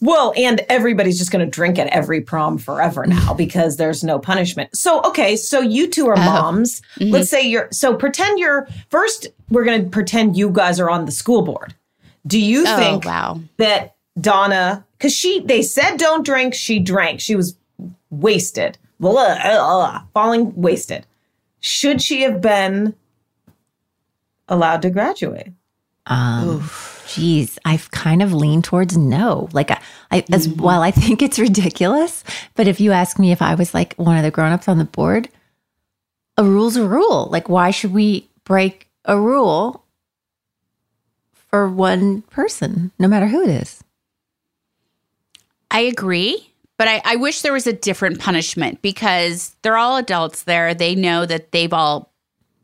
Well, 0.00 0.32
and 0.36 0.60
everybody's 0.68 1.18
just 1.18 1.30
going 1.30 1.44
to 1.44 1.50
drink 1.50 1.78
at 1.78 1.88
every 1.88 2.20
prom 2.20 2.56
forever 2.58 3.04
now 3.06 3.34
because 3.34 3.76
there's 3.76 4.02
no 4.04 4.18
punishment. 4.18 4.74
So, 4.76 5.02
okay, 5.02 5.36
so 5.36 5.60
you 5.60 5.88
two 5.88 6.06
are 6.08 6.16
moms. 6.16 6.80
Mhm. 6.98 7.10
Let's 7.12 7.28
say 7.30 7.42
you're, 7.42 7.68
so 7.70 7.94
pretend 7.94 8.38
you're, 8.38 8.66
first, 8.88 9.26
we're 9.50 9.64
going 9.64 9.84
to 9.84 9.90
pretend 9.90 10.36
you 10.36 10.50
guys 10.50 10.80
are 10.80 10.88
on 10.88 11.04
the 11.04 11.12
school 11.12 11.42
board. 11.42 11.74
Do 12.26 12.38
you 12.40 12.64
Oh, 12.66 12.76
think 12.76 13.04
wow. 13.04 13.40
that 13.58 13.94
Donna, 14.20 14.84
because 14.98 15.14
she, 15.14 15.40
they 15.40 15.62
said 15.62 15.96
don't 15.96 16.24
drink, 16.24 16.54
she 16.54 16.78
drank. 16.78 17.20
She 17.20 17.34
was 17.36 17.56
wasted, 18.10 18.76
Blah, 18.98 19.12
blah, 19.12 19.34
blah, 19.42 20.02
falling 20.12 20.54
wasted. 20.60 21.06
Should 21.60 22.02
she 22.02 22.22
have 22.22 22.40
been 22.40 22.94
allowed 24.48 24.82
to 24.82 24.90
graduate? 24.90 25.48
Um, 26.06 26.68
geez, 27.14 27.58
I've 27.64 27.90
kind 27.90 28.22
of 28.22 28.32
leaned 28.32 28.64
towards 28.64 28.96
no. 28.96 29.48
Like, 29.52 29.70
I, 29.70 29.80
I 30.10 30.24
as 30.32 30.46
Mm-hmm. 30.48 30.62
while 30.62 30.82
I 30.82 30.90
think 30.90 31.22
it's 31.22 31.38
ridiculous, 31.38 32.24
but 32.54 32.68
if 32.68 32.80
you 32.80 32.92
ask 32.92 33.18
me 33.18 33.32
if 33.32 33.42
I 33.42 33.54
was 33.54 33.74
like 33.74 33.94
one 33.94 34.16
of 34.16 34.22
the 34.22 34.30
grown-ups 34.30 34.68
on 34.68 34.78
the 34.78 34.84
board, 34.84 35.28
a 36.36 36.44
rule's 36.44 36.76
a 36.76 36.86
rule. 36.86 37.28
Like, 37.30 37.48
why 37.48 37.70
should 37.70 37.92
we 37.92 38.28
break 38.44 38.88
a 39.04 39.18
rule 39.18 39.84
for 41.32 41.68
one 41.68 42.22
person, 42.22 42.92
no 42.98 43.08
matter 43.08 43.26
who 43.26 43.42
it 43.42 43.50
is? 43.50 43.82
I 45.70 45.80
agree, 45.80 46.50
but 46.78 46.88
I, 46.88 47.02
I 47.04 47.16
wish 47.16 47.42
there 47.42 47.52
was 47.52 47.66
a 47.66 47.72
different 47.72 48.20
punishment 48.20 48.82
because 48.82 49.54
they're 49.62 49.76
all 49.76 49.96
adults 49.96 50.44
there. 50.44 50.74
They 50.74 50.94
know 50.94 51.26
that 51.26 51.52
they've 51.52 51.72
all 51.72 52.09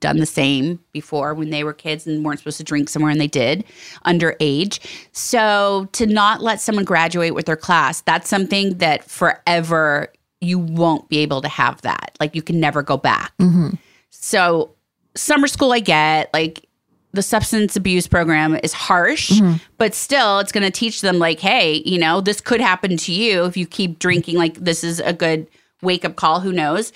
done 0.06 0.18
the 0.18 0.26
same 0.26 0.78
before 0.92 1.34
when 1.34 1.50
they 1.50 1.64
were 1.64 1.72
kids 1.72 2.06
and 2.06 2.24
weren't 2.24 2.38
supposed 2.38 2.58
to 2.58 2.64
drink 2.64 2.88
somewhere 2.88 3.10
and 3.10 3.20
they 3.20 3.26
did 3.26 3.64
underage. 4.04 4.78
So 5.12 5.88
to 5.92 6.06
not 6.06 6.42
let 6.42 6.60
someone 6.60 6.84
graduate 6.84 7.34
with 7.34 7.46
their 7.46 7.56
class, 7.56 8.02
that's 8.02 8.28
something 8.28 8.78
that 8.78 9.02
forever 9.04 10.12
you 10.40 10.58
won't 10.60 11.08
be 11.08 11.18
able 11.18 11.40
to 11.42 11.48
have 11.48 11.80
that. 11.82 12.16
Like 12.20 12.34
you 12.36 12.42
can 12.42 12.60
never 12.60 12.82
go 12.82 12.96
back. 12.96 13.32
Mm-hmm. 13.38 13.70
So 14.10 14.70
summer 15.16 15.48
school, 15.48 15.72
I 15.72 15.80
get 15.80 16.32
like 16.32 16.64
the 17.12 17.22
substance 17.22 17.74
abuse 17.74 18.06
program 18.06 18.54
is 18.62 18.72
harsh, 18.74 19.30
Mhm. 19.32 19.60
but 19.78 19.94
still 19.94 20.38
it's 20.38 20.52
going 20.52 20.64
to 20.64 20.70
teach 20.70 21.00
them 21.00 21.18
like, 21.18 21.40
hey, 21.40 21.82
you 21.86 21.98
know, 21.98 22.20
this 22.20 22.40
could 22.40 22.60
happen 22.60 22.96
to 22.98 23.12
you 23.12 23.44
if 23.44 23.56
you 23.56 23.66
keep 23.66 23.98
drinking. 23.98 24.36
Like 24.36 24.54
this 24.54 24.84
is 24.84 25.00
a 25.00 25.12
good 25.12 25.46
wake 25.82 26.04
up 26.04 26.14
call. 26.16 26.40
Who 26.40 26.52
knows? 26.52 26.92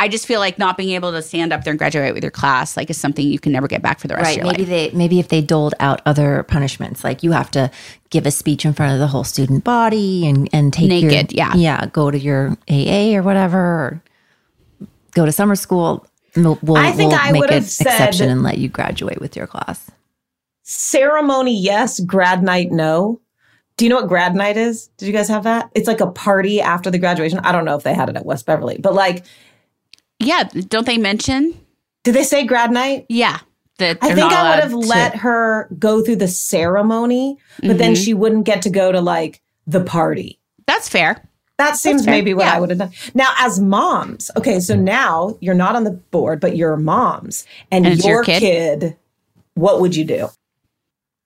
I 0.00 0.08
just 0.08 0.26
feel 0.26 0.40
like 0.40 0.58
not 0.58 0.76
being 0.76 0.90
able 0.90 1.12
to 1.12 1.20
stand 1.22 1.52
up 1.52 1.62
there 1.62 1.70
and 1.72 1.78
graduate 1.78 2.14
with 2.14 2.24
your 2.24 2.30
class 2.30 2.76
like 2.76 2.88
is 2.90 2.98
something 2.98 3.26
you 3.26 3.38
can 3.38 3.52
never 3.52 3.68
get 3.68 3.82
back 3.82 4.00
for 4.00 4.08
the 4.08 4.14
rest 4.14 4.24
right 4.26 4.38
of 4.38 4.44
your 4.44 4.52
maybe 4.52 4.62
life. 4.64 4.92
they 4.92 4.96
maybe 4.96 5.18
if 5.20 5.28
they 5.28 5.40
doled 5.42 5.74
out 5.78 6.00
other 6.06 6.42
punishments 6.44 7.04
like 7.04 7.22
you 7.22 7.32
have 7.32 7.50
to 7.50 7.70
give 8.08 8.24
a 8.26 8.30
speech 8.30 8.64
in 8.64 8.72
front 8.72 8.92
of 8.94 8.98
the 8.98 9.06
whole 9.06 9.24
student 9.24 9.62
body 9.62 10.26
and 10.26 10.48
and 10.52 10.72
take 10.72 10.90
your- 11.02 11.10
Naked, 11.10 11.32
yeah. 11.32 11.54
yeah 11.54 11.86
go 11.92 12.10
to 12.10 12.18
your 12.18 12.56
aa 12.70 13.14
or 13.14 13.22
whatever 13.22 13.58
or 13.58 14.02
go 15.12 15.26
to 15.26 15.32
summer 15.32 15.54
school 15.54 16.06
we'll, 16.34 16.58
we'll, 16.62 16.76
I 16.78 16.92
think 16.92 17.12
we'll 17.12 17.20
I 17.20 17.32
make 17.32 17.40
would 17.42 17.50
an 17.50 17.56
have 17.56 17.66
said- 17.68 17.86
exception 17.88 18.30
and 18.30 18.42
let 18.42 18.58
you 18.58 18.68
graduate 18.68 19.20
with 19.20 19.36
your 19.36 19.46
class. 19.46 19.90
Ceremony 20.62 21.56
yes. 21.58 22.00
Grad 22.00 22.42
night 22.42 22.70
no. 22.70 23.20
Do 23.76 23.84
you 23.84 23.88
know 23.88 23.96
what 23.96 24.08
grad 24.08 24.34
night 24.34 24.56
is? 24.56 24.88
Did 24.98 25.06
you 25.06 25.12
guys 25.12 25.28
have 25.28 25.44
that? 25.44 25.70
It's 25.74 25.88
like 25.88 26.00
a 26.00 26.06
party 26.06 26.60
after 26.60 26.90
the 26.90 26.98
graduation. 26.98 27.38
I 27.40 27.50
don't 27.50 27.64
know 27.64 27.76
if 27.76 27.82
they 27.82 27.94
had 27.94 28.08
it 28.08 28.16
at 28.16 28.24
west 28.24 28.46
beverly 28.46 28.78
but 28.78 28.94
like 28.94 29.24
yeah 30.20 30.44
don't 30.68 30.86
they 30.86 30.98
mention 30.98 31.58
did 32.04 32.14
they 32.14 32.22
say 32.22 32.44
grad 32.46 32.70
night 32.70 33.06
yeah 33.08 33.38
that 33.78 33.98
i 34.02 34.14
think 34.14 34.20
i 34.20 34.24
would 34.24 34.32
allowed 34.32 34.60
have 34.62 34.70
to- 34.70 34.76
let 34.78 35.14
her 35.16 35.68
go 35.78 36.02
through 36.02 36.16
the 36.16 36.28
ceremony 36.28 37.38
but 37.62 37.78
then 37.78 37.94
Mhm. 37.94 38.04
she 38.04 38.14
wouldn't 38.14 38.44
get 38.44 38.62
to 38.62 38.70
go 38.70 38.92
to 38.92 39.00
like 39.00 39.40
the 39.66 39.80
party 39.82 40.38
That's 40.66 40.88
fair. 40.88 41.26
that 41.58 41.76
seems 41.76 42.04
fair, 42.04 42.14
maybe 42.14 42.32
what 42.34 42.46
yeah. 42.46 42.54
I 42.56 42.60
would 42.60 42.70
have 42.70 42.78
done. 42.78 42.92
Now, 43.14 43.32
as 43.38 43.60
moms, 43.60 44.30
okay, 44.36 44.60
so 44.60 44.74
now 44.74 45.36
you're 45.42 45.54
not 45.54 45.76
on 45.76 45.84
the 45.84 45.90
board, 45.90 46.40
but 46.40 46.56
you're 46.56 46.76
moms, 46.78 47.44
and, 47.70 47.86
And 47.86 47.98
your 47.98 48.08
your 48.14 48.24
kid? 48.24 48.40
kid. 48.40 48.96
What 49.54 49.80
would 49.80 49.94
you 49.96 50.04
do? 50.04 50.28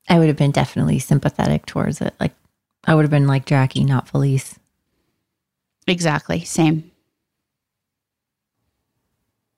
i 0.08 0.18
would 0.18 0.26
have 0.28 0.36
been 0.36 0.50
definitely 0.50 0.98
sympathetic 0.98 1.64
towards 1.66 2.00
it 2.02 2.12
like 2.20 2.32
i 2.84 2.94
would 2.94 3.02
have 3.02 3.10
been 3.10 3.26
like 3.26 3.46
jackie 3.46 3.84
not 3.84 4.06
felice 4.08 4.58
Exactly. 5.86 6.44
Same. 6.44 6.90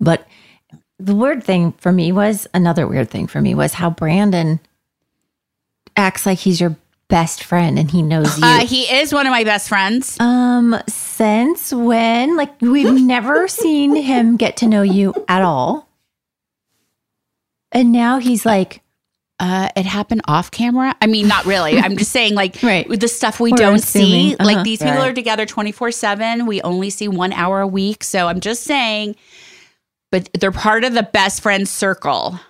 But 0.01 0.27
the 0.99 1.15
weird 1.15 1.43
thing 1.45 1.73
for 1.73 1.93
me 1.93 2.13
was 2.13 2.47
another 2.55 2.87
weird 2.87 3.11
thing 3.11 3.27
for 3.27 3.41
me 3.41 3.55
was 3.55 3.73
how 3.75 3.91
Brandon 3.91 4.61
acts 5.97 6.27
like 6.27 6.39
he's 6.39 6.61
your 6.61 6.77
best 7.09 7.45
friend 7.45 7.79
and 7.79 7.91
he 7.91 8.03
knows 8.03 8.37
you. 8.39 8.45
Uh, 8.45 8.67
he 8.67 8.83
is 8.83 9.13
one 9.13 9.27
of 9.27 9.31
my 9.31 9.45
best 9.45 9.69
friends. 9.69 10.19
um, 10.21 10.77
since 10.89 11.73
when? 11.73 12.37
Like 12.37 12.61
we've 12.61 13.01
never 13.01 13.47
seen 13.49 13.95
him 13.95 14.37
get 14.37 14.59
to 14.59 14.67
know 14.67 14.83
you 14.83 15.15
at 15.29 15.43
all. 15.43 15.89
And 17.73 17.93
now 17.93 18.19
he's 18.19 18.47
like, 18.47 18.81
Uh, 19.39 19.69
it 19.77 19.85
happened 19.85 20.23
off 20.27 20.51
camera. 20.51 20.95
I 21.03 21.07
mean, 21.07 21.29
not 21.29 21.45
really. 21.45 21.79
I'm 21.79 21.97
just 21.99 22.11
saying, 22.11 22.35
like, 22.35 22.57
Right. 22.63 22.89
with 22.89 23.01
the 23.01 23.09
stuff 23.09 23.39
we 23.39 23.51
We're 23.51 23.57
don't 23.59 23.75
assuming. 23.77 24.09
see. 24.31 24.35
Uh-huh. 24.37 24.45
Like, 24.47 24.65
these 24.65 24.79
people 24.79 25.03
are 25.03 25.13
together 25.13 25.45
24 25.45 25.91
7. 25.93 26.47
We 26.47 26.63
only 26.63 26.89
see 26.91 27.07
one 27.09 27.33
hour 27.35 27.61
a 27.61 27.67
week. 27.67 28.03
So 28.03 28.29
I'm 28.29 28.41
just 28.41 28.63
saying, 28.63 29.15
but 30.17 30.31
they're 30.41 30.51
part 30.51 30.83
of 30.83 30.95
the 30.95 31.03
best 31.03 31.43
friend 31.43 31.69
circle. 31.69 32.41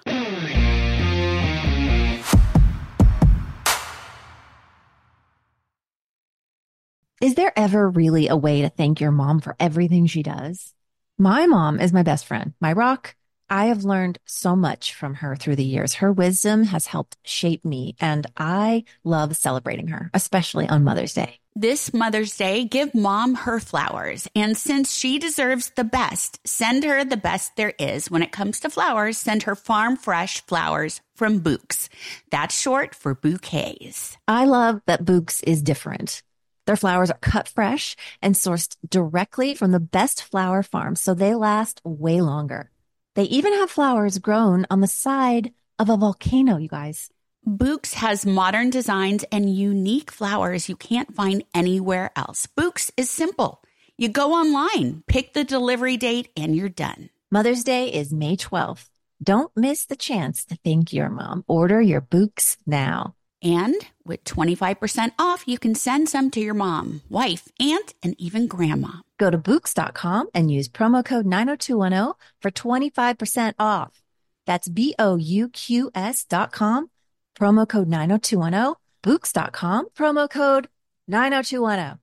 Is 7.20 7.34
there 7.34 7.52
ever 7.56 7.90
really 7.90 8.28
a 8.28 8.36
way 8.36 8.62
to 8.62 8.68
thank 8.68 9.00
your 9.00 9.10
mom 9.10 9.40
for 9.40 9.56
everything 9.58 10.06
she 10.06 10.22
does? 10.22 10.74
My 11.18 11.46
mom 11.46 11.80
is 11.80 11.92
my 11.92 12.04
best 12.04 12.26
friend, 12.26 12.54
my 12.60 12.72
rock. 12.72 13.16
I 13.50 13.66
have 13.66 13.82
learned 13.82 14.18
so 14.24 14.54
much 14.54 14.94
from 14.94 15.14
her 15.14 15.34
through 15.34 15.56
the 15.56 15.64
years. 15.64 15.94
Her 15.94 16.12
wisdom 16.12 16.64
has 16.64 16.86
helped 16.86 17.16
shape 17.24 17.64
me, 17.64 17.96
and 17.98 18.28
I 18.36 18.84
love 19.02 19.34
celebrating 19.34 19.88
her, 19.88 20.10
especially 20.14 20.68
on 20.68 20.84
Mother's 20.84 21.14
Day. 21.14 21.40
This 21.58 21.94
Mother's 21.94 22.36
Day, 22.36 22.66
give 22.66 22.94
mom 22.94 23.34
her 23.34 23.58
flowers. 23.60 24.28
And 24.36 24.58
since 24.58 24.92
she 24.92 25.18
deserves 25.18 25.70
the 25.70 25.84
best, 25.84 26.38
send 26.46 26.84
her 26.84 27.02
the 27.02 27.16
best 27.16 27.56
there 27.56 27.72
is. 27.78 28.10
When 28.10 28.22
it 28.22 28.30
comes 28.30 28.60
to 28.60 28.68
flowers, 28.68 29.16
send 29.16 29.44
her 29.44 29.54
farm 29.54 29.96
fresh 29.96 30.44
flowers 30.44 31.00
from 31.14 31.40
Bouqs. 31.40 31.88
That's 32.30 32.60
short 32.60 32.94
for 32.94 33.14
bouquets. 33.14 34.18
I 34.28 34.44
love 34.44 34.82
that 34.84 35.06
Bouqs 35.06 35.42
is 35.46 35.62
different. 35.62 36.22
Their 36.66 36.76
flowers 36.76 37.10
are 37.10 37.18
cut 37.22 37.48
fresh 37.48 37.96
and 38.20 38.34
sourced 38.34 38.76
directly 38.86 39.54
from 39.54 39.72
the 39.72 39.80
best 39.80 40.22
flower 40.22 40.62
farms, 40.62 41.00
so 41.00 41.14
they 41.14 41.34
last 41.34 41.80
way 41.84 42.20
longer. 42.20 42.70
They 43.14 43.24
even 43.24 43.54
have 43.54 43.70
flowers 43.70 44.18
grown 44.18 44.66
on 44.68 44.82
the 44.82 44.86
side 44.86 45.54
of 45.78 45.88
a 45.88 45.96
volcano, 45.96 46.58
you 46.58 46.68
guys. 46.68 47.08
Bouqs 47.46 47.94
has 47.94 48.26
modern 48.26 48.70
designs 48.70 49.24
and 49.30 49.54
unique 49.56 50.10
flowers 50.10 50.68
you 50.68 50.74
can't 50.74 51.14
find 51.14 51.44
anywhere 51.54 52.10
else. 52.16 52.48
Bouqs 52.58 52.90
is 52.96 53.08
simple. 53.08 53.62
You 53.96 54.08
go 54.08 54.32
online, 54.32 55.04
pick 55.06 55.32
the 55.32 55.44
delivery 55.44 55.96
date, 55.96 56.28
and 56.36 56.56
you're 56.56 56.68
done. 56.68 57.08
Mother's 57.30 57.62
Day 57.62 57.86
is 57.92 58.12
May 58.12 58.36
12th. 58.36 58.88
Don't 59.22 59.56
miss 59.56 59.84
the 59.86 59.94
chance 59.94 60.44
to 60.46 60.56
thank 60.56 60.92
your 60.92 61.08
mom. 61.08 61.44
Order 61.46 61.80
your 61.80 62.00
Bouqs 62.00 62.56
now. 62.66 63.14
And 63.42 63.76
with 64.04 64.24
25% 64.24 65.12
off, 65.18 65.44
you 65.46 65.58
can 65.58 65.76
send 65.76 66.08
some 66.08 66.32
to 66.32 66.40
your 66.40 66.54
mom, 66.54 67.02
wife, 67.08 67.48
aunt, 67.60 67.94
and 68.02 68.20
even 68.20 68.48
grandma. 68.48 69.02
Go 69.18 69.30
to 69.30 69.38
Bouqs.com 69.38 70.30
and 70.34 70.50
use 70.50 70.68
promo 70.68 71.04
code 71.04 71.26
90210 71.26 72.14
for 72.40 72.50
25% 72.50 73.54
off. 73.60 74.02
That's 74.46 74.68
B 74.68 74.94
O 74.98 75.16
U 75.16 75.48
Q 75.48 75.90
S 75.94 76.24
dot 76.24 76.52
com, 76.52 76.90
promo 77.38 77.68
code 77.68 77.88
90210, 77.88 78.74
Bouqs.com, 79.02 79.88
promo 79.96 80.28
code 80.28 80.68
90210. 81.06 82.00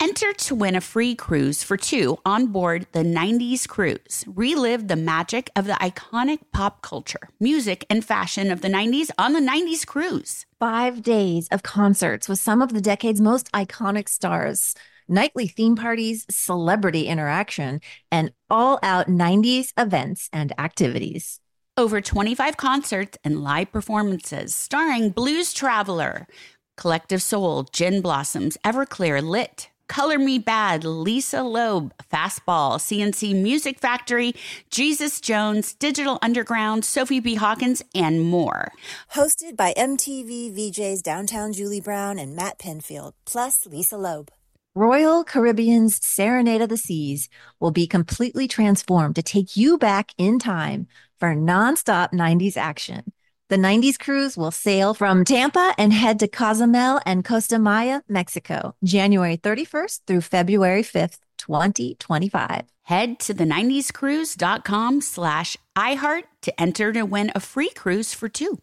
Enter 0.00 0.32
to 0.32 0.56
win 0.56 0.74
a 0.74 0.80
free 0.80 1.14
cruise 1.14 1.62
for 1.62 1.76
two 1.76 2.18
on 2.26 2.48
board 2.48 2.88
the 2.90 3.04
90s 3.04 3.68
cruise. 3.68 4.24
Relive 4.26 4.88
the 4.88 4.96
magic 4.96 5.48
of 5.54 5.66
the 5.66 5.74
iconic 5.74 6.40
pop 6.52 6.82
culture, 6.82 7.28
music, 7.38 7.86
and 7.88 8.04
fashion 8.04 8.50
of 8.50 8.62
the 8.62 8.68
90s 8.68 9.12
on 9.16 9.32
the 9.32 9.38
90s 9.38 9.86
cruise. 9.86 10.44
Five 10.58 11.02
days 11.02 11.46
of 11.52 11.62
concerts 11.62 12.28
with 12.28 12.40
some 12.40 12.60
of 12.60 12.72
the 12.72 12.80
decade's 12.80 13.20
most 13.20 13.48
iconic 13.52 14.08
stars, 14.08 14.74
nightly 15.06 15.46
theme 15.46 15.76
parties, 15.76 16.26
celebrity 16.28 17.06
interaction, 17.06 17.80
and 18.10 18.32
all 18.50 18.80
out 18.82 19.06
90s 19.06 19.72
events 19.78 20.28
and 20.32 20.52
activities. 20.58 21.38
Over 21.78 22.02
25 22.02 22.58
concerts 22.58 23.16
and 23.24 23.42
live 23.42 23.72
performances 23.72 24.54
starring 24.54 25.08
Blues 25.08 25.54
Traveler, 25.54 26.26
Collective 26.76 27.22
Soul, 27.22 27.62
Gin 27.72 28.02
Blossoms, 28.02 28.58
Everclear, 28.62 29.22
Lit, 29.22 29.70
Color 29.88 30.18
Me 30.18 30.38
Badd, 30.38 30.84
Lisa 30.84 31.42
Loeb, 31.42 31.94
Fastball, 32.12 32.78
C+C 32.78 33.32
Music 33.32 33.78
Factory, 33.78 34.34
Jesus 34.68 35.18
Jones, 35.18 35.72
Digital 35.72 36.18
Underground, 36.20 36.84
Sophie 36.84 37.20
B. 37.20 37.36
Hawkins, 37.36 37.82
and 37.94 38.20
more. 38.20 38.72
Hosted 39.14 39.56
by 39.56 39.72
MTV 39.72 40.54
VJs 40.54 41.02
Downtown 41.02 41.54
Julie 41.54 41.80
Brown 41.80 42.18
and 42.18 42.36
Matt 42.36 42.58
Pinfield, 42.58 43.14
plus 43.24 43.64
Lisa 43.64 43.96
Loeb. 43.96 44.30
Royal 44.74 45.22
Caribbean's 45.22 46.02
Serenade 46.02 46.62
of 46.62 46.70
the 46.70 46.78
Seas 46.78 47.28
will 47.60 47.72
be 47.72 47.86
completely 47.86 48.48
transformed 48.48 49.14
to 49.16 49.22
take 49.22 49.54
you 49.54 49.76
back 49.76 50.12
in 50.16 50.38
time 50.38 50.86
for 51.20 51.34
nonstop 51.34 52.10
90s 52.14 52.56
action. 52.56 53.12
The 53.50 53.58
90s 53.58 53.98
cruise 53.98 54.34
will 54.34 54.50
sail 54.50 54.94
from 54.94 55.26
Tampa 55.26 55.74
and 55.76 55.92
head 55.92 56.18
to 56.20 56.26
Cozumel 56.26 57.00
and 57.04 57.22
Costa 57.22 57.58
Maya, 57.58 58.00
Mexico, 58.08 58.74
January 58.82 59.36
31st 59.36 60.00
through 60.06 60.22
February 60.22 60.82
5th, 60.82 61.18
2025. 61.36 62.62
Head 62.84 63.18
to 63.20 63.34
the 63.34 63.44
90scruise.com 63.44 65.02
slash 65.02 65.54
iHeart 65.76 66.22
to 66.40 66.58
enter 66.58 66.94
to 66.94 67.02
win 67.02 67.30
a 67.34 67.40
free 67.40 67.68
cruise 67.68 68.14
for 68.14 68.30
two. 68.30 68.62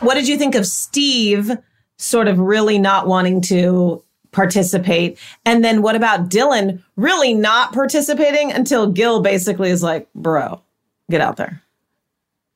What 0.00 0.14
did 0.14 0.28
you 0.28 0.36
think 0.38 0.54
of 0.54 0.66
Steve 0.66 1.50
sort 1.96 2.28
of 2.28 2.38
really 2.38 2.78
not 2.78 3.06
wanting 3.06 3.40
to 3.42 4.02
participate? 4.30 5.18
And 5.44 5.64
then 5.64 5.82
what 5.82 5.96
about 5.96 6.28
Dylan 6.28 6.82
really 6.96 7.34
not 7.34 7.72
participating 7.72 8.52
until 8.52 8.90
Gil 8.90 9.20
basically 9.20 9.70
is 9.70 9.82
like, 9.82 10.08
bro, 10.14 10.60
get 11.10 11.20
out 11.20 11.36
there? 11.36 11.62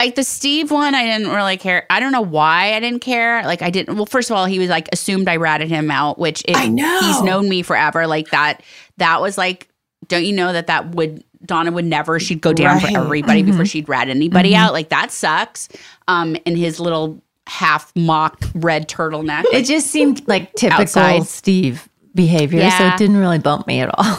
Like 0.01 0.15
the 0.17 0.25
Steve 0.25 0.71
one, 0.73 0.95
I 0.97 1.05
didn't 1.05 1.33
really 1.33 1.57
care. 1.57 1.87
I 1.89 2.01
don't 2.01 2.11
know 2.11 2.21
why 2.23 2.75
I 2.75 2.81
didn't 2.81 3.01
care. 3.01 3.43
Like 3.45 3.63
I 3.63 3.71
didn't. 3.71 3.95
Well, 3.97 4.07
first 4.07 4.31
of 4.31 4.37
all, 4.37 4.47
he 4.47 4.59
was 4.59 4.69
like 4.69 4.89
assumed 4.93 5.29
I 5.29 5.37
ratted 5.37 5.69
him 5.69 5.93
out, 5.93 6.19
which 6.19 6.43
it, 6.47 6.57
I 6.57 6.67
know. 6.67 7.01
he's 7.03 7.23
known 7.23 7.49
me 7.49 7.63
forever. 7.63 8.09
Like 8.09 8.31
that. 8.31 8.63
That 8.97 9.21
was 9.21 9.39
like, 9.39 9.69
don't 10.09 10.25
you 10.25 10.33
know 10.33 10.53
that 10.53 10.67
that 10.67 10.91
would 10.97 11.23
Donna 11.45 11.71
would 11.71 11.85
never. 11.85 12.19
She'd 12.19 12.41
go 12.41 12.53
down 12.53 12.79
Right. 12.79 12.93
for 12.93 12.99
everybody 12.99 13.43
before 13.43 13.63
Mhm. 13.65 13.71
she'd 13.71 13.89
rat 13.89 14.09
anybody 14.09 14.53
Mhm. 14.53 14.57
out. 14.57 14.73
Like 14.73 14.89
that 14.89 15.13
sucks. 15.13 15.69
Um, 16.09 16.37
in 16.47 16.57
his 16.57 16.81
little 16.81 17.21
half 17.53 17.95
mock 17.95 18.39
red 18.55 18.89
turtleneck. 18.89 19.45
It 19.53 19.65
just 19.65 19.89
seemed 19.89 20.27
like 20.27 20.53
typical 20.57 20.83
Outside. 20.83 21.27
Steve 21.27 21.89
behavior, 22.15 22.69
so 22.71 22.87
it 22.89 22.97
didn't 22.99 23.17
really 23.19 23.39
bump 23.39 23.67
me 23.67 23.81
at 23.81 23.91
all. 23.99 24.17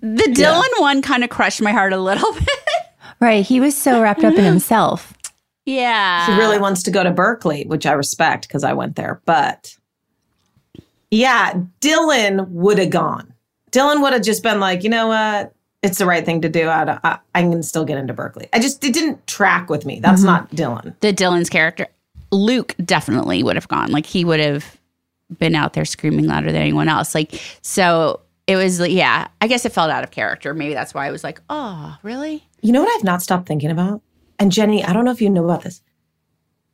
The 0.00 0.32
Dylan 0.36 0.80
one 0.80 1.00
kind 1.02 1.24
of 1.24 1.30
crushed 1.30 1.62
my 1.62 1.72
heart 1.72 1.92
a 1.92 1.98
little 2.00 2.32
bit. 2.38 2.48
right. 3.20 3.44
He 3.44 3.58
was 3.60 3.76
so 3.76 4.00
wrapped 4.02 4.22
up 4.24 4.34
in 4.34 4.44
himself. 4.44 5.14
Yeah. 5.66 6.26
He 6.26 6.38
really 6.38 6.58
wants 6.58 6.82
to 6.84 6.90
go 6.90 7.02
to 7.02 7.10
Berkeley, 7.10 7.64
which 7.64 7.86
I 7.86 7.92
respect 7.92 8.46
because 8.48 8.64
I 8.64 8.74
went 8.74 8.96
there. 8.96 9.20
But 9.24 9.76
yeah, 11.10 11.54
Dylan 11.80 12.48
would 12.50 12.78
have 12.78 12.90
gone. 12.90 13.32
Dylan 13.70 14.02
would 14.02 14.12
have 14.12 14.22
just 14.22 14.42
been 14.42 14.60
like, 14.60 14.82
you 14.84 14.90
know 14.90 15.08
what? 15.08 15.52
It's 15.82 15.98
the 15.98 16.06
right 16.06 16.24
thing 16.24 16.40
to 16.42 16.48
do. 16.48 16.68
I, 16.68 16.98
I, 17.04 17.18
I 17.34 17.42
can 17.42 17.62
still 17.62 17.84
get 17.84 17.98
into 17.98 18.14
Berkeley. 18.14 18.48
I 18.52 18.58
just, 18.58 18.82
it 18.84 18.94
didn't 18.94 19.26
track 19.26 19.68
with 19.68 19.84
me. 19.84 20.00
That's 20.00 20.22
Mhm. 20.22 20.26
not 20.26 20.50
Dylan. 20.50 20.94
the 21.00 21.12
Dylan's 21.12 21.50
character. 21.50 21.88
Luke 22.34 22.74
definitely 22.84 23.42
would 23.42 23.56
have 23.56 23.68
gone. 23.68 23.90
Like 23.90 24.06
he 24.06 24.24
would 24.24 24.40
have 24.40 24.78
been 25.38 25.54
out 25.54 25.72
there 25.72 25.84
screaming 25.84 26.26
louder 26.26 26.52
than 26.52 26.60
anyone 26.60 26.88
else. 26.88 27.14
Like 27.14 27.40
so 27.62 28.20
it 28.46 28.56
was 28.56 28.80
yeah, 28.80 29.28
I 29.40 29.46
guess 29.46 29.64
it 29.64 29.72
felt 29.72 29.90
out 29.90 30.04
of 30.04 30.10
character. 30.10 30.52
Maybe 30.54 30.74
that's 30.74 30.92
why 30.92 31.06
I 31.06 31.10
was 31.10 31.24
like, 31.24 31.40
"Oh, 31.48 31.96
really?" 32.02 32.46
You 32.60 32.72
know 32.72 32.82
what 32.82 32.94
I've 32.94 33.04
not 33.04 33.22
stopped 33.22 33.46
thinking 33.46 33.70
about? 33.70 34.02
And 34.38 34.52
Jennie, 34.52 34.84
I 34.84 34.92
don't 34.92 35.04
know 35.04 35.12
if 35.12 35.22
you 35.22 35.30
know 35.30 35.44
about 35.44 35.62
this. 35.62 35.80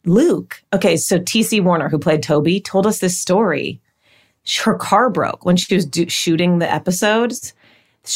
Luke, 0.06 0.62
okay, 0.72 0.96
so 0.96 1.18
TC 1.18 1.62
Warner, 1.62 1.88
who 1.88 1.98
played 1.98 2.22
Toby, 2.22 2.60
told 2.60 2.86
us 2.86 3.00
this 3.00 3.18
story. 3.18 3.80
Her 4.64 4.74
car 4.74 5.10
broke 5.10 5.44
when 5.44 5.56
she 5.56 5.74
was 5.74 5.84
do- 5.84 6.08
shooting 6.08 6.58
the 6.58 6.72
episodes, 6.72 7.52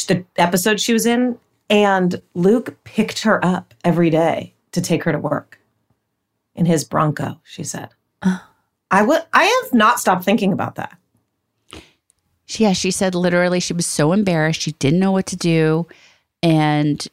the 0.09 0.25
episode 0.37 0.81
she 0.81 0.95
was 0.95 1.05
in, 1.05 1.39
and 1.69 2.21
Luke 2.33 2.83
picked 2.85 3.21
her 3.23 3.45
up 3.45 3.75
every 3.85 4.09
day 4.09 4.55
to 4.73 4.81
take 4.81 5.05
her 5.05 5.13
to 5.13 5.19
work 5.19 5.61
in 6.55 6.67
his 6.67 6.85
Bronco, 6.85 7.41
she 7.45 7.65
said. 7.65 7.89
Uh-huh. 8.23 8.39
I 8.91 9.03
would 9.03 9.23
I 9.33 9.45
have 9.45 9.73
not 9.75 9.99
stopped 9.99 10.25
thinking 10.25 10.53
about 10.53 10.77
that. 10.77 10.97
She, 12.47 12.63
yeah, 12.65 12.73
she 12.75 12.91
said 12.91 13.15
literally 13.15 13.59
she 13.61 13.73
was 13.73 13.87
so 13.87 14.13
embarrassed. 14.13 14.61
She 14.61 14.73
didn't 14.73 15.01
know 15.01 15.13
what 15.13 15.27
to 15.27 15.37
do. 15.37 15.87
And 16.43 17.07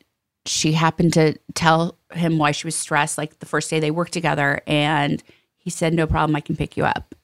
she 0.45 0.73
happened 0.73 1.13
to 1.13 1.35
tell 1.55 1.97
him 2.13 2.37
why 2.37 2.51
she 2.51 2.67
was 2.67 2.75
stressed, 2.75 3.17
like 3.17 3.39
the 3.39 3.45
first 3.45 3.69
day 3.69 3.79
they 3.79 3.91
worked 3.91 4.11
together. 4.13 4.61
And 4.67 5.23
he 5.57 5.69
said, 5.69 5.93
No 5.93 6.05
problem, 6.05 6.35
I 6.35 6.41
can 6.41 6.55
pick 6.55 6.75
you 6.77 6.85
up 6.85 7.15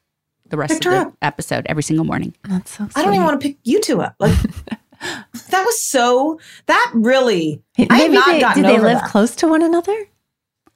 the 0.50 0.58
rest 0.58 0.74
Picked 0.74 0.86
of 0.86 0.92
the 0.94 0.98
up. 1.00 1.14
episode 1.22 1.66
every 1.68 1.84
single 1.84 2.06
morning. 2.06 2.34
That's 2.48 2.78
so 2.78 2.88
I 2.96 3.04
don't 3.04 3.14
even 3.14 3.26
want 3.26 3.42
to 3.42 3.48
pick 3.48 3.58
you 3.64 3.82
two 3.82 4.02
up. 4.02 4.16
Like 4.20 4.36
That 5.02 5.64
was 5.66 5.82
so. 5.82 6.40
That 6.66 6.92
really. 6.94 7.62
I 7.78 7.82
have 7.82 7.90
Maybe 7.90 8.14
not 8.14 8.26
they, 8.28 8.40
gotten 8.40 8.64
did 8.64 8.70
they 8.70 8.78
over 8.78 8.88
live 8.88 9.02
that. 9.02 9.10
close 9.12 9.36
to 9.38 9.48
one 9.48 9.62
another? 9.62 10.08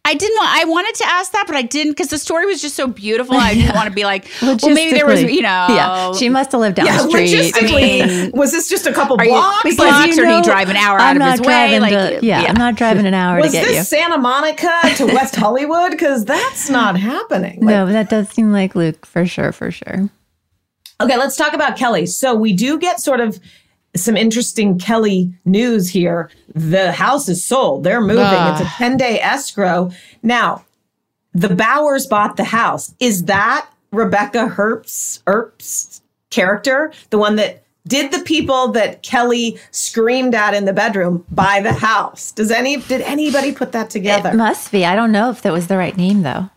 I 0.04 0.16
didn't 0.16 0.36
want. 0.38 0.49
I 0.49 0.66
wanted 0.66 0.95
to 0.95 1.06
ask 1.08 1.32
that, 1.34 1.43
but 1.45 1.56
I 1.56 1.62
didn't 1.62 1.91
because 1.93 2.08
the 2.08 2.18
story 2.18 2.47
was 2.47 2.60
just 2.60 2.76
so 2.76 2.88
beautiful. 2.88 3.36
I 3.36 3.54
didn't 3.54 3.76
want 3.76 3.88
to 3.88 3.93
be 3.93 4.04
like, 4.04 4.28
well, 4.41 4.58
maybe 4.64 4.97
there 4.97 5.06
was, 5.06 5.22
you 5.22 5.41
know, 5.43 5.68
Yeah, 5.70 6.14
she 6.14 6.28
must 6.28 6.52
have 6.54 6.60
lived 6.62 6.78
down 6.78 6.88
Yeah, 6.88 7.04
the 7.04 7.10
street. 7.10 7.30
logistically, 7.30 8.34
was 8.36 8.52
this 8.52 8.68
just 8.68 8.88
a 8.88 8.93
couple 8.93 9.16
Are 9.20 9.24
you- 9.24 9.30
blocks? 9.32 9.62
because 9.64 9.78
Like, 9.78 9.89
blocks 10.06 10.18
or 10.18 10.24
do 10.26 10.32
you 10.34 10.43
drive 10.43 10.70
an 10.70 10.76
hour 10.76 10.97
I'm 10.97 11.22
out 11.22 11.28
of 11.28 11.32
his 11.34 11.41
way? 11.41 11.45
driving 11.45 11.82
Like, 11.82 11.91
to- 12.20 12.26
yeah, 12.26 12.41
yeah. 12.41 12.49
I'm 12.49 12.56
not 12.56 12.76
driving 12.76 13.06
an 13.06 13.14
hour 13.14 13.38
was 13.39 13.52
to 13.52 13.52
get 13.52 13.68
this 13.68 13.78
you. 13.78 13.84
Santa 13.84 14.18
Monica 14.18 14.72
to 14.95 15.06
West 15.06 15.36
Hollywood? 15.38 15.91
Because 15.91 16.26
that's 16.26 16.68
not 16.70 16.97
happening. 16.99 17.58
Like, 17.60 17.70
no, 17.76 17.86
that 17.86 18.10
does 18.10 18.28
seem 18.30 18.52
like 18.52 18.74
Luke 18.76 19.06
for 19.06 19.26
sure, 19.28 19.52
for 19.52 19.70
sure. 19.70 20.10
Okay, 20.99 21.18
let's 21.18 21.36
talk 21.36 21.54
about 21.54 21.78
Kelly. 21.78 22.06
So 22.08 22.34
we 22.36 22.54
do 22.54 22.78
get 22.80 22.99
sort 22.99 23.20
of 23.20 23.39
some 23.95 24.15
interesting 24.15 24.79
Kelly 24.79 25.33
news 25.45 25.89
here. 25.89 26.29
The 26.53 26.91
house 26.91 27.27
is 27.27 27.45
sold. 27.45 27.83
They're 27.83 28.01
moving. 28.01 28.19
Ah. 28.19 28.53
It's 28.53 28.61
a 28.61 28.73
10 28.73 28.97
day 28.97 29.19
escrow. 29.19 29.91
Now, 30.23 30.65
the 31.33 31.53
Bowers 31.53 32.07
bought 32.07 32.37
the 32.37 32.43
house. 32.43 32.93
Is 32.99 33.25
that 33.25 33.67
Rebecca 33.91 34.53
Earp's 35.27 36.01
character? 36.29 36.91
The 37.09 37.17
one 37.17 37.35
that 37.37 37.63
did 37.87 38.11
the 38.11 38.19
people 38.19 38.69
that 38.69 39.01
Kelly 39.01 39.59
screamed 39.71 40.35
at 40.35 40.53
in 40.53 40.65
the 40.65 40.73
bedroom 40.73 41.25
buy 41.31 41.61
the 41.61 41.73
house? 41.73 42.31
Does 42.31 42.51
any 42.51 42.77
did 42.77 43.01
anybody 43.01 43.51
put 43.51 43.71
that 43.71 43.89
together? 43.89 44.29
It 44.29 44.35
must 44.35 44.71
be. 44.71 44.85
I 44.85 44.95
don't 44.95 45.11
know 45.11 45.29
if 45.29 45.41
that 45.41 45.51
was 45.53 45.67
the 45.67 45.77
right 45.77 45.95
name 45.97 46.21
though. 46.21 46.49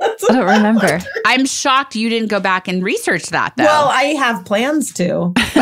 I 0.00 0.14
don't 0.28 0.46
remember. 0.46 1.00
I'm 1.26 1.46
shocked 1.46 1.96
you 1.96 2.08
didn't 2.08 2.28
go 2.28 2.40
back 2.40 2.68
and 2.68 2.82
research 2.82 3.26
that 3.30 3.54
though. 3.56 3.64
well, 3.64 3.88
I 3.88 4.04
have 4.14 4.44
plans 4.44 4.92
to. 4.94 5.32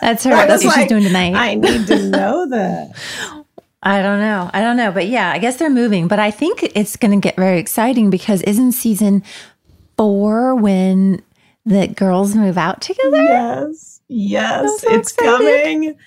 That's 0.00 0.24
her. 0.24 0.32
I 0.32 0.46
That's 0.46 0.64
what 0.64 0.76
like, 0.76 0.80
she's 0.82 0.88
doing 0.88 1.04
tonight. 1.04 1.34
I 1.34 1.54
need 1.54 1.86
to 1.88 2.08
know 2.08 2.46
that. 2.50 2.92
I 3.82 4.02
don't 4.02 4.20
know. 4.20 4.50
I 4.52 4.60
don't 4.60 4.76
know. 4.76 4.90
But 4.92 5.08
yeah, 5.08 5.30
I 5.32 5.38
guess 5.38 5.56
they're 5.56 5.70
moving. 5.70 6.08
But 6.08 6.18
I 6.18 6.30
think 6.30 6.62
it's 6.74 6.96
going 6.96 7.18
to 7.18 7.22
get 7.26 7.36
very 7.36 7.58
exciting 7.58 8.10
because 8.10 8.42
isn't 8.42 8.72
season 8.72 9.22
four 9.96 10.54
when 10.54 11.22
the 11.64 11.88
girls 11.88 12.34
move 12.34 12.58
out 12.58 12.80
together? 12.82 13.16
Yes. 13.22 14.00
Yes. 14.08 14.80
so 14.80 14.92
it's 14.92 15.12
excited. 15.12 15.62
coming. 15.64 15.98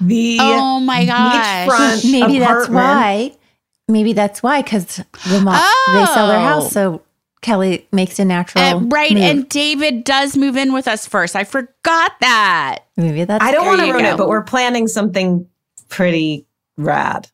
The 0.00 0.38
Oh 0.40 0.78
my 0.80 1.04
gosh. 1.04 1.68
beachfront 1.68 2.10
Maybe 2.12 2.38
that's 2.38 2.68
why. 2.68 3.32
Maybe 3.88 4.12
that's 4.12 4.42
why 4.42 4.62
because 4.62 4.96
the 5.28 5.40
mom 5.42 5.60
they 5.94 6.04
sell 6.06 6.28
their 6.28 6.40
house, 6.40 6.70
so 6.72 7.02
Kelly 7.40 7.86
makes 7.92 8.18
a 8.18 8.24
natural 8.24 8.62
Uh, 8.62 8.80
right, 8.80 9.12
move. 9.12 9.22
and 9.22 9.48
David 9.48 10.04
does 10.04 10.36
move 10.36 10.56
in 10.56 10.72
with 10.72 10.86
us 10.86 11.06
first. 11.06 11.34
I 11.34 11.44
forgot 11.44 12.12
that. 12.20 12.80
maybe 12.96 13.24
that's. 13.24 13.42
I 13.42 13.50
don't 13.50 13.66
want 13.66 13.80
to 13.80 13.90
ruin 13.90 14.04
go. 14.04 14.10
it, 14.14 14.16
but 14.18 14.28
we're 14.28 14.42
planning 14.42 14.88
something 14.88 15.46
pretty 15.88 16.44
rad. 16.76 17.28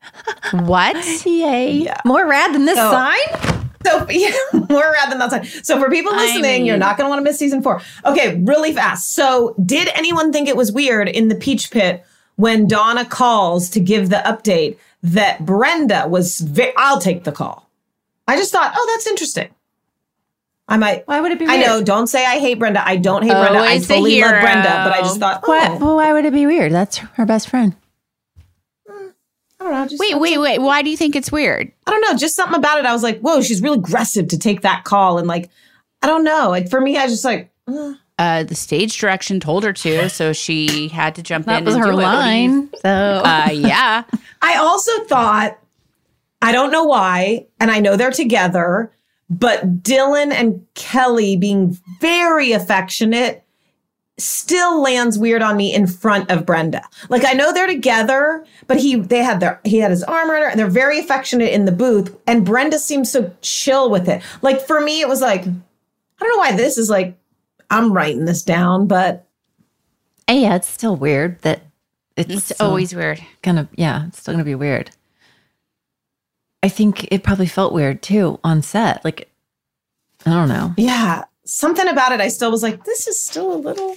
What? 0.53 0.95
Yay! 1.25 1.71
Yeah. 1.73 1.99
More 2.05 2.25
rad 2.27 2.53
than 2.53 2.65
this 2.65 2.77
So- 2.77 2.91
sign. 2.91 3.61
So 3.85 4.07
yeah, 4.09 4.31
more 4.53 4.91
rad 4.93 5.11
than 5.11 5.19
that 5.19 5.29
sign. 5.29 5.45
So 5.63 5.79
for 5.79 5.91
people 5.91 6.11
I 6.13 6.25
listening, 6.25 6.65
you're 6.65 6.75
not 6.77 6.97
going 6.97 7.05
to 7.05 7.09
want 7.09 7.19
to 7.19 7.23
miss 7.23 7.37
season 7.37 7.61
four. 7.61 7.81
Okay, 8.03 8.41
really 8.43 8.73
fast. 8.73 9.13
So 9.13 9.53
did 9.63 9.89
anyone 9.93 10.31
think 10.31 10.47
it 10.47 10.55
was 10.57 10.71
weird 10.71 11.07
in 11.07 11.27
the 11.27 11.35
Peach 11.35 11.69
Pit 11.69 12.03
when 12.35 12.67
Donna 12.67 13.05
calls 13.05 13.69
to 13.71 13.79
give 13.79 14.09
the 14.09 14.17
update 14.25 14.77
that 15.03 15.45
Brenda 15.45 16.07
was? 16.07 16.39
Ve- 16.39 16.73
I'll 16.77 16.99
take 16.99 17.23
the 17.23 17.31
call. 17.31 17.69
I 18.27 18.37
just 18.37 18.51
thought, 18.51 18.73
oh, 18.75 18.91
that's 18.93 19.07
interesting. 19.07 19.49
I 20.67 20.77
might. 20.77 21.07
Why 21.07 21.21
would 21.21 21.31
it 21.31 21.37
be? 21.39 21.45
I 21.45 21.57
know. 21.57 21.83
Don't 21.83 22.07
say 22.07 22.25
I 22.25 22.39
hate 22.39 22.57
Brenda. 22.57 22.85
I 22.85 22.95
don't 22.95 23.21
hate 23.21 23.31
Brenda. 23.33 23.59
I 23.59 23.77
totally 23.77 24.19
love. 24.19 24.31
Brenda. 24.41 24.69
But 24.69 24.93
I 24.93 25.01
just 25.01 25.19
thought, 25.19 25.41
oh, 25.43 25.47
Why, 25.47 25.69
well, 25.77 25.95
why 25.97 26.11
would 26.13 26.25
it 26.25 26.33
be 26.33 26.47
weird? 26.47 26.71
That's 26.71 26.97
her 26.97 27.25
best 27.25 27.49
friend. 27.49 27.75
I 28.89 29.63
don't 29.63 29.71
know. 29.71 29.87
Just 29.87 29.99
Wait, 29.99 30.19
wait, 30.19 30.37
wait. 30.39 30.59
Why 30.59 30.81
do 30.81 30.89
you 30.89 30.97
think 30.97 31.15
it's 31.15 31.31
weird? 31.31 31.71
I 31.85 31.91
don't 31.91 32.01
know. 32.01 32.17
Just 32.17 32.35
something 32.35 32.57
about 32.57 32.79
it. 32.79 32.85
I 32.85 32.93
was 32.93 33.03
like, 33.03 33.19
whoa, 33.21 33.41
she's 33.41 33.61
real 33.61 33.73
aggressive 33.73 34.27
to 34.29 34.37
take 34.39 34.61
that 34.61 34.83
call. 34.83 35.17
And 35.17 35.27
like, 35.27 35.49
I 36.01 36.07
don't 36.07 36.23
know. 36.23 36.49
Like, 36.49 36.69
for 36.69 36.81
me, 36.81 36.97
I 36.97 37.03
was 37.03 37.13
just 37.13 37.25
like, 37.25 37.51
uh, 37.67 37.93
Uh, 38.17 38.43
the 38.43 38.55
stage 38.55 38.97
direction 38.97 39.39
told 39.39 39.63
her 39.63 39.73
to, 39.73 40.09
so 40.09 40.31
she 40.45 40.87
had 40.87 41.15
to 41.15 41.21
jump 41.23 41.45
That 41.47 41.59
in. 41.59 41.65
was 41.65 41.75
and 41.75 41.83
her 41.83 41.91
do 41.91 41.99
it. 41.99 42.03
What 42.03 42.23
do 42.23 42.29
you- 42.31 42.49
line. 42.51 42.69
So 42.81 42.89
Uh, 43.25 43.49
yeah. 43.51 44.03
I 44.41 44.55
also 44.57 45.03
thought, 45.05 45.57
I 46.41 46.51
don't 46.51 46.71
know 46.71 46.83
why, 46.85 47.47
and 47.59 47.71
I 47.71 47.79
know 47.79 47.95
they're 47.97 48.11
together, 48.11 48.91
but 49.29 49.81
Dylan 49.83 50.31
and 50.31 50.65
Kelly 50.75 51.35
being 51.35 51.77
very 51.99 52.51
affectionate 52.51 53.41
still 54.17 54.81
lands 54.81 55.17
weird 55.17 55.41
on 55.41 55.57
me 55.57 55.73
in 55.73 55.87
front 55.87 56.31
of 56.31 56.45
Brenda. 56.45 56.81
Like 57.09 57.25
I 57.25 57.33
know 57.33 57.51
they're 57.51 57.67
together, 57.67 58.45
but 58.67 58.77
he 58.77 58.95
they 58.95 59.23
had 59.23 59.41
their 59.41 59.59
he 59.65 59.79
had 59.79 59.91
his 59.91 60.03
arm 60.03 60.31
around 60.31 60.43
her 60.43 60.47
and 60.49 60.57
they're 60.59 60.67
very 60.67 60.99
affectionate 60.99 61.51
in 61.51 61.65
the 61.65 61.73
booth 61.73 62.15
and 62.25 62.45
Brenda 62.45 62.79
seems 62.79 63.11
so 63.11 63.33
chill 63.41 63.89
with 63.89 64.07
it. 64.07 64.21
Like 64.41 64.65
for 64.65 64.79
me 64.79 65.01
it 65.01 65.09
was 65.09 65.19
like 65.19 65.41
I 65.41 65.45
don't 65.45 66.29
know 66.29 66.37
why 66.37 66.53
this 66.55 66.77
is 66.77 66.89
like 66.89 67.17
I'm 67.75 67.91
writing 67.93 68.25
this 68.25 68.41
down, 68.43 68.87
but 68.87 69.27
And 70.27 70.39
yeah, 70.41 70.55
it's 70.55 70.67
still 70.67 70.95
weird 70.95 71.41
that 71.41 71.63
it's, 72.17 72.51
It's 72.51 72.61
always 72.61 72.95
weird. 72.95 73.21
gonna. 73.41 73.67
Yeah, 73.75 74.07
it's 74.07 74.19
still 74.19 74.33
gonna 74.33 74.43
be 74.45 74.55
weird. 74.55 74.91
I 76.63 76.69
think 76.69 77.07
it 77.11 77.23
probably 77.23 77.47
felt 77.47 77.73
weird 77.73 78.01
too 78.01 78.39
on 78.43 78.61
set. 78.61 79.03
Like 79.05 79.29
I 80.25 80.31
don't 80.31 80.49
know. 80.49 80.73
yeah, 80.77 81.25
something 81.43 81.87
about 81.87 82.11
it 82.11 82.21
I 82.21 82.29
still 82.29 82.49
was 82.51 82.63
like 82.63 82.85
this 82.85 83.07
is 83.07 83.23
still 83.23 83.53
a 83.53 83.57
little 83.57 83.95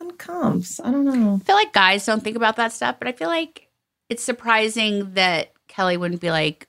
uncomfs. 0.00 0.80
I 0.80 0.90
don't 0.90 1.04
know. 1.04 1.34
I 1.42 1.44
feel 1.44 1.56
like 1.56 1.72
guys 1.72 2.06
don't 2.06 2.22
think 2.22 2.36
about 2.36 2.56
that 2.56 2.72
stuff, 2.72 2.96
but 2.98 3.08
I 3.08 3.12
feel 3.12 3.28
like 3.28 3.68
it's 4.08 4.22
surprising 4.24 5.12
that 5.14 5.52
Kelly 5.66 5.96
wouldn't 5.98 6.20
be 6.22 6.30
like, 6.30 6.66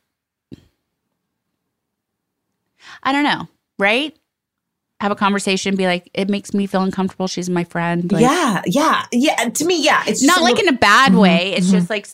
I 3.04 3.12
don't 3.12 3.24
know, 3.24 3.48
right? 3.78 4.16
Have 5.02 5.12
a 5.12 5.16
conversation, 5.16 5.76
be 5.78 5.86
like, 5.86 6.10
it 6.14 6.30
makes 6.30 6.54
me 6.54 6.68
feel 6.68 6.82
uncomfortable. 6.82 7.28
She's 7.28 7.50
my 7.50 7.64
friend. 7.64 8.12
Like, 8.12 8.22
yeah, 8.22 8.62
yeah, 8.66 9.06
yeah. 9.14 9.36
To 9.50 9.66
me, 9.66 9.82
yeah, 9.84 10.04
it's 10.06 10.22
Not 10.24 10.42
like 10.42 10.56
little- 10.56 10.70
in 10.70 10.76
a 10.76 10.78
bad 10.78 11.12
Mm-hmm, 11.12 11.20
way. 11.22 11.54
It's 11.54 11.72
just 11.72 11.90
like, 11.90 12.08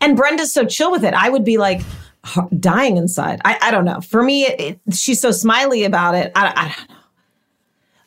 And 0.00 0.16
Brenda's 0.16 0.52
so 0.52 0.64
chill 0.64 0.90
with 0.90 1.04
it. 1.04 1.14
I 1.14 1.28
would 1.30 1.44
be 1.44 1.58
like 1.58 1.82
dying 2.58 2.96
inside. 2.96 3.40
I, 3.44 3.58
I 3.62 3.70
don't 3.70 3.84
know. 3.84 4.00
For 4.00 4.22
me, 4.22 4.44
it, 4.46 4.60
it- 4.86 4.94
she's 4.94 5.20
so 5.20 5.30
smiley 5.30 5.84
about 5.84 6.14
it. 6.16 6.32
I, 6.34 6.52
I 6.54 6.68
don't 6.76 6.88
know. 6.90 6.96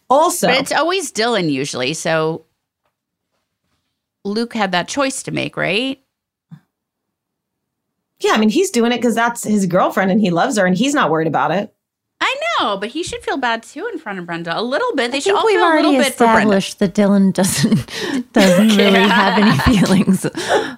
Also, 0.10 0.48
but 0.48 0.58
it's 0.58 0.72
always 0.72 1.12
Dylan 1.12 1.50
usually. 1.52 1.94
So 1.94 2.46
Luke 4.24 4.54
had 4.54 4.72
that 4.74 4.88
choice 4.88 5.24
to 5.24 5.32
make, 5.32 5.56
right? 5.58 6.02
yeah, 8.20 8.32
I 8.32 8.38
mean, 8.38 8.50
he's 8.50 8.70
doing 8.72 8.92
it 8.92 8.98
because 8.98 9.16
that's 9.16 9.44
his 9.44 9.66
girlfriend 9.66 10.10
and 10.12 10.20
he 10.22 10.30
loves 10.32 10.58
her 10.58 10.66
and 10.66 10.76
he's 10.78 10.94
not 10.94 11.10
worried 11.12 11.28
about 11.28 11.52
it. 11.52 11.75
I 12.22 12.36
know, 12.60 12.78
but 12.78 12.90
he 12.90 13.04
should 13.04 13.22
feel 13.22 13.38
bad 13.38 13.62
too 13.64 13.88
in 13.92 14.00
front 14.00 14.20
of 14.20 14.26
Brenda. 14.26 14.58
A 14.58 14.62
little 14.62 14.96
bit. 14.96 15.12
They 15.12 15.18
I 15.18 15.20
should 15.20 15.26
think 15.34 15.40
all 15.40 15.46
we've 15.46 15.56
feel 15.60 15.66
a 15.66 15.76
little 15.76 15.92
already 15.92 16.04
bit 16.06 16.14
for 16.16 16.26
Brenda. 16.26 16.40
established 16.58 16.80
that 16.80 16.94
Dylan 16.94 17.34
doesn't 17.34 18.34
doesn't 18.34 18.78
really 18.78 19.02
have 19.02 19.38
any 19.38 19.58
feelings, 19.60 20.26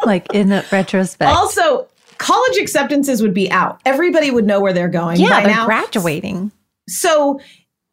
like 0.05 0.27
in 0.33 0.49
the 0.49 0.65
retrospect. 0.71 1.29
Also, 1.31 1.87
college 2.17 2.57
acceptances 2.57 3.21
would 3.21 3.33
be 3.33 3.49
out. 3.51 3.79
Everybody 3.85 4.31
would 4.31 4.45
know 4.45 4.59
where 4.59 4.73
they're 4.73 4.89
going 4.89 5.19
yeah, 5.19 5.29
by 5.29 5.43
they're 5.43 5.51
now. 5.55 5.65
graduating. 5.65 6.51
So 6.89 7.39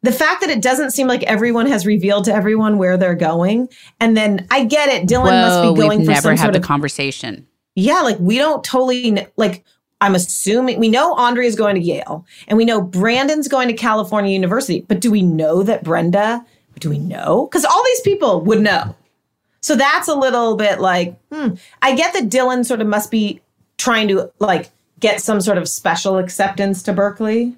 the 0.01 0.11
fact 0.11 0.41
that 0.41 0.49
it 0.49 0.61
doesn't 0.61 0.91
seem 0.91 1.07
like 1.07 1.23
everyone 1.23 1.67
has 1.67 1.85
revealed 1.85 2.25
to 2.25 2.33
everyone 2.33 2.77
where 2.77 2.97
they're 2.97 3.15
going, 3.15 3.69
and 3.99 4.17
then 4.17 4.47
I 4.51 4.65
get 4.65 4.89
it. 4.89 5.07
Dylan 5.07 5.29
must 5.47 5.61
be 5.61 5.81
going 5.81 5.99
we've 5.99 6.07
for 6.07 6.11
never 6.13 6.21
some 6.21 6.37
had 6.37 6.43
sort 6.45 6.53
the 6.53 6.59
of 6.59 6.65
conversation. 6.65 7.47
yeah, 7.75 8.01
like 8.01 8.17
we 8.19 8.37
don't 8.37 8.63
totally 8.63 9.11
kn- 9.13 9.27
like. 9.37 9.63
I'm 10.01 10.15
assuming 10.15 10.79
we 10.79 10.89
know 10.89 11.13
Andre 11.15 11.45
is 11.45 11.55
going 11.55 11.75
to 11.75 11.81
Yale, 11.81 12.25
and 12.47 12.57
we 12.57 12.65
know 12.65 12.81
Brandon's 12.81 13.47
going 13.47 13.67
to 13.69 13.73
California 13.73 14.31
University. 14.31 14.81
But 14.87 14.99
do 14.99 15.09
we 15.11 15.21
know 15.21 15.63
that 15.63 15.83
Brenda? 15.83 16.45
Do 16.79 16.89
we 16.89 16.97
know? 16.99 17.47
Because 17.49 17.63
all 17.65 17.83
these 17.85 18.01
people 18.01 18.41
would 18.41 18.61
know. 18.61 18.95
So 19.61 19.75
that's 19.75 20.07
a 20.07 20.13
little 20.13 20.55
bit 20.57 20.79
like, 20.79 21.15
hmm. 21.31 21.55
I 21.81 21.95
get 21.95 22.13
that 22.13 22.29
Dylan 22.29 22.65
sort 22.65 22.81
of 22.81 22.87
must 22.87 23.09
be 23.09 23.41
trying 23.77 24.07
to 24.09 24.31
like 24.39 24.69
get 24.99 25.21
some 25.21 25.41
sort 25.41 25.57
of 25.57 25.67
special 25.69 26.17
acceptance 26.17 26.83
to 26.83 26.93
Berkeley. 26.93 27.55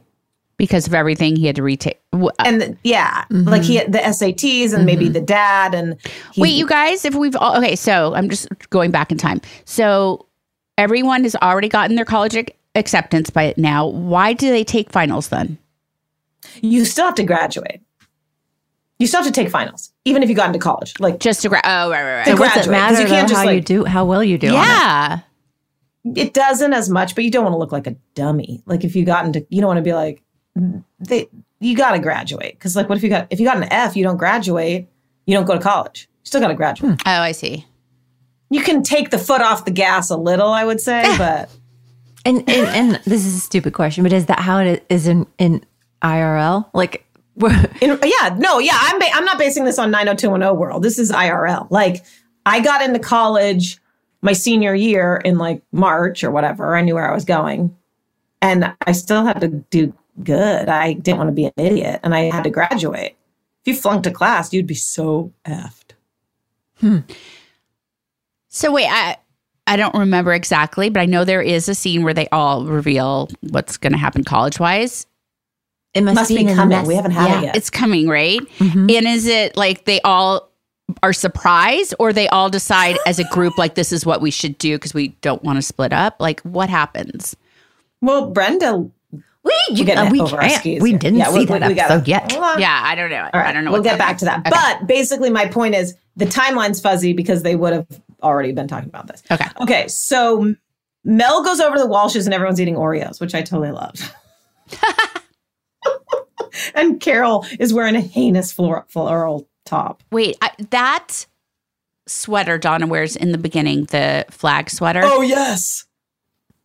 Because 0.57 0.87
of 0.87 0.93
everything 0.93 1.35
he 1.35 1.47
had 1.47 1.55
to 1.57 1.63
retake. 1.63 1.99
Uh, 2.13 2.29
And 2.45 2.61
the- 2.61 2.77
yeah, 2.83 3.25
like 3.29 3.63
he 3.63 3.75
had 3.75 3.91
the 3.91 3.99
SATs 3.99 4.73
and 4.73 4.85
maybe 4.85 5.09
the 5.09 5.21
dad 5.21 5.75
and 5.75 5.97
he- 6.33 6.41
Wait, 6.41 6.53
you 6.53 6.65
guys, 6.67 7.03
if 7.05 7.13
we've 7.13 7.35
all 7.35 7.57
okay, 7.57 7.75
so 7.75 8.13
I'm 8.15 8.29
just 8.29 8.47
going 8.69 8.89
back 8.91 9.11
in 9.11 9.17
time. 9.17 9.41
So 9.65 10.26
everyone 10.77 11.23
has 11.23 11.35
already 11.37 11.69
gotten 11.69 11.95
their 11.95 12.05
college 12.05 12.35
ac- 12.35 12.53
acceptance 12.75 13.29
by 13.29 13.53
now. 13.57 13.87
Why 13.87 14.33
do 14.33 14.49
they 14.49 14.63
take 14.63 14.91
finals 14.91 15.29
then? 15.29 15.57
you 16.61 16.85
still 16.85 17.05
have 17.05 17.15
to 17.15 17.23
graduate. 17.23 17.81
You 18.99 19.05
still 19.05 19.21
have 19.21 19.31
to 19.31 19.33
take 19.33 19.49
finals, 19.51 19.91
even 20.05 20.23
if 20.23 20.29
you 20.29 20.35
got 20.35 20.47
into 20.47 20.59
college. 20.59 20.99
Like 20.99 21.19
Just 21.19 21.41
to 21.43 21.49
gra- 21.49 21.61
oh 21.63 21.91
right 21.91 22.01
right 22.03 22.15
right. 22.17 22.25
To 22.25 22.31
So 22.31 22.37
what's 22.37 22.55
it 22.55 22.67
graduate, 22.67 22.79
'cause 22.79 22.91
matter 22.91 23.01
you 23.01 23.07
can't 23.07 23.27
though, 23.27 23.33
just, 23.33 23.45
how 23.45 23.49
you 23.51 23.61
do, 23.61 23.83
how 23.85 24.05
well 24.05 24.23
you 24.23 24.37
do? 24.37 24.47
on 24.47 24.53
it? 24.53 24.57
yeah. 24.57 25.19
it 26.15 26.33
doesn't 26.33 26.73
as 26.73 26.89
much, 26.89 27.13
but 27.15 27.23
you 27.23 27.29
don't 27.31 27.43
want 27.43 27.53
to 27.53 27.57
look 27.57 27.71
like 27.71 27.85
a 27.85 27.95
dummy. 28.15 28.63
Like 28.65 28.83
if 28.83 28.95
you 28.95 29.03
got 29.05 29.25
into, 29.25 29.45
you 29.49 29.61
don't 29.61 29.67
want 29.67 29.77
to 29.77 29.83
be 29.83 29.93
like, 29.93 30.21
they, 30.99 31.27
you 31.59 31.75
got 31.75 31.91
to 31.91 31.99
graduate. 31.99 32.59
Cause 32.59 32.75
like, 32.75 32.87
what 32.89 32.97
if 32.97 33.03
you 33.03 33.09
got, 33.09 33.27
if 33.29 33.39
you 33.39 33.45
got 33.45 33.57
an 33.57 33.71
F, 33.71 33.95
you 33.95 34.03
don't 34.03 34.17
graduate, 34.17 34.87
you 35.25 35.35
don't 35.35 35.45
go 35.45 35.53
to 35.53 35.59
college. 35.61 36.07
You 36.23 36.29
still 36.29 36.41
got 36.41 36.47
to 36.47 36.55
graduate. 36.55 36.93
Hmm. 36.93 37.07
Oh, 37.07 37.21
I 37.21 37.33
see. 37.33 37.65
You 38.49 38.61
can 38.61 38.83
take 38.83 39.09
the 39.09 39.17
foot 39.17 39.41
off 39.41 39.65
the 39.65 39.71
gas 39.71 40.09
a 40.09 40.17
little, 40.17 40.49
I 40.49 40.63
would 40.63 40.79
say, 40.79 41.03
but 41.17 41.49
And, 42.25 42.39
and 42.49 42.67
and 42.67 43.01
this 43.05 43.25
is 43.25 43.35
a 43.35 43.39
stupid 43.39 43.73
question, 43.73 44.03
but 44.03 44.13
is 44.13 44.25
that 44.27 44.39
how 44.39 44.59
it 44.59 44.85
is 44.89 45.07
in 45.07 45.27
in 45.37 45.65
IRL? 46.01 46.69
Like, 46.73 47.05
in, 47.81 47.99
yeah, 48.03 48.35
no, 48.37 48.59
yeah. 48.59 48.77
I'm 48.77 48.99
ba- 48.99 49.13
I'm 49.13 49.25
not 49.25 49.37
basing 49.37 49.63
this 49.63 49.79
on 49.79 49.91
90210 49.91 50.57
world. 50.57 50.83
This 50.83 50.99
is 50.99 51.11
IRL. 51.11 51.69
Like, 51.69 52.03
I 52.45 52.59
got 52.59 52.81
into 52.81 52.99
college 52.99 53.79
my 54.21 54.33
senior 54.33 54.73
year 54.73 55.21
in 55.23 55.37
like 55.37 55.61
March 55.71 56.23
or 56.23 56.31
whatever. 56.31 56.75
I 56.75 56.81
knew 56.81 56.95
where 56.95 57.09
I 57.09 57.13
was 57.13 57.25
going, 57.25 57.75
and 58.41 58.73
I 58.85 58.91
still 58.91 59.23
had 59.23 59.41
to 59.41 59.47
do 59.47 59.93
good. 60.23 60.67
I 60.67 60.93
didn't 60.93 61.17
want 61.17 61.29
to 61.29 61.33
be 61.33 61.45
an 61.45 61.53
idiot, 61.57 61.99
and 62.03 62.15
I 62.15 62.31
had 62.31 62.43
to 62.43 62.49
graduate. 62.49 63.15
If 63.61 63.67
you 63.67 63.75
flunked 63.75 64.07
a 64.07 64.11
class, 64.11 64.53
you'd 64.53 64.67
be 64.67 64.75
so 64.75 65.33
effed. 65.45 65.91
Hmm. 66.79 66.99
So 68.57 68.71
wait, 68.71 68.87
I 68.89 69.17
I 69.67 69.75
don't 69.75 69.93
remember 69.93 70.33
exactly, 70.33 70.89
but 70.89 70.99
I 70.99 71.05
know 71.05 71.23
there 71.25 71.41
is 71.41 71.69
a 71.69 71.75
scene 71.75 72.03
where 72.03 72.13
they 72.13 72.27
all 72.31 72.65
reveal 72.65 73.29
what's 73.49 73.77
going 73.77 73.91
to 73.91 73.99
happen 73.99 74.23
college 74.23 74.59
wise. 74.59 75.05
it 75.93 76.01
must, 76.03 76.15
Must 76.15 76.29
be 76.29 76.37
in 76.39 76.47
the 76.47 76.53
coming. 76.55 76.85
We 76.87 76.95
haven't 76.95 77.11
had 77.11 77.29
yeah. 77.29 77.39
it 77.39 77.43
yet. 77.43 77.55
It's 77.55 77.69
coming, 77.69 78.07
right? 78.07 78.39
Mhm. 78.59 78.91
And 78.97 79.07
is 79.07 79.27
it 79.27 79.55
like 79.57 79.85
they 79.85 80.01
all 80.01 80.49
are 81.03 81.13
surprised 81.13 81.93
or 81.99 82.13
they 82.13 82.27
all 82.29 82.49
decide 82.49 82.97
as 83.05 83.19
a 83.19 83.25
group 83.25 83.57
like 83.59 83.75
this 83.75 83.91
is 83.91 84.05
what 84.05 84.21
we 84.21 84.31
should 84.31 84.57
do 84.57 84.75
because 84.75 84.93
we 84.93 85.09
don't 85.21 85.43
want 85.43 85.57
to 85.57 85.61
split 85.61 85.93
up? 85.93 86.15
Like 86.19 86.39
what 86.41 86.69
happens? 86.69 87.35
Well, 88.01 88.31
Brenda, 88.31 88.77
We, 88.77 88.89
we're 89.43 89.53
you, 89.69 89.85
getting 89.85 90.07
uh, 90.07 90.11
we 90.11 90.19
can't. 90.29 90.81
We 90.81 90.93
didn't 90.93 91.19
Yeah, 91.19 91.25
see 91.31 91.39
we- 91.39 91.45
that 91.45 91.67
we 91.67 91.75
gotta- 91.75 91.93
episode 91.93 92.07
yet. 92.07 92.31
Yeah, 92.57 92.81
I 92.83 92.95
don't 92.95 93.09
know. 93.09 93.29
All 93.33 93.39
right, 93.41 93.47
I 93.49 93.51
don't 93.53 93.65
know. 93.65 93.71
We'll 93.71 93.83
get 93.83 93.97
back 93.99 94.17
to 94.19 94.25
that. 94.25 94.39
Okay. 94.39 94.49
But 94.49 94.87
basically, 94.87 95.29
my 95.29 95.45
point 95.47 95.75
is 95.75 95.93
the 96.15 96.25
timeline's 96.25 96.79
fuzzy 96.81 97.13
because 97.13 97.43
they 97.43 97.55
would 97.55 97.73
have 97.73 97.87
already 98.23 98.51
been 98.51 98.67
talking 98.67 98.89
about 98.89 99.07
this. 99.07 99.23
Okay. 99.29 99.45
Okay. 99.61 99.87
So 99.87 100.55
Mel 101.03 101.43
goes 101.43 101.59
over 101.59 101.77
to 101.77 101.81
the 101.81 101.89
Walshes 101.89 102.25
and 102.25 102.33
everyone's 102.33 102.59
eating 102.59 102.75
Oreos, 102.75 103.21
which 103.21 103.33
I 103.33 103.41
totally 103.41 103.71
love. 103.71 104.13
and 106.75 106.99
Carol 106.99 107.45
is 107.59 107.73
wearing 107.73 107.95
a 107.95 108.01
heinous 108.01 108.51
floral, 108.51 108.83
floral 108.87 109.47
top. 109.65 110.03
Wait, 110.11 110.37
I, 110.41 110.51
that 110.69 111.25
sweater 112.07 112.57
Donna 112.57 112.87
wears 112.87 113.15
in 113.15 113.31
the 113.31 113.37
beginning, 113.37 113.85
the 113.85 114.25
flag 114.29 114.69
sweater. 114.69 115.01
Oh, 115.03 115.21
yes. 115.21 115.85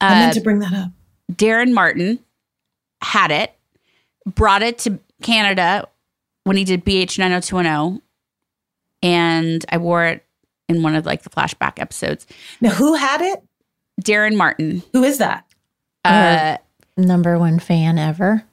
I 0.01 0.09
uh, 0.09 0.19
meant 0.21 0.35
to 0.35 0.41
bring 0.41 0.59
that 0.61 0.73
up. 0.73 0.91
Darren 1.33 1.73
Martin 1.73 2.19
had 3.01 3.31
it, 3.31 3.55
brought 4.27 4.63
it 4.63 4.79
to 4.79 4.99
Canada 5.23 5.89
when 6.45 6.57
he 6.57 6.65
did 6.65 6.85
BH 6.85 7.19
90210, 7.19 8.03
and 9.03 9.65
I 9.69 9.77
wore 9.79 10.05
it 10.05 10.25
in 10.77 10.83
one 10.83 10.95
of 10.95 11.07
like 11.07 11.23
the 11.23 11.31
flashback 11.31 11.79
episodes. 11.81 12.27
Now, 12.61 12.71
who 12.71 12.95
had 12.95 13.21
it? 13.21 13.43
Darren 14.01 14.37
Martin. 14.37 14.83
Who 14.93 15.05
is 15.05 15.19
that? 15.19 15.45
Uh, 16.05 16.57
Number 16.97 17.39
one 17.39 17.59
fan 17.59 17.99
ever. 17.99 18.45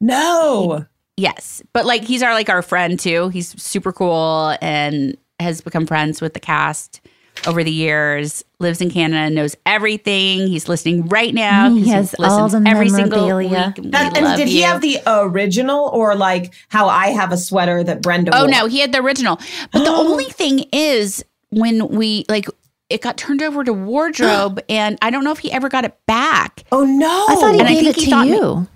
No. 0.00 0.84
yes, 1.16 1.62
but 1.72 1.86
like 1.86 2.02
he's 2.04 2.22
our 2.22 2.32
like 2.34 2.48
our 2.50 2.62
friend 2.62 2.98
too. 2.98 3.28
He's 3.28 3.60
super 3.62 3.92
cool 3.92 4.56
and 4.60 5.16
has 5.40 5.60
become 5.60 5.86
friends 5.86 6.20
with 6.20 6.34
the 6.34 6.40
cast 6.40 7.00
over 7.46 7.62
the 7.62 7.70
years. 7.70 8.44
Lives 8.58 8.80
in 8.80 8.90
Canada, 8.90 9.18
and 9.20 9.34
knows 9.34 9.54
everything. 9.66 10.46
He's 10.46 10.66
listening 10.66 11.06
right 11.08 11.34
now. 11.34 11.68
He 11.74 11.82
'cause 11.84 11.92
has 11.92 12.14
all 12.18 12.48
the 12.48 12.62
every 12.66 12.88
single 12.88 13.26
memorabilia. 13.26 13.74
week. 13.76 13.84
We 13.84 13.90
And, 13.92 14.16
and 14.16 14.24
love 14.24 14.38
did 14.38 14.48
he 14.48 14.62
have 14.62 14.80
the 14.80 14.98
original 15.06 15.90
or 15.92 16.14
like 16.16 16.54
how 16.68 16.88
I 16.88 17.08
have 17.08 17.32
a 17.32 17.36
sweater 17.36 17.84
that 17.84 18.00
Brenda 18.00 18.34
Oh 18.34 18.44
wore? 18.44 18.48
no, 18.50 18.66
he 18.66 18.78
had 18.80 18.92
the 18.92 19.02
original. 19.02 19.38
But 19.72 19.84
the 19.84 19.90
only 19.94 20.24
thing 20.24 20.64
is 20.72 21.22
when 21.50 21.86
we 21.88 22.24
like 22.30 22.46
it 22.88 23.02
got 23.02 23.18
turned 23.18 23.42
over 23.42 23.62
to 23.62 23.74
wardrobe 23.74 24.58
and 24.70 24.96
I 25.02 25.10
don't 25.10 25.22
know 25.22 25.32
if 25.32 25.38
he 25.40 25.52
ever 25.52 25.68
got 25.68 25.84
it 25.84 25.94
back. 26.06 26.64
Oh 26.72 26.82
no. 26.86 27.26
I 27.28 27.34
thought 27.34 27.52
he 27.52 27.60
And 27.60 27.68
I 27.68 27.74
gave 27.74 27.84
think 27.84 27.98
it 27.98 28.00
he 28.00 28.04
to 28.06 28.10
thought- 28.10 28.26
you. 28.26 28.66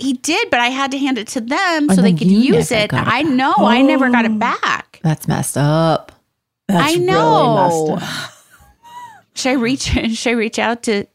He 0.00 0.14
did, 0.14 0.50
but 0.50 0.58
I 0.58 0.68
had 0.70 0.90
to 0.90 0.98
hand 0.98 1.18
it 1.18 1.28
to 1.28 1.40
them 1.40 1.88
And 1.88 1.94
so 1.94 2.02
they 2.02 2.12
could 2.14 2.28
use 2.30 2.72
it. 2.72 2.92
it 2.92 2.94
I 2.94 3.22
back. 3.22 3.26
know, 3.32 3.54
I 3.58 3.80
never 3.82 4.10
got 4.10 4.24
Oh. 4.24 4.26
it 4.26 4.38
back. 4.40 4.98
That's 5.04 5.28
messed 5.28 5.56
up. 5.56 6.10
That's 6.66 6.82
I 6.82 6.94
really 6.94 7.06
know. 7.06 7.96
messed 7.96 8.04
up. 8.04 8.32
Should 9.38 9.50
I 9.50 9.52
reach 9.54 9.82
should 10.16 10.30
I 10.30 10.34
reach 10.34 10.58
out 10.58 10.82
to 10.84 11.06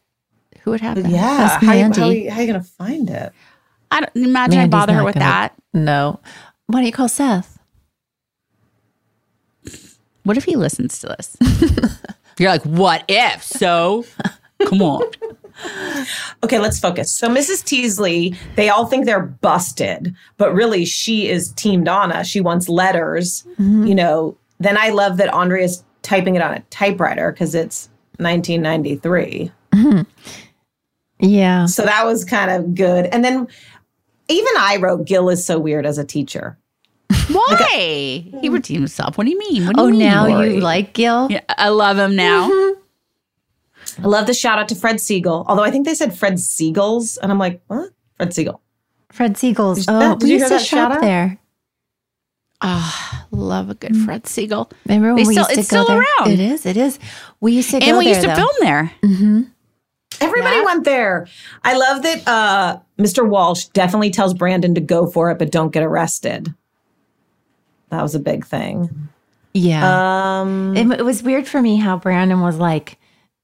who 0.62 0.70
would 0.70 0.80
have 0.80 1.02
that? 1.02 1.10
Yeah. 1.10 1.18
Ask 1.20 1.64
How, 1.64 1.72
you- 1.74 1.80
Mandy. 1.82 2.00
how, 2.00 2.06
you- 2.08 2.30
how 2.30 2.40
you 2.40 2.46
gonna 2.46 2.62
find 2.62 3.10
it? 3.10 3.32
I 3.90 4.00
don't 4.00 4.16
imagine 4.16 4.54
I 4.58 4.62
Mandy's 4.62 4.70
bother 4.72 4.94
her 4.94 5.04
with 5.04 5.14
gonna- 5.14 5.24
that. 5.26 5.54
No. 5.72 6.20
Why 6.66 6.78
don't 6.80 6.86
you 6.86 6.92
call 6.92 7.08
Seth? 7.08 7.58
What 10.24 10.36
if 10.38 10.44
he 10.44 10.56
listens 10.56 10.98
to 11.00 11.08
this? 11.08 11.36
You're 12.38 12.50
like, 12.50 12.62
what 12.64 13.04
if? 13.08 13.42
So 13.42 14.04
come 14.66 14.82
on. 14.82 15.02
Okay, 16.42 16.58
let's 16.58 16.80
focus. 16.80 17.12
So 17.12 17.28
Mrs. 17.28 17.64
Teasley, 17.64 18.34
they 18.56 18.70
all 18.70 18.86
think 18.86 19.06
they're 19.06 19.22
busted, 19.22 20.12
but 20.36 20.52
really 20.52 20.84
she 20.84 21.28
is 21.28 21.52
Team 21.52 21.84
Donna. 21.84 22.24
She 22.24 22.40
wants 22.40 22.68
letters. 22.68 23.44
Mm-hmm. 23.52 23.86
You 23.86 23.94
know, 23.94 24.36
then 24.58 24.76
I 24.76 24.88
love 24.88 25.16
that 25.18 25.32
Andrea's 25.32 25.84
typing 26.02 26.34
it 26.34 26.42
on 26.42 26.52
a 26.54 26.60
typewriter 26.70 27.30
because 27.30 27.54
it's 27.54 27.88
1993. 28.18 29.50
Yeah. 31.20 31.66
So 31.66 31.84
that 31.84 32.04
was 32.04 32.24
kind 32.24 32.50
of 32.50 32.74
good. 32.74 33.06
And 33.06 33.24
then 33.24 33.46
even 34.28 34.52
I 34.58 34.76
wrote 34.80 35.06
Gil 35.06 35.28
is 35.30 35.44
so 35.46 35.58
weird 35.58 35.86
as 35.86 35.98
a 35.98 36.04
teacher. 36.04 36.58
Why? 37.30 37.66
he 38.40 38.48
redeemed 38.50 38.80
himself. 38.80 39.16
What 39.16 39.24
do 39.24 39.30
you 39.30 39.38
mean? 39.38 39.66
What 39.66 39.76
do 39.76 39.82
Oh, 39.82 39.90
mean? 39.90 39.98
now 40.00 40.26
Lori? 40.26 40.54
you 40.56 40.60
like 40.60 40.92
Gil? 40.92 41.28
Yeah, 41.30 41.40
I 41.48 41.68
love 41.70 41.96
him 41.98 42.16
now. 42.16 42.50
Mm-hmm. 42.50 44.04
I 44.04 44.08
love 44.08 44.26
the 44.26 44.34
shout 44.34 44.58
out 44.58 44.68
to 44.70 44.74
Fred 44.74 44.96
Segal, 44.96 45.44
although 45.46 45.62
I 45.62 45.70
think 45.70 45.86
they 45.86 45.94
said 45.94 46.16
Fred 46.16 46.34
Segals, 46.34 47.16
and 47.22 47.30
I'm 47.30 47.38
like, 47.38 47.60
what? 47.68 47.90
Fred 48.16 48.30
Segal. 48.30 48.58
Fred 49.12 49.34
Segal's. 49.34 49.86
Did 49.86 49.92
you- 49.92 49.98
Oh, 49.98 50.14
did 50.16 50.22
we 50.24 50.28
you 50.30 50.34
used 50.34 50.42
hear 50.50 50.58
to 50.58 50.62
that 50.62 50.66
shout 50.66 50.90
shop 50.90 50.92
out? 50.96 51.00
there. 51.02 51.38
Ah, 52.66 53.26
love 53.30 53.68
a 53.68 53.74
good 53.74 53.94
Fred 53.94 54.22
Segal. 54.24 54.70
Remember 54.86 55.08
when 55.08 55.16
They 55.16 55.28
we 55.28 55.34
still- 55.34 55.42
used 55.42 55.54
to 55.54 55.60
it's 55.60 55.70
go 55.70 55.82
still 55.84 55.96
there? 55.96 56.04
around. 56.20 56.32
It 56.32 56.40
is. 56.40 56.64
It 56.64 56.76
is. 56.78 56.98
We 57.40 57.52
used 57.52 57.70
to 57.72 57.78
go 57.80 57.86
And 57.86 57.98
we 57.98 58.04
there, 58.06 58.14
used 58.14 58.22
to 58.22 58.28
though. 58.28 58.34
film 58.36 58.50
there. 58.60 58.92
Mm-hmm. 59.02 59.42
Everybody 60.20 60.60
went 60.64 60.84
there. 60.84 61.26
I 61.62 61.76
love 61.76 62.02
that 62.04 62.26
uh, 62.26 62.78
Mr. 62.98 63.28
Walsh 63.28 63.66
definitely 63.66 64.10
tells 64.10 64.32
Brandon 64.32 64.74
to 64.76 64.80
go 64.80 65.06
for 65.06 65.30
it, 65.30 65.38
but 65.38 65.50
don't 65.52 65.72
get 65.72 65.82
arrested. 65.82 66.54
That 67.90 68.00
was 68.02 68.14
a 68.14 68.20
big 68.20 68.46
thing. 68.46 69.08
Yeah. 69.52 70.40
Um, 70.40 70.76
it, 70.76 70.90
it 71.00 71.04
was 71.04 71.22
weird 71.22 71.46
for 71.46 71.60
me 71.60 71.76
how 71.76 71.98
Brandon 71.98 72.40
was 72.40 72.56
like 72.56 72.98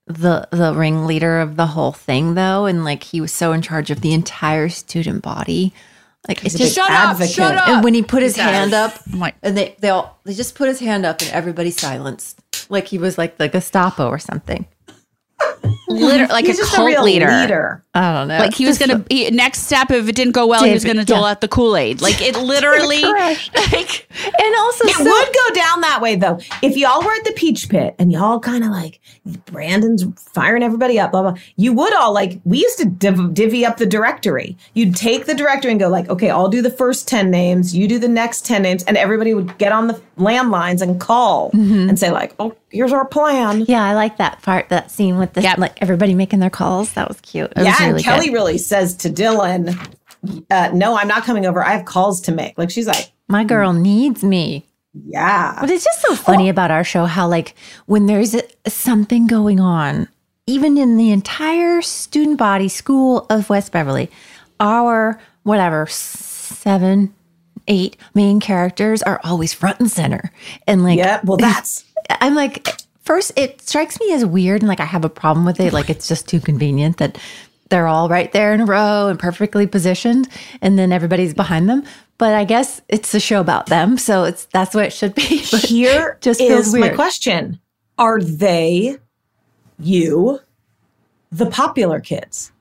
the 0.06 0.48
the 0.50 0.74
ringleader 0.74 1.40
of 1.40 1.56
the 1.56 1.66
whole 1.66 1.92
thing, 1.92 2.34
though, 2.34 2.66
and 2.66 2.84
like 2.84 3.02
he 3.02 3.20
was 3.20 3.32
so 3.32 3.52
in 3.52 3.62
charge 3.62 3.90
of 3.90 4.00
the 4.00 4.12
entire 4.14 4.68
student 4.68 5.22
body. 5.22 5.72
Like 6.28 6.44
it's 6.44 6.54
just 6.56 6.74
Shut 6.74 6.90
up, 6.90 7.10
advocate. 7.10 7.34
shut 7.34 7.56
up, 7.56 7.68
And 7.68 7.84
when 7.84 7.94
he 7.94 8.02
put 8.02 8.22
his 8.22 8.34
says. 8.34 8.44
hand 8.44 8.74
up, 8.74 8.94
I'm 9.12 9.18
like, 9.18 9.34
and 9.42 9.56
they 9.56 9.74
they 9.80 9.88
all 9.88 10.18
they 10.24 10.34
just 10.34 10.54
put 10.54 10.68
his 10.68 10.78
hand 10.80 11.06
up, 11.06 11.20
and 11.22 11.30
everybody 11.30 11.70
silenced, 11.70 12.38
like 12.68 12.86
he 12.88 12.98
was 12.98 13.16
like 13.18 13.38
the 13.38 13.48
Gestapo 13.48 14.06
or 14.08 14.18
something. 14.18 14.66
Literally 15.91 16.32
like 16.32 16.47
he's 16.47 16.59
a 16.59 16.62
just 16.62 16.74
cult 16.74 16.88
a 16.88 16.93
real 16.93 17.05
leader. 17.05 17.26
leader. 17.26 17.84
I 17.95 18.12
don't 18.12 18.28
know. 18.28 18.38
Like 18.38 18.55
he 18.55 18.66
was 18.66 18.78
gonna 18.78 19.05
he, 19.11 19.30
next 19.30 19.66
step 19.66 19.91
if 19.91 20.09
it 20.09 20.14
didn't 20.14 20.32
go 20.32 20.47
well, 20.47 20.64
he 20.64 20.72
was 20.72 20.84
gonna 20.84 21.05
dole 21.05 21.22
yeah. 21.22 21.30
out 21.30 21.41
the 21.41 21.49
Kool 21.49 21.76
Aid. 21.76 22.01
Like 22.01 22.20
it 22.22 22.36
literally, 22.41 23.03
like 23.03 24.07
and 24.22 24.55
also 24.59 24.84
It 24.86 24.95
so- 24.95 25.05
would 25.05 25.34
go 25.34 25.55
down 25.55 25.80
that 25.80 25.99
way 26.01 26.16
though. 26.16 26.38
If 26.62 26.76
y'all 26.76 27.03
were 27.03 27.12
at 27.12 27.24
the 27.24 27.32
Peach 27.32 27.68
Pit 27.68 27.97
and 27.99 28.12
y'all 28.12 28.38
kind 28.38 28.64
of 28.64 28.70
like 28.70 29.01
Brandon's 29.47 30.05
firing 30.16 30.62
everybody 30.62 30.99
up, 30.99 31.11
blah 31.11 31.22
blah. 31.22 31.34
You 31.57 31.72
would 31.72 31.95
all 31.95 32.12
like 32.12 32.41
we 32.45 32.59
used 32.59 32.78
to 32.78 32.86
div- 32.86 33.34
divvy 33.34 33.66
up 33.66 33.78
the 33.78 33.86
directory. 33.86 34.57
You'd 34.74 34.95
take 34.95 35.26
the 35.26 35.34
directory 35.34 35.72
and 35.72 35.80
go 35.80 35.88
like, 35.88 36.09
okay, 36.09 36.30
I'll 36.30 36.49
do 36.49 36.62
the 36.62 36.70
first 36.70 37.09
ten 37.09 37.30
names, 37.30 37.76
you 37.76 37.88
do 37.88 37.99
the 37.99 38.09
next 38.09 38.47
ten 38.47 38.62
names, 38.62 38.84
and 38.84 38.97
everybody 38.97 39.34
would 39.34 39.59
get 39.59 39.72
on 39.72 39.88
the 39.88 40.01
landlines 40.16 40.82
and 40.82 41.01
call 41.01 41.51
mm-hmm. 41.51 41.88
and 41.88 41.99
say 41.99 42.11
like, 42.11 42.34
oh, 42.38 42.55
here's 42.70 42.93
our 42.93 43.05
plan. 43.05 43.62
Yeah, 43.62 43.82
I 43.82 43.95
like 43.95 44.18
that 44.18 44.43
part, 44.43 44.68
that 44.68 44.91
scene 44.91 45.18
with 45.18 45.30
the 45.35 45.43
Yep. 45.43 45.59
like 45.59 45.78
everybody 45.83 46.14
making 46.14 46.39
their 46.41 46.51
calls. 46.51 46.93
That 46.93 47.09
was 47.09 47.20
cute. 47.20 47.53
It 47.57 47.62
yeah, 47.64 47.70
was 47.70 47.81
and 47.81 48.05
Kelly 48.05 48.26
good. 48.26 48.35
really 48.35 48.59
says 48.59 48.95
to 48.97 49.11
Dylan, 49.11 49.76
uh, 50.51 50.70
"No, 50.74 50.97
I'm 50.97 51.09
not 51.09 51.24
coming 51.24 51.47
over. 51.47 51.64
I 51.64 51.72
have 51.72 51.85
calls 51.85 52.20
to 52.22 52.33
make." 52.33 52.57
Like 52.59 52.70
she's 52.70 52.87
like, 52.87 53.12
My 53.28 53.45
girl 53.45 53.72
needs 53.72 54.22
me. 54.24 54.66
"Yeah." 55.07 55.57
But 55.61 55.70
it's 55.70 55.85
just 55.85 56.01
so 56.03 56.14
funny 56.14 56.49
about 56.49 56.70
our 56.70 56.85
show 56.85 57.05
how, 57.07 57.28
like, 57.28 57.55
when 57.87 58.07
there's 58.07 58.35
a, 58.35 58.43
something 58.68 59.26
going 59.26 59.61
on, 59.61 60.09
even 60.47 60.76
in 60.78 60.97
the 60.97 61.11
entire 61.12 61.81
student 61.83 62.39
body 62.39 62.68
school 62.68 63.26
of 63.31 63.49
West 63.51 63.72
Beverly, 63.72 64.11
our 64.59 65.20
whatever 65.45 65.87
seven, 65.87 67.14
eight 67.68 67.97
main 68.14 68.41
characters 68.41 69.03
are 69.03 69.20
always 69.24 69.53
front 69.55 69.81
and 69.81 69.91
center. 69.91 70.31
And 70.66 70.83
like, 70.85 70.99
Yeah, 70.99 71.20
well, 71.24 71.37
that's 71.39 71.85
I'm 72.20 72.35
like, 72.35 72.66
first, 73.11 73.32
it 73.34 73.61
strikes 73.61 73.98
me 73.98 74.12
as 74.12 74.24
weird 74.24 74.62
and 74.62 74.68
like 74.68 74.78
I 74.78 74.84
have 74.84 75.04
a 75.04 75.08
problem 75.08 75.44
with 75.44 75.58
it. 75.58 75.72
Like, 75.72 75.90
it's 75.90 76.06
just 76.06 76.28
too 76.28 76.38
convenient 76.38 76.98
that 76.98 77.18
they're 77.68 77.88
all 77.88 78.08
right 78.08 78.30
there 78.30 78.54
in 78.54 78.61
a 78.61 78.64
row 78.64 79.08
and 79.08 79.18
perfectly 79.18 79.66
positioned, 79.66 80.28
and 80.62 80.78
then 80.78 80.92
everybody's 80.92 81.34
behind 81.34 81.68
them. 81.68 81.82
But 82.18 82.34
I 82.34 82.44
guess 82.44 82.80
it's 82.88 83.12
a 83.12 83.18
show 83.18 83.40
about 83.40 83.66
them, 83.66 83.98
so 83.98 84.22
it's 84.22 84.44
that's 84.46 84.76
what 84.76 84.84
it 84.84 84.92
should 84.92 85.16
be. 85.16 85.42
But 85.50 85.62
Here 85.62 86.18
just 86.20 86.40
is 86.40 86.72
my 86.72 86.90
question: 86.90 87.58
Are 87.98 88.20
they 88.20 88.98
you, 89.80 90.38
the 91.32 91.46
popular 91.46 91.98
kids? 91.98 92.52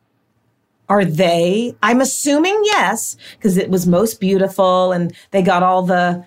Are 0.87 1.05
they? 1.05 1.75
I'm 1.83 2.01
assuming 2.01 2.59
yes, 2.63 3.17
because 3.37 3.55
it 3.55 3.69
was 3.69 3.85
most 3.85 4.19
beautiful, 4.19 4.93
and 4.93 5.13
they 5.29 5.43
got 5.43 5.61
all 5.61 5.83
the, 5.83 6.25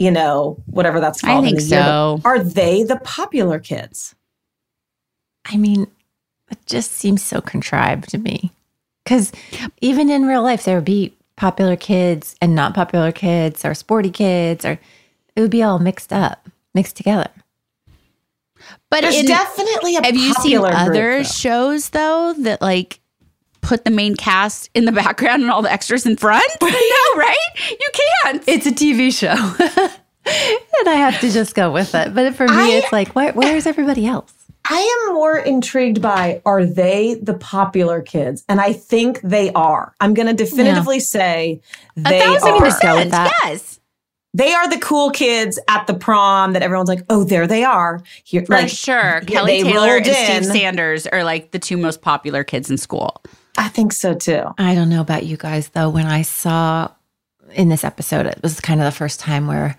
you 0.00 0.10
know, 0.10 0.56
whatever 0.66 0.98
that's 0.98 1.20
called. 1.20 1.44
in 1.44 1.50
think 1.50 1.58
the 1.68 1.76
year. 1.76 1.82
so. 1.84 2.20
Are 2.24 2.38
they 2.42 2.82
the 2.82 2.96
popular 3.04 3.58
kids? 3.60 4.14
I 5.44 5.56
mean, 5.58 5.86
it 6.50 6.58
just 6.66 6.92
seems 6.92 7.22
so 7.22 7.40
contrived 7.42 8.08
to 8.10 8.18
me. 8.18 8.50
Because 9.04 9.30
even 9.82 10.08
in 10.10 10.24
real 10.26 10.42
life, 10.42 10.64
there 10.64 10.76
would 10.76 10.84
be 10.86 11.14
popular 11.36 11.76
kids 11.76 12.34
and 12.40 12.54
not 12.54 12.74
popular 12.74 13.12
kids, 13.12 13.64
or 13.64 13.74
sporty 13.74 14.10
kids, 14.10 14.64
or 14.64 14.78
it 15.36 15.40
would 15.40 15.50
be 15.50 15.62
all 15.62 15.78
mixed 15.78 16.12
up, 16.12 16.48
mixed 16.74 16.96
together. 16.96 17.28
But 18.90 19.02
There's 19.02 19.16
in- 19.16 19.26
definitely 19.26 19.96
a 19.96 20.04
have 20.04 20.14
you 20.16 20.32
seen 20.34 20.58
popular 20.58 20.70
group, 20.70 20.80
other 20.80 21.16
though. 21.18 21.22
shows 21.24 21.90
though 21.90 22.34
that 22.38 22.60
like 22.62 22.99
put 23.60 23.84
the 23.84 23.90
main 23.90 24.14
cast 24.16 24.70
in 24.74 24.84
the 24.84 24.92
background 25.04 25.42
and 25.42 25.50
all 25.50 25.62
the 25.62 25.72
extras 25.72 26.06
in 26.06 26.16
front? 26.16 26.44
no, 26.62 26.68
right? 27.16 27.36
You 27.70 27.90
can't. 28.22 28.44
It's 28.48 28.66
a 28.66 28.72
TV 28.72 29.12
show. 29.12 29.28
and 30.78 30.88
I 30.88 30.94
have 30.94 31.20
to 31.20 31.30
just 31.30 31.54
go 31.54 31.70
with 31.70 31.94
it. 31.94 32.14
But 32.14 32.34
for 32.34 32.46
me, 32.46 32.54
I- 32.54 32.80
it's 32.82 32.92
like, 32.92 33.14
where, 33.14 33.32
where's 33.32 33.66
everybody 33.66 34.06
else? 34.06 34.32
I 34.68 35.06
am 35.08 35.14
more 35.14 35.38
intrigued 35.38 36.02
by 36.02 36.42
are 36.44 36.66
they 36.66 37.14
the 37.14 37.34
popular 37.34 38.02
kids? 38.02 38.44
And 38.48 38.60
I 38.60 38.74
think 38.74 39.20
they 39.22 39.50
are. 39.54 39.94
I'm 40.00 40.12
going 40.12 40.28
to 40.28 40.34
definitively 40.34 41.00
say 41.00 41.62
they 41.96 42.20
thousand 42.20 42.52
are. 42.52 42.60
percent, 42.60 43.10
yes. 43.10 43.80
They 44.32 44.52
are 44.52 44.68
the 44.68 44.78
cool 44.78 45.10
kids 45.10 45.58
at 45.66 45.86
the 45.86 45.94
prom 45.94 46.52
that 46.52 46.62
everyone's 46.62 46.88
like, 46.88 47.04
oh, 47.10 47.24
there 47.24 47.46
they 47.48 47.64
are. 47.64 48.00
Here, 48.22 48.44
For 48.44 48.52
like, 48.54 48.68
sure. 48.68 49.22
Kelly 49.22 49.62
Taylor 49.64 49.94
rolled 49.94 50.06
and 50.06 50.44
Steve. 50.44 50.54
Sanders 50.60 51.06
are 51.08 51.24
like 51.24 51.50
the 51.50 51.58
two 51.58 51.76
most 51.76 52.00
popular 52.00 52.44
kids 52.44 52.70
in 52.70 52.76
school. 52.76 53.22
I 53.56 53.68
think 53.68 53.92
so 53.92 54.14
too. 54.14 54.42
I 54.58 54.74
don't 54.74 54.88
know 54.88 55.00
about 55.00 55.26
you 55.26 55.36
guys 55.36 55.68
though. 55.68 55.88
When 55.88 56.06
I 56.06 56.22
saw 56.22 56.90
in 57.52 57.68
this 57.68 57.84
episode, 57.84 58.26
it 58.26 58.40
was 58.42 58.60
kind 58.60 58.80
of 58.80 58.84
the 58.84 58.96
first 58.96 59.20
time 59.20 59.46
where 59.46 59.76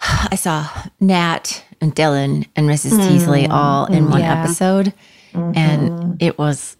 I 0.00 0.36
saw 0.36 0.68
Nat 1.00 1.64
and 1.80 1.94
Dylan 1.94 2.46
and 2.56 2.68
Mrs. 2.68 3.08
Teasley 3.08 3.44
mm. 3.44 3.50
all 3.50 3.86
in 3.86 4.06
mm, 4.06 4.10
one 4.10 4.20
yeah. 4.20 4.42
episode, 4.42 4.92
and 5.32 5.90
mm-hmm. 5.90 6.12
it 6.18 6.38
was 6.38 6.76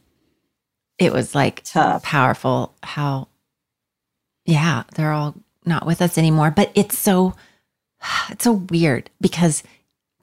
it 0.99 1.13
was 1.13 1.35
like 1.35 1.65
powerful 2.03 2.75
how 2.83 3.29
yeah 4.45 4.85
they're 4.95 5.13
all 5.13 5.35
not 5.65 5.87
with 5.87 6.03
us 6.03 6.19
anymore. 6.19 6.51
But 6.51 6.71
it's 6.75 6.99
so 6.99 7.35
it's 8.31 8.45
so 8.45 8.53
weird 8.53 9.11
because 9.21 9.63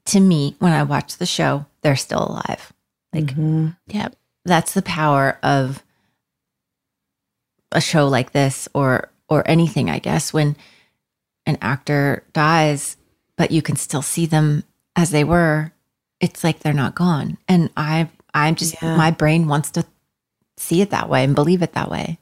to 0.06 0.20
me 0.20 0.56
when 0.58 0.72
I 0.72 0.82
watch 0.82 1.16
the 1.16 1.26
show, 1.26 1.66
they're 1.82 1.96
still 1.96 2.26
alive. 2.28 2.72
Like 3.12 3.26
mm-hmm. 3.26 3.68
yeah, 3.86 4.08
that's 4.44 4.74
the 4.74 4.82
power 4.82 5.38
of 5.42 5.82
a 7.72 7.80
show 7.80 8.08
like 8.08 8.32
this 8.32 8.68
or 8.74 9.10
or 9.28 9.42
anything 9.48 9.88
i 9.90 9.98
guess 9.98 10.32
when 10.32 10.56
an 11.46 11.58
actor 11.60 12.22
dies 12.32 12.96
but 13.36 13.50
you 13.50 13.62
can 13.62 13.76
still 13.76 14.02
see 14.02 14.26
them 14.26 14.62
as 14.96 15.10
they 15.10 15.24
were 15.24 15.72
it's 16.20 16.44
like 16.44 16.60
they're 16.60 16.72
not 16.72 16.94
gone 16.94 17.36
and 17.48 17.70
i 17.76 18.08
i'm 18.34 18.54
just 18.54 18.80
Yeah. 18.82 18.96
my 18.96 19.10
brain 19.10 19.48
wants 19.48 19.70
to 19.72 19.84
see 20.56 20.80
it 20.80 20.90
that 20.90 21.08
way 21.08 21.24
and 21.24 21.34
believe 21.34 21.62
it 21.62 21.72
that 21.72 21.90
way 21.90 22.18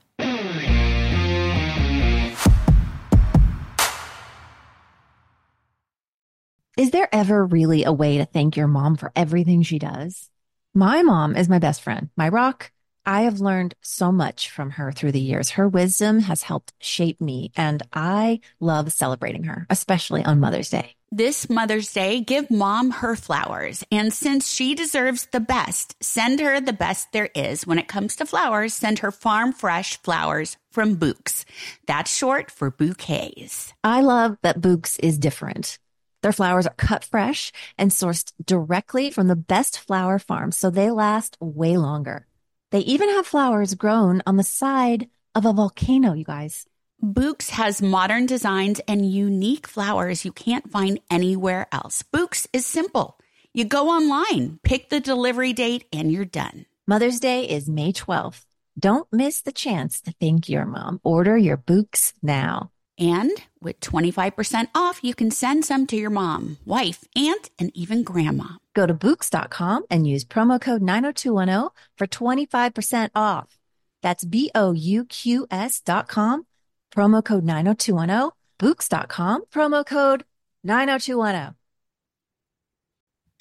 Is 6.76 6.92
there 6.92 7.08
ever 7.12 7.44
really 7.44 7.84
a 7.84 7.92
way 7.92 8.18
to 8.18 8.24
thank 8.24 8.56
your 8.56 8.68
mom 8.68 8.96
for 8.96 9.12
everything 9.14 9.62
she 9.62 9.78
does? 9.78 10.30
My 10.72 11.02
mom 11.02 11.36
is 11.36 11.48
my 11.48 11.58
best 11.58 11.82
friend, 11.82 12.08
my 12.16 12.28
rock. 12.28 12.70
I 13.04 13.22
have 13.22 13.40
learned 13.40 13.74
so 13.80 14.12
much 14.12 14.50
from 14.50 14.70
her 14.72 14.92
through 14.92 15.12
the 15.12 15.20
years. 15.20 15.50
Her 15.50 15.68
wisdom 15.68 16.20
has 16.20 16.42
helped 16.42 16.72
shape 16.80 17.20
me, 17.20 17.50
and 17.56 17.82
I 17.92 18.40
love 18.60 18.92
celebrating 18.92 19.44
her, 19.44 19.66
especially 19.70 20.24
on 20.24 20.40
Mother's 20.40 20.70
Day. 20.70 20.94
This 21.12 21.50
Mother's 21.50 21.92
Day, 21.92 22.20
give 22.20 22.52
mom 22.52 22.92
her 22.92 23.16
flowers. 23.16 23.82
And 23.90 24.12
since 24.12 24.48
she 24.48 24.76
deserves 24.76 25.26
the 25.26 25.40
best, 25.40 25.96
send 26.00 26.38
her 26.38 26.60
the 26.60 26.72
best 26.72 27.10
there 27.10 27.30
is. 27.34 27.66
When 27.66 27.80
it 27.80 27.88
comes 27.88 28.14
to 28.16 28.26
flowers, 28.26 28.74
send 28.74 29.00
her 29.00 29.10
farm 29.10 29.52
fresh 29.52 30.00
flowers 30.02 30.56
from 30.70 30.96
Bouqs. 30.96 31.44
That's 31.86 32.16
short 32.16 32.48
for 32.48 32.70
bouquets. 32.70 33.72
I 33.82 34.02
love 34.02 34.36
that 34.42 34.60
Bouqs 34.60 35.00
is 35.02 35.18
different. 35.18 35.80
Their 36.22 36.32
flowers 36.32 36.66
are 36.66 36.74
cut 36.74 37.02
fresh 37.02 37.50
and 37.76 37.90
sourced 37.90 38.32
directly 38.44 39.10
from 39.10 39.26
the 39.26 39.34
best 39.34 39.78
flower 39.80 40.18
farms, 40.20 40.56
so 40.56 40.70
they 40.70 40.92
last 40.92 41.36
way 41.40 41.76
longer. 41.76 42.26
They 42.70 42.80
even 42.80 43.08
have 43.08 43.26
flowers 43.26 43.74
grown 43.74 44.22
on 44.26 44.36
the 44.36 44.44
side 44.44 45.08
of 45.34 45.44
a 45.44 45.52
volcano, 45.52 46.12
you 46.12 46.24
guys. 46.24 46.66
Bouqs 47.02 47.50
has 47.50 47.82
modern 47.82 48.26
designs 48.26 48.80
and 48.86 49.10
unique 49.10 49.66
flowers 49.66 50.24
you 50.24 50.32
can't 50.32 50.70
find 50.70 51.00
anywhere 51.10 51.66
else. 51.72 52.04
Bouqs 52.14 52.46
is 52.52 52.66
simple. 52.66 53.18
You 53.52 53.64
go 53.64 53.88
online, 53.88 54.60
pick 54.62 54.88
the 54.88 55.00
delivery 55.00 55.52
date, 55.52 55.86
and 55.92 56.12
you're 56.12 56.24
done. 56.24 56.66
Mother's 56.86 57.18
Day 57.18 57.44
is 57.44 57.68
May 57.68 57.92
12th. 57.92 58.44
Don't 58.78 59.08
miss 59.12 59.40
the 59.40 59.52
chance 59.52 60.00
to 60.02 60.12
thank 60.20 60.48
your 60.48 60.64
mom. 60.64 61.00
Order 61.02 61.36
your 61.36 61.56
Bouqs 61.56 62.12
now. 62.22 62.70
And 62.98 63.32
with 63.60 63.80
25% 63.80 64.68
off, 64.74 65.00
you 65.02 65.14
can 65.14 65.32
send 65.32 65.64
some 65.64 65.86
to 65.88 65.96
your 65.96 66.10
mom, 66.10 66.58
wife, 66.64 67.02
aunt, 67.16 67.50
and 67.58 67.72
even 67.74 68.04
grandma. 68.04 68.59
Go 68.74 68.86
to 68.86 68.94
Bouqs.com 68.94 69.84
and 69.90 70.06
use 70.06 70.24
promo 70.24 70.60
code 70.60 70.82
90210 70.82 71.70
for 71.96 72.06
25% 72.06 73.10
off. 73.14 73.58
That's 74.02 74.24
B 74.24 74.50
O 74.54 74.72
U 74.72 75.04
Q 75.04 75.46
S 75.50 75.80
dot 75.80 76.08
com, 76.08 76.46
promo 76.94 77.24
code 77.24 77.44
90210, 77.44 78.30
Bouqs.com, 78.58 79.44
promo 79.52 79.84
code 79.84 80.24
90210. 80.64 81.56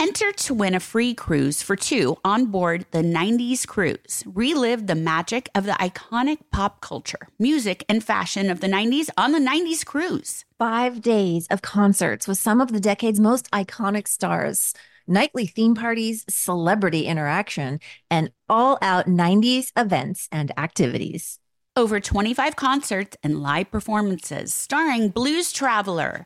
Enter 0.02 0.32
to 0.32 0.54
win 0.54 0.76
a 0.76 0.80
free 0.80 1.14
cruise 1.14 1.62
for 1.62 1.76
two 1.76 2.16
on 2.24 2.46
board 2.46 2.86
the 2.92 3.02
90s 3.02 3.68
cruise. 3.68 4.24
Relive 4.26 4.88
the 4.88 4.96
magic 4.96 5.50
of 5.54 5.66
the 5.66 5.74
iconic 5.74 6.38
pop 6.54 6.80
culture, 6.80 7.28
music, 7.38 7.84
and 7.90 8.02
fashion 8.02 8.50
of 8.50 8.62
the 8.62 8.68
90s 8.68 9.10
on 9.18 9.34
the 9.34 9.40
90s 9.40 9.86
cruise. 9.86 10.46
Five 10.58 11.02
days 11.02 11.48
of 11.48 11.62
concerts 11.62 12.30
with 12.30 12.38
some 12.38 12.62
of 12.62 12.72
the 12.72 12.80
decade's 12.80 13.20
most 13.20 13.52
iconic 13.52 14.08
stars, 14.08 14.74
nightly 15.10 15.47
theme 15.47 15.76
parties, 15.76 16.24
celebrity 16.30 17.05
interaction, 17.05 17.80
and 18.10 18.32
all 18.47 18.78
out 18.82 19.07
90s 19.07 19.72
events 19.76 20.28
and 20.32 20.51
activities. 20.57 21.39
Over 21.76 21.99
25 21.99 22.55
concerts 22.55 23.18
and 23.24 23.41
live 23.41 23.72
performances 23.72 24.53
starring 24.53 25.10
Blues 25.10 25.51
Traveler, 25.51 26.26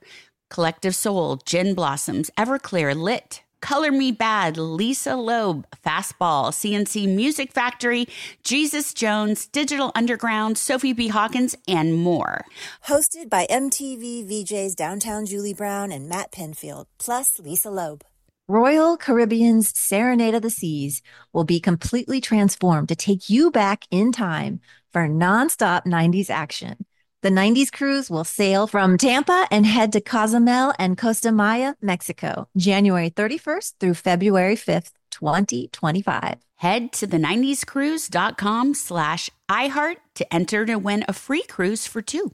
Collective 0.50 0.96
Soul, 0.96 1.38
Gin 1.46 1.74
Blossoms, 1.74 2.30
Everclear, 2.38 2.96
Lit, 2.96 3.44
Color 3.64 3.92
Me 3.94 4.12
Badd, 4.12 4.58
Lisa 4.58 5.16
Loeb, 5.16 5.66
Fastball, 5.86 6.54
C+C 6.54 7.08
Music 7.08 7.54
Factory, 7.54 8.08
Jesus 8.44 8.94
Jones, 8.94 9.48
Digital 9.48 9.92
Underground, 9.96 10.58
Sophie 10.58 10.92
B. 10.92 11.08
Hawkins, 11.08 11.56
and 11.66 11.94
more. 11.94 12.44
Hosted 12.88 13.30
by 13.30 13.48
MTV 13.50 14.28
VJs 14.30 14.76
Downtown 14.76 15.26
Julie 15.26 15.54
Brown 15.54 15.94
and 15.94 16.10
Matt 16.10 16.32
Pinfield, 16.34 16.88
plus 17.00 17.40
Lisa 17.40 17.72
Loeb. 17.72 18.04
Royal 18.50 18.98
Caribbean's 18.98 19.78
Serenade 19.80 20.36
of 20.36 20.42
the 20.42 20.50
Seas 20.50 21.02
will 21.32 21.46
be 21.46 21.62
completely 21.62 22.20
transformed 22.20 22.90
to 22.90 22.96
take 22.96 23.30
you 23.30 23.50
back 23.50 23.86
in 23.90 24.12
time 24.12 24.60
for 24.92 25.08
nonstop 25.08 25.86
90s 25.86 26.30
action. 26.30 26.86
The 27.22 27.30
90s 27.30 27.72
cruise 27.72 28.10
will 28.10 28.26
sail 28.26 28.68
from 28.68 28.98
Tampa 28.98 29.48
and 29.50 29.66
head 29.66 29.94
to 29.94 30.02
Cozumel 30.02 30.74
and 30.78 30.98
Costa 30.98 31.32
Maya, 31.32 31.76
Mexico, 31.82 32.50
January 32.58 33.10
31st 33.10 33.76
through 33.80 33.94
February 33.94 34.58
5th, 34.58 34.92
2025. 35.12 36.36
Head 36.58 36.92
to 36.94 37.08
the 37.08 37.18
90scruise.com 37.18 38.74
slash 38.74 39.30
iHeart 39.50 39.96
to 40.16 40.34
enter 40.34 40.66
to 40.66 40.76
win 40.76 41.06
a 41.08 41.14
free 41.14 41.44
cruise 41.44 41.88
for 41.88 42.02
two. 42.02 42.34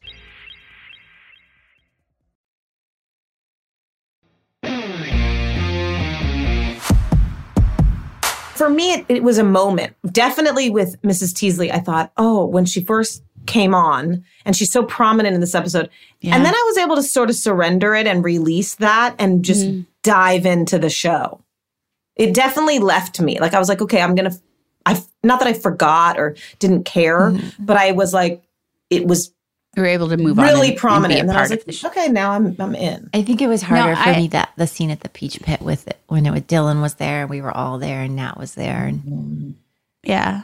For 8.61 8.69
me, 8.69 8.93
it, 8.93 9.05
it 9.09 9.23
was 9.23 9.39
a 9.39 9.43
moment. 9.43 9.95
Definitely 10.11 10.69
with 10.69 11.01
Mrs. 11.01 11.33
Teasley, 11.33 11.71
I 11.71 11.79
thought, 11.79 12.11
oh, 12.15 12.45
when 12.45 12.65
she 12.65 12.83
first 12.83 13.23
came 13.47 13.73
on 13.73 14.23
and 14.45 14.55
she's 14.55 14.71
so 14.71 14.83
prominent 14.83 15.33
in 15.33 15.41
this 15.41 15.55
episode. 15.55 15.89
And 16.21 16.45
then 16.45 16.53
I 16.53 16.63
was 16.67 16.77
able 16.77 16.95
to 16.95 17.01
sort 17.01 17.31
of 17.31 17.35
surrender 17.35 17.95
it 17.95 18.05
and 18.05 18.23
release 18.23 18.75
that 18.75 19.15
and 19.17 19.43
just 19.43 19.65
mm. 19.65 19.87
dive 20.03 20.45
into 20.45 20.77
the 20.77 20.91
show. 20.91 21.41
It 22.15 22.35
definitely 22.35 22.77
left 22.77 23.19
me. 23.19 23.39
Like 23.39 23.55
I 23.55 23.59
was 23.59 23.67
like, 23.67 23.81
okay, 23.81 23.99
I'm 23.99 24.13
going 24.13 24.29
to 24.29 24.37
I 24.85 25.01
not 25.23 25.39
that 25.39 25.47
I 25.47 25.53
forgot 25.53 26.19
or 26.19 26.35
didn't 26.59 26.83
care, 26.83 27.31
mm. 27.31 27.53
but 27.57 27.77
I 27.77 27.93
was 27.93 28.13
like 28.13 28.43
it 28.91 29.07
was 29.07 29.33
you 29.75 29.81
were 29.81 29.87
able 29.87 30.09
to 30.09 30.17
move 30.17 30.37
on 30.37 30.45
really 30.45 30.61
and- 30.61 30.69
and 30.71 30.77
prominent. 30.77 31.17
a 31.17 31.19
And, 31.21 31.29
then 31.29 31.35
I 31.35 31.41
was 31.41 31.49
part 31.49 31.67
like, 31.67 31.85
okay, 31.85 32.07
now 32.11 32.31
I'm 32.31 32.55
I'm 32.59 32.75
in. 32.75 33.09
I 33.13 33.21
think 33.21 33.41
it 33.41 33.47
was 33.47 33.61
harder 33.61 33.95
for 33.95 34.09
I- 34.09 34.17
me 34.17 34.27
that 34.29 34.51
the 34.57 34.67
scene 34.67 34.91
at 34.91 35.01
the 35.01 35.09
Peach 35.09 35.39
Pit 35.41 35.61
with 35.61 35.87
it 35.87 35.99
when 36.07 36.25
it 36.25 36.31
was 36.31 36.41
Dylan 36.41 36.81
was 36.81 36.95
there, 36.95 37.21
and 37.21 37.29
we 37.29 37.41
were 37.41 37.55
all 37.55 37.77
there, 37.77 38.01
and 38.01 38.15
Nat 38.15 38.37
was 38.37 38.55
there, 38.55 38.85
and 38.85 39.55
Yeah. 40.03 40.41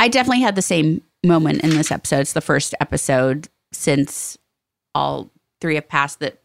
I 0.00 0.08
definitely 0.08 0.42
had 0.42 0.56
the 0.56 0.62
same 0.62 1.02
moment 1.24 1.62
in 1.62 1.70
this 1.70 1.92
episode. 1.92 2.20
It's 2.20 2.32
the 2.32 2.40
first 2.40 2.74
episode 2.80 3.48
since 3.72 4.36
all 4.94 5.30
three 5.60 5.76
have 5.76 5.88
passed 5.88 6.18
that 6.20 6.40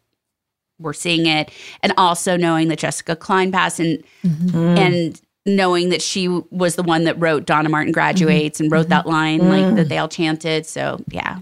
we're 0.78 0.92
seeing 0.92 1.26
it. 1.26 1.50
And 1.82 1.92
also 1.96 2.36
knowing 2.36 2.68
that 2.68 2.78
Jessica 2.78 3.16
Klein 3.16 3.50
passed 3.50 3.80
and 3.80 4.02
mm-hmm. 4.24 4.78
and 4.78 5.20
knowing 5.44 5.88
that 5.88 6.02
she 6.02 6.28
was 6.28 6.76
the 6.76 6.82
one 6.82 7.04
that 7.04 7.18
wrote 7.18 7.46
Donna 7.46 7.68
Martin 7.68 7.92
graduates 7.92 8.60
and 8.60 8.70
wrote 8.70 8.82
mm-hmm. 8.82 8.90
that 8.90 9.06
line 9.06 9.48
like 9.48 9.74
that 9.74 9.86
mm. 9.86 9.88
they 9.88 9.98
all 9.98 10.08
chanted. 10.08 10.66
So 10.66 11.02
yeah. 11.10 11.38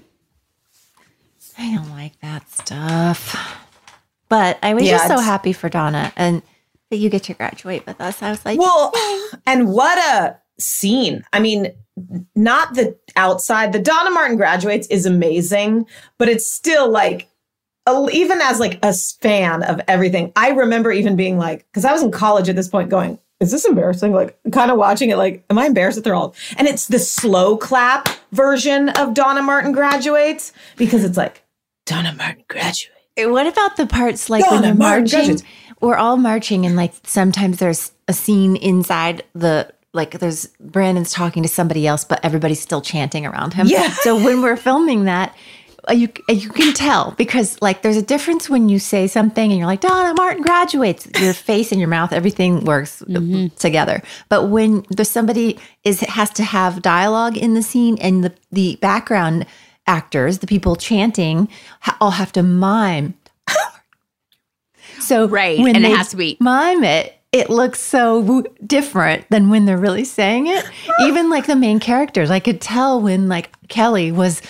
I 1.58 1.74
don't 1.74 1.90
like 1.90 2.18
that 2.20 2.50
stuff. 2.50 3.58
But 4.28 4.58
I 4.62 4.74
was 4.74 4.84
Yeah, 4.84 4.98
just 4.98 5.08
so 5.08 5.18
happy 5.20 5.52
for 5.52 5.68
Donna 5.68 6.12
and 6.16 6.42
that 6.90 6.96
you 6.96 7.08
get 7.08 7.24
to 7.24 7.34
graduate 7.34 7.86
with 7.86 8.00
us. 8.00 8.22
I 8.22 8.30
was 8.30 8.44
like, 8.44 8.58
Well, 8.58 8.92
and 9.46 9.72
what 9.72 9.98
a 9.98 10.36
scene. 10.58 11.24
I 11.32 11.40
mean, 11.40 11.68
not 12.34 12.74
the 12.74 12.96
outside. 13.14 13.72
The 13.72 13.78
Donna 13.78 14.10
Martin 14.10 14.36
graduates 14.36 14.86
is 14.88 15.06
amazing, 15.06 15.86
but 16.18 16.28
it's 16.28 16.50
still 16.50 16.90
like 16.90 17.28
even 18.12 18.40
as 18.40 18.58
like 18.58 18.78
a 18.84 18.92
fan 18.92 19.62
of 19.62 19.80
everything. 19.86 20.32
I 20.34 20.50
remember 20.50 20.90
even 20.92 21.14
being 21.16 21.38
like 21.38 21.70
cuz 21.72 21.84
I 21.84 21.92
was 21.92 22.02
in 22.02 22.10
college 22.10 22.48
at 22.48 22.56
this 22.56 22.68
point 22.68 22.88
going, 22.90 23.18
is 23.38 23.50
this 23.52 23.64
embarrassing? 23.64 24.12
Like 24.12 24.38
kind 24.50 24.70
of 24.70 24.76
watching 24.76 25.10
it 25.10 25.16
like 25.16 25.44
am 25.50 25.58
I 25.58 25.66
embarrassed 25.66 25.96
that 25.96 26.02
they're 26.02 26.14
all 26.14 26.34
And 26.58 26.66
it's 26.66 26.88
the 26.88 26.98
slow 26.98 27.56
clap 27.56 28.08
version 28.32 28.88
of 28.90 29.14
Donna 29.14 29.42
Martin 29.42 29.72
graduates 29.72 30.52
because 30.76 31.04
it's 31.04 31.16
like 31.16 31.42
Donna 31.86 32.12
Martin 32.14 32.44
graduates. 32.48 32.90
What 33.18 33.46
about 33.46 33.76
the 33.76 33.86
parts 33.86 34.28
like 34.28 34.42
when 34.42 34.60
Donna 34.62 34.66
they're 34.66 34.74
Martin 34.74 35.04
marching? 35.04 35.18
graduates. 35.18 35.42
We're 35.80 35.96
all 35.96 36.16
marching, 36.18 36.66
and 36.66 36.76
like 36.76 36.92
sometimes 37.04 37.58
there's 37.58 37.92
a 38.08 38.12
scene 38.12 38.56
inside 38.56 39.22
the 39.34 39.72
like 39.92 40.18
there's 40.18 40.46
Brandon's 40.60 41.12
talking 41.12 41.42
to 41.42 41.48
somebody 41.48 41.86
else, 41.86 42.04
but 42.04 42.22
everybody's 42.22 42.60
still 42.60 42.82
chanting 42.82 43.24
around 43.24 43.54
him. 43.54 43.66
Yeah. 43.66 43.88
So 44.02 44.16
when 44.22 44.42
we're 44.42 44.56
filming 44.56 45.04
that, 45.04 45.34
uh, 45.88 45.92
you 45.92 46.08
uh, 46.28 46.32
you 46.32 46.50
can 46.50 46.74
tell 46.74 47.12
because 47.12 47.60
like 47.62 47.82
there's 47.82 47.96
a 47.96 48.02
difference 48.02 48.50
when 48.50 48.68
you 48.68 48.78
say 48.78 49.06
something 49.06 49.50
and 49.50 49.58
you're 49.58 49.66
like 49.66 49.80
Donna 49.80 50.12
Martin 50.14 50.42
graduates. 50.42 51.08
Your 51.20 51.32
face 51.50 51.72
and 51.72 51.80
your 51.80 51.88
mouth, 51.88 52.12
everything 52.12 52.64
works 52.64 53.02
uh, 53.02 53.48
together. 53.58 54.02
But 54.28 54.48
when 54.48 54.84
there's 54.90 55.10
somebody 55.10 55.58
is 55.84 56.00
has 56.00 56.30
to 56.30 56.44
have 56.44 56.82
dialogue 56.82 57.36
in 57.36 57.54
the 57.54 57.62
scene 57.62 57.96
and 57.98 58.24
the 58.24 58.34
the 58.52 58.76
background 58.82 59.46
actors, 59.86 60.38
the 60.38 60.46
people 60.46 60.76
chanting, 60.76 61.48
ha- 61.80 61.96
all 62.00 62.12
have 62.12 62.32
to 62.32 62.42
mime. 62.42 63.14
So 65.00 65.28
Right, 65.28 65.58
when 65.58 65.76
and 65.76 65.84
it 65.84 65.88
they 65.90 65.94
has 65.94 66.10
to 66.10 66.16
be- 66.16 66.36
mime 66.40 66.82
it. 66.84 67.12
It 67.32 67.50
looks 67.50 67.80
so 67.80 68.22
w- 68.22 68.44
different 68.64 69.28
than 69.30 69.50
when 69.50 69.66
they're 69.66 69.76
really 69.76 70.04
saying 70.04 70.46
it. 70.46 70.64
Even 71.00 71.28
like 71.28 71.46
the 71.46 71.56
main 71.56 71.80
characters, 71.80 72.30
I 72.30 72.40
could 72.40 72.60
tell 72.60 73.00
when 73.00 73.28
like 73.28 73.50
Kelly 73.68 74.10
was 74.10 74.40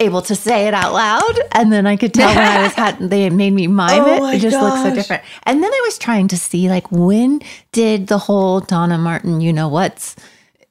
able 0.00 0.20
to 0.22 0.34
say 0.34 0.66
it 0.68 0.74
out 0.74 0.92
loud, 0.92 1.38
and 1.52 1.72
then 1.72 1.86
I 1.86 1.96
could 1.96 2.12
tell 2.12 2.28
when 2.28 2.36
I 2.38 2.62
was 2.64 2.72
had 2.74 2.98
they 2.98 3.30
made 3.30 3.52
me 3.52 3.66
mime 3.66 4.02
Oh 4.02 4.26
it. 4.30 4.34
It 4.36 4.40
just 4.40 4.60
looks 4.60 4.82
so 4.82 4.94
different. 4.94 5.22
And 5.44 5.62
then 5.62 5.72
I 5.72 5.82
was 5.86 5.96
trying 5.96 6.28
to 6.28 6.36
see 6.36 6.68
like 6.68 6.90
when 6.92 7.40
did 7.72 8.08
the 8.08 8.18
whole 8.18 8.60
Donna 8.60 8.98
Martin, 8.98 9.40
you 9.40 9.52
know 9.52 9.68
what's 9.68 10.14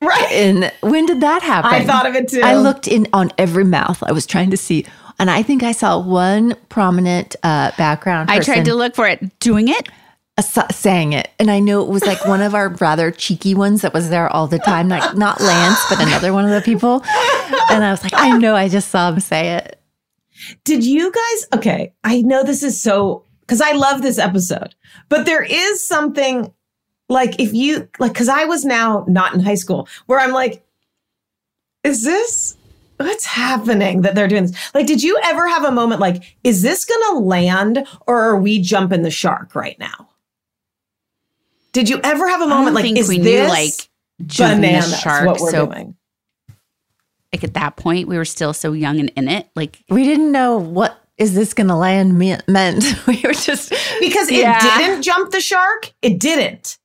Right. 0.01 0.31
and 0.31 0.71
when 0.81 1.05
did 1.05 1.21
that 1.21 1.41
happen? 1.41 1.71
I 1.71 1.83
thought 1.83 2.05
of 2.05 2.15
it 2.15 2.27
too. 2.27 2.41
I 2.43 2.55
looked 2.55 2.87
in 2.87 3.07
on 3.13 3.31
every 3.37 3.63
mouth. 3.63 4.03
I 4.03 4.11
was 4.11 4.25
trying 4.27 4.51
to 4.51 4.57
see, 4.57 4.85
and 5.17 5.29
I 5.29 5.41
think 5.41 5.63
I 5.63 5.71
saw 5.71 5.99
one 5.99 6.55
prominent 6.69 7.35
uh, 7.43 7.71
background. 7.77 8.29
I 8.29 8.39
tried 8.39 8.65
to 8.65 8.75
look 8.75 8.95
for 8.95 9.07
it 9.07 9.39
doing 9.39 9.69
it. 9.69 9.89
saying 10.71 11.13
it, 11.13 11.31
and 11.39 11.49
I 11.49 11.59
know 11.59 11.81
it 11.81 11.89
was 11.89 12.05
like 12.05 12.23
one 12.25 12.41
of 12.41 12.53
our 12.53 12.69
rather 12.79 13.09
cheeky 13.09 13.55
ones 13.55 13.81
that 13.81 13.93
was 13.93 14.09
there 14.09 14.29
all 14.29 14.45
the 14.45 14.59
time. 14.59 14.87
Like 14.87 15.17
not 15.17 15.41
Lance, 15.41 15.79
but 15.89 15.99
another 15.99 16.31
one 16.31 16.45
of 16.45 16.51
the 16.51 16.61
people. 16.61 17.03
And 17.71 17.83
I 17.83 17.89
was 17.89 18.03
like, 18.03 18.13
I 18.15 18.37
know, 18.37 18.55
I 18.55 18.69
just 18.69 18.89
saw 18.89 19.11
him 19.11 19.19
say 19.19 19.55
it. 19.55 19.81
Did 20.63 20.85
you 20.85 21.11
guys? 21.11 21.47
Okay, 21.55 21.93
I 22.03 22.21
know 22.21 22.43
this 22.43 22.61
is 22.61 22.79
so 22.79 23.25
because 23.41 23.61
I 23.61 23.71
love 23.71 24.01
this 24.01 24.19
episode, 24.19 24.75
but 25.09 25.25
there 25.25 25.41
is 25.41 25.87
something 25.87 26.53
like 27.09 27.39
if 27.39 27.53
you 27.53 27.87
like 27.99 28.13
because 28.13 28.29
I 28.29 28.45
was 28.45 28.65
now 28.65 29.05
not 29.07 29.33
in 29.33 29.39
high 29.39 29.55
school 29.55 29.87
where 30.07 30.19
I'm 30.19 30.31
like, 30.31 30.63
is 31.83 32.03
this 32.03 32.55
what's 32.97 33.25
happening 33.25 34.01
that 34.01 34.15
they're 34.15 34.27
doing 34.27 34.47
this? 34.47 34.55
Like, 34.73 34.87
did 34.87 35.03
you 35.03 35.19
ever 35.23 35.47
have 35.47 35.63
a 35.63 35.71
moment 35.71 36.01
like, 36.01 36.35
is 36.43 36.61
this 36.63 36.83
gonna 36.85 37.19
land 37.19 37.85
or 38.07 38.19
are 38.19 38.39
we 38.39 38.59
jumping 38.61 39.03
the 39.03 39.11
shark 39.11 39.55
right 39.55 39.77
now? 39.79 40.09
Did 41.73 41.89
you 41.89 41.99
ever 42.03 42.27
have 42.27 42.41
a 42.41 42.47
moment 42.47 42.75
like, 42.75 42.97
is 42.97 43.07
we 43.07 43.19
this 43.19 43.43
knew 43.43 43.49
like 43.49 43.89
jumping 44.25 44.73
the 44.73 44.81
shark 44.81 45.27
what 45.27 45.39
we're 45.39 45.51
so 45.51 45.65
doing? 45.67 45.95
like 47.33 47.43
at 47.43 47.53
that 47.53 47.75
point 47.75 48.07
we 48.07 48.17
were 48.17 48.25
still 48.25 48.53
so 48.53 48.71
young 48.73 48.99
and 48.99 49.11
in 49.15 49.27
it. 49.27 49.47
Like 49.55 49.79
We 49.89 50.03
didn't 50.05 50.31
know 50.31 50.57
what 50.57 50.99
is 51.17 51.35
this 51.35 51.53
going 51.53 51.67
to 51.67 51.75
land 51.75 52.17
me- 52.17 52.37
meant. 52.47 52.83
we 53.07 53.21
were 53.23 53.33
just 53.33 53.69
Because 53.99 54.29
it 54.29 54.39
Yeah. 54.39 54.77
didn't 54.79 55.03
jump 55.03 55.31
the 55.31 55.41
shark, 55.41 55.93
it 56.01 56.19
didn't. 56.19 56.77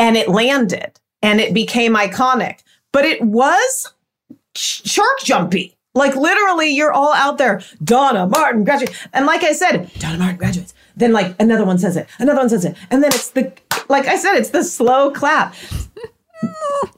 And 0.00 0.16
it 0.16 0.28
landed 0.28 0.98
and 1.22 1.40
it 1.40 1.54
became 1.54 1.94
iconic. 1.94 2.60
But 2.92 3.04
it 3.04 3.22
was 3.22 3.92
sh- 4.56 4.80
shark 4.84 5.20
jumpy. 5.22 5.76
Like 5.94 6.16
literally, 6.16 6.70
you're 6.70 6.92
all 6.92 7.12
out 7.12 7.38
there. 7.38 7.62
Donna 7.84 8.26
Martin 8.26 8.64
graduates. 8.64 8.96
And 9.12 9.26
like 9.26 9.42
I 9.44 9.52
said, 9.52 9.90
Donna 9.98 10.18
Martin 10.18 10.36
graduates. 10.38 10.74
Then 10.96 11.12
like 11.12 11.34
another 11.40 11.64
one 11.64 11.78
says 11.78 11.96
it, 11.96 12.08
another 12.18 12.38
one 12.40 12.48
says 12.48 12.64
it. 12.64 12.76
And 12.90 13.02
then 13.02 13.12
it's 13.12 13.30
the 13.30 13.52
like 13.88 14.06
I 14.06 14.16
said, 14.16 14.34
it's 14.36 14.50
the 14.50 14.64
slow 14.64 15.10
clap. 15.12 15.54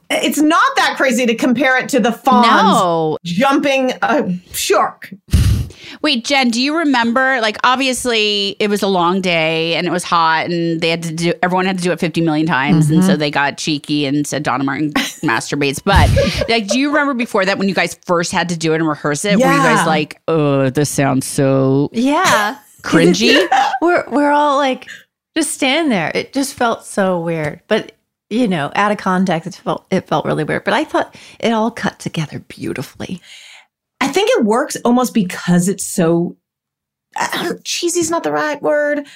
It's 0.09 0.37
not 0.39 0.61
that 0.77 0.93
crazy 0.95 1.25
to 1.25 1.35
compare 1.35 1.77
it 1.77 1.89
to 1.89 1.99
the 1.99 2.11
Fonz 2.11 2.43
No. 2.43 3.17
jumping 3.25 3.91
a 4.01 4.31
shark. 4.53 5.11
Wait, 6.01 6.25
Jen, 6.25 6.49
do 6.49 6.61
you 6.61 6.77
remember? 6.77 7.39
Like, 7.41 7.57
obviously, 7.63 8.55
it 8.59 8.69
was 8.69 8.81
a 8.81 8.87
long 8.87 9.21
day 9.21 9.75
and 9.75 9.87
it 9.87 9.91
was 9.91 10.03
hot, 10.03 10.47
and 10.49 10.81
they 10.81 10.89
had 10.89 11.03
to 11.03 11.13
do. 11.13 11.33
Everyone 11.41 11.65
had 11.65 11.77
to 11.77 11.83
do 11.83 11.91
it 11.91 11.99
fifty 11.99 12.21
million 12.21 12.47
times, 12.47 12.89
and 12.89 13.03
so 13.03 13.11
mm-hmm. 13.11 13.19
they 13.19 13.31
got 13.31 13.57
cheeky 13.57 14.05
and 14.05 14.25
said 14.25 14.43
Donna 14.43 14.63
Martin 14.63 14.91
masturbates. 15.23 15.81
But 15.83 16.09
like, 16.49 16.67
do 16.67 16.79
you 16.79 16.89
remember 16.89 17.13
before 17.13 17.45
that 17.45 17.57
when 17.57 17.69
you 17.69 17.75
guys 17.75 17.95
first 18.05 18.31
had 18.31 18.49
to 18.49 18.57
do 18.57 18.73
it 18.73 18.77
and 18.77 18.87
rehearse 18.87 19.25
it? 19.25 19.39
Yeah. 19.39 19.47
Were 19.47 19.53
you 19.53 19.63
guys 19.63 19.87
like, 19.87 20.21
"Oh, 20.27 20.69
this 20.69 20.89
sounds 20.89 21.25
so 21.25 21.89
Yeah. 21.93 22.59
cringy"? 22.81 23.47
we're 23.81 24.07
we're 24.09 24.31
all 24.31 24.57
like 24.57 24.87
just 25.35 25.51
stand 25.51 25.91
there. 25.91 26.11
It 26.13 26.33
just 26.33 26.53
felt 26.53 26.85
so 26.85 27.19
weird. 27.19 27.61
But 27.67 27.93
you 28.29 28.47
know, 28.47 28.71
out 28.75 28.91
of 28.91 28.97
context, 28.97 29.47
it 29.47 29.55
felt 29.55 29.85
it 29.91 30.07
felt 30.07 30.25
really 30.25 30.43
weird. 30.43 30.63
But 30.63 30.73
I 30.73 30.83
thought 30.83 31.15
it 31.39 31.51
all 31.51 31.71
cut 31.71 31.99
together 31.99 32.39
beautifully. 32.39 33.21
I 34.03 34.07
think 34.09 34.29
it 34.31 34.43
works 34.43 34.75
almost 34.83 35.13
because 35.13 35.69
it's 35.69 35.85
so 35.85 36.35
cheesy 37.63 38.01
is 38.01 38.11
not 38.11 38.23
the 38.23 38.33
right 38.33 38.61
word. 38.61 39.07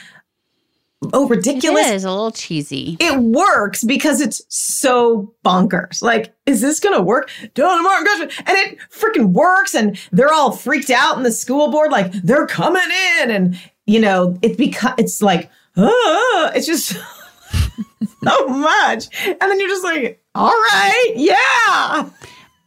Oh, 1.12 1.28
ridiculous. 1.28 1.88
It 1.88 1.96
is 1.96 2.06
a 2.06 2.10
little 2.10 2.32
cheesy. 2.32 2.96
It 3.02 3.20
works 3.20 3.84
because 3.84 4.22
it's 4.22 4.42
so 4.48 5.34
bonkers. 5.44 6.02
Like, 6.02 6.34
is 6.46 6.62
this 6.62 6.80
gonna 6.80 7.02
work? 7.02 7.30
Donna 7.54 7.84
Martin 7.84 8.32
and 8.40 8.58
it 8.58 8.78
freaking 8.90 9.34
works, 9.34 9.76
and 9.76 10.00
they're 10.14 10.32
all 10.32 10.54
freaked 10.54 10.90
out 10.90 11.18
in 11.18 11.24
the 11.24 11.34
school 11.34 11.70
board, 11.70 11.92
like 11.92 12.14
they're 12.14 12.48
coming 12.48 12.90
in, 13.20 13.30
and 13.30 13.60
you 13.88 14.00
know, 14.00 14.40
it 14.42 14.58
becomes 14.58 14.96
it's 15.00 15.22
like, 15.22 15.52
ah, 15.76 16.52
it's 16.56 16.66
just 16.66 16.92
so 18.24 18.48
much, 18.48 19.08
and 19.26 19.42
then 19.42 19.60
you're 19.60 19.68
just 19.68 19.84
like, 19.84 20.24
all 20.34 20.50
right, 20.50 21.14
yeah. 21.18 22.10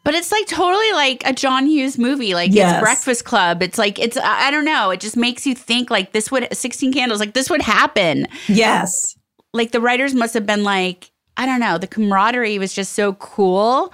But 0.03 0.15
it's 0.15 0.33
like 0.33 0.47
totally 0.47 0.93
like 0.93 1.23
a 1.27 1.33
John 1.33 1.67
Hughes 1.67 1.99
movie. 1.99 2.35
Like 2.35 2.53
Yes. 2.53 2.73
it's 2.75 2.81
Breakfast 2.83 3.25
Club. 3.25 3.63
It's 3.63 3.79
like 3.79 3.99
it's 3.99 4.17
I 4.17 4.49
I 4.49 4.51
don't 4.51 4.65
know. 4.65 4.91
It 4.91 5.01
just 5.01 5.17
makes 5.17 5.47
you 5.47 5.55
think 5.55 5.91
like 5.91 6.13
this 6.13 6.31
would 6.31 6.49
16 6.53 6.93
candles 6.93 7.21
like 7.21 7.35
this 7.35 7.51
would 7.51 7.63
happen. 7.63 8.27
Yes. 8.49 9.17
Like 9.53 9.73
the 9.73 9.81
writers 9.81 10.15
must 10.15 10.35
have 10.35 10.47
been 10.47 10.65
like 10.65 11.11
I 11.37 11.47
don't 11.47 11.61
know. 11.61 11.79
The 11.79 11.87
camaraderie 11.87 12.59
was 12.59 12.73
just 12.73 12.93
so 12.95 13.15
cool. 13.15 13.93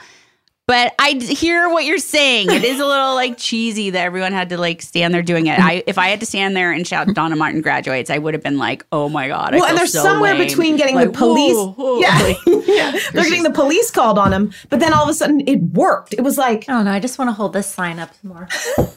But 0.67 0.95
I 0.99 1.13
hear 1.13 1.69
what 1.69 1.85
you're 1.85 1.99
saying. 1.99 2.51
It 2.51 2.65
is 2.65 2.81
a 2.81 2.85
little 2.87 3.15
like 3.15 3.39
cheesy 3.39 3.91
that 3.91 4.05
everyone 4.05 4.33
had 4.33 4.49
to 4.49 4.59
like 4.59 4.83
stand 4.83 5.15
there 5.15 5.23
doing 5.23 5.47
it. 5.47 5.61
I 5.61 5.85
if 5.87 5.97
I 5.97 6.09
had 6.09 6.19
to 6.21 6.27
stand 6.27 6.57
there 6.57 6.73
and 6.73 6.85
shout 6.85 7.07
Donna 7.15 7.37
Martin 7.37 7.61
graduates, 7.61 8.11
I 8.11 8.19
would 8.19 8.35
have 8.35 8.43
been 8.43 8.59
like, 8.59 8.85
oh 8.91 9.09
my 9.09 9.29
god. 9.29 9.55
I 9.55 9.59
well, 9.59 9.65
and 9.67 9.71
feel 9.71 9.79
they're 9.79 9.87
so 9.87 10.03
somewhere 10.03 10.35
lame. 10.35 10.45
between 10.45 10.77
getting 10.77 10.97
Like, 10.97 11.13
the 11.13 11.19
police. 11.19 11.55
whoa, 11.55 11.71
whoa. 11.71 12.01
Yeah, 12.01 12.19
Like, 12.23 12.39
yeah. 12.67 12.99
They're 13.13 13.23
getting 13.25 13.45
the 13.45 13.53
police 13.53 13.93
called 13.93 14.19
on 14.19 14.33
them, 14.33 14.51
but 14.69 14.81
then 14.81 14.93
all 14.93 15.05
of 15.05 15.09
a 15.09 15.15
sudden 15.15 15.41
it 15.47 15.63
worked. 15.63 16.15
It 16.15 16.23
was 16.23 16.37
like, 16.37 16.65
oh 16.69 16.83
no, 16.83 16.91
I 16.91 16.99
just 16.99 17.17
want 17.17 17.29
to 17.29 17.33
hold 17.33 17.53
this 17.53 17.69
sign 17.73 18.01
up 18.01 18.11
some 18.21 18.31
more. 18.31 18.49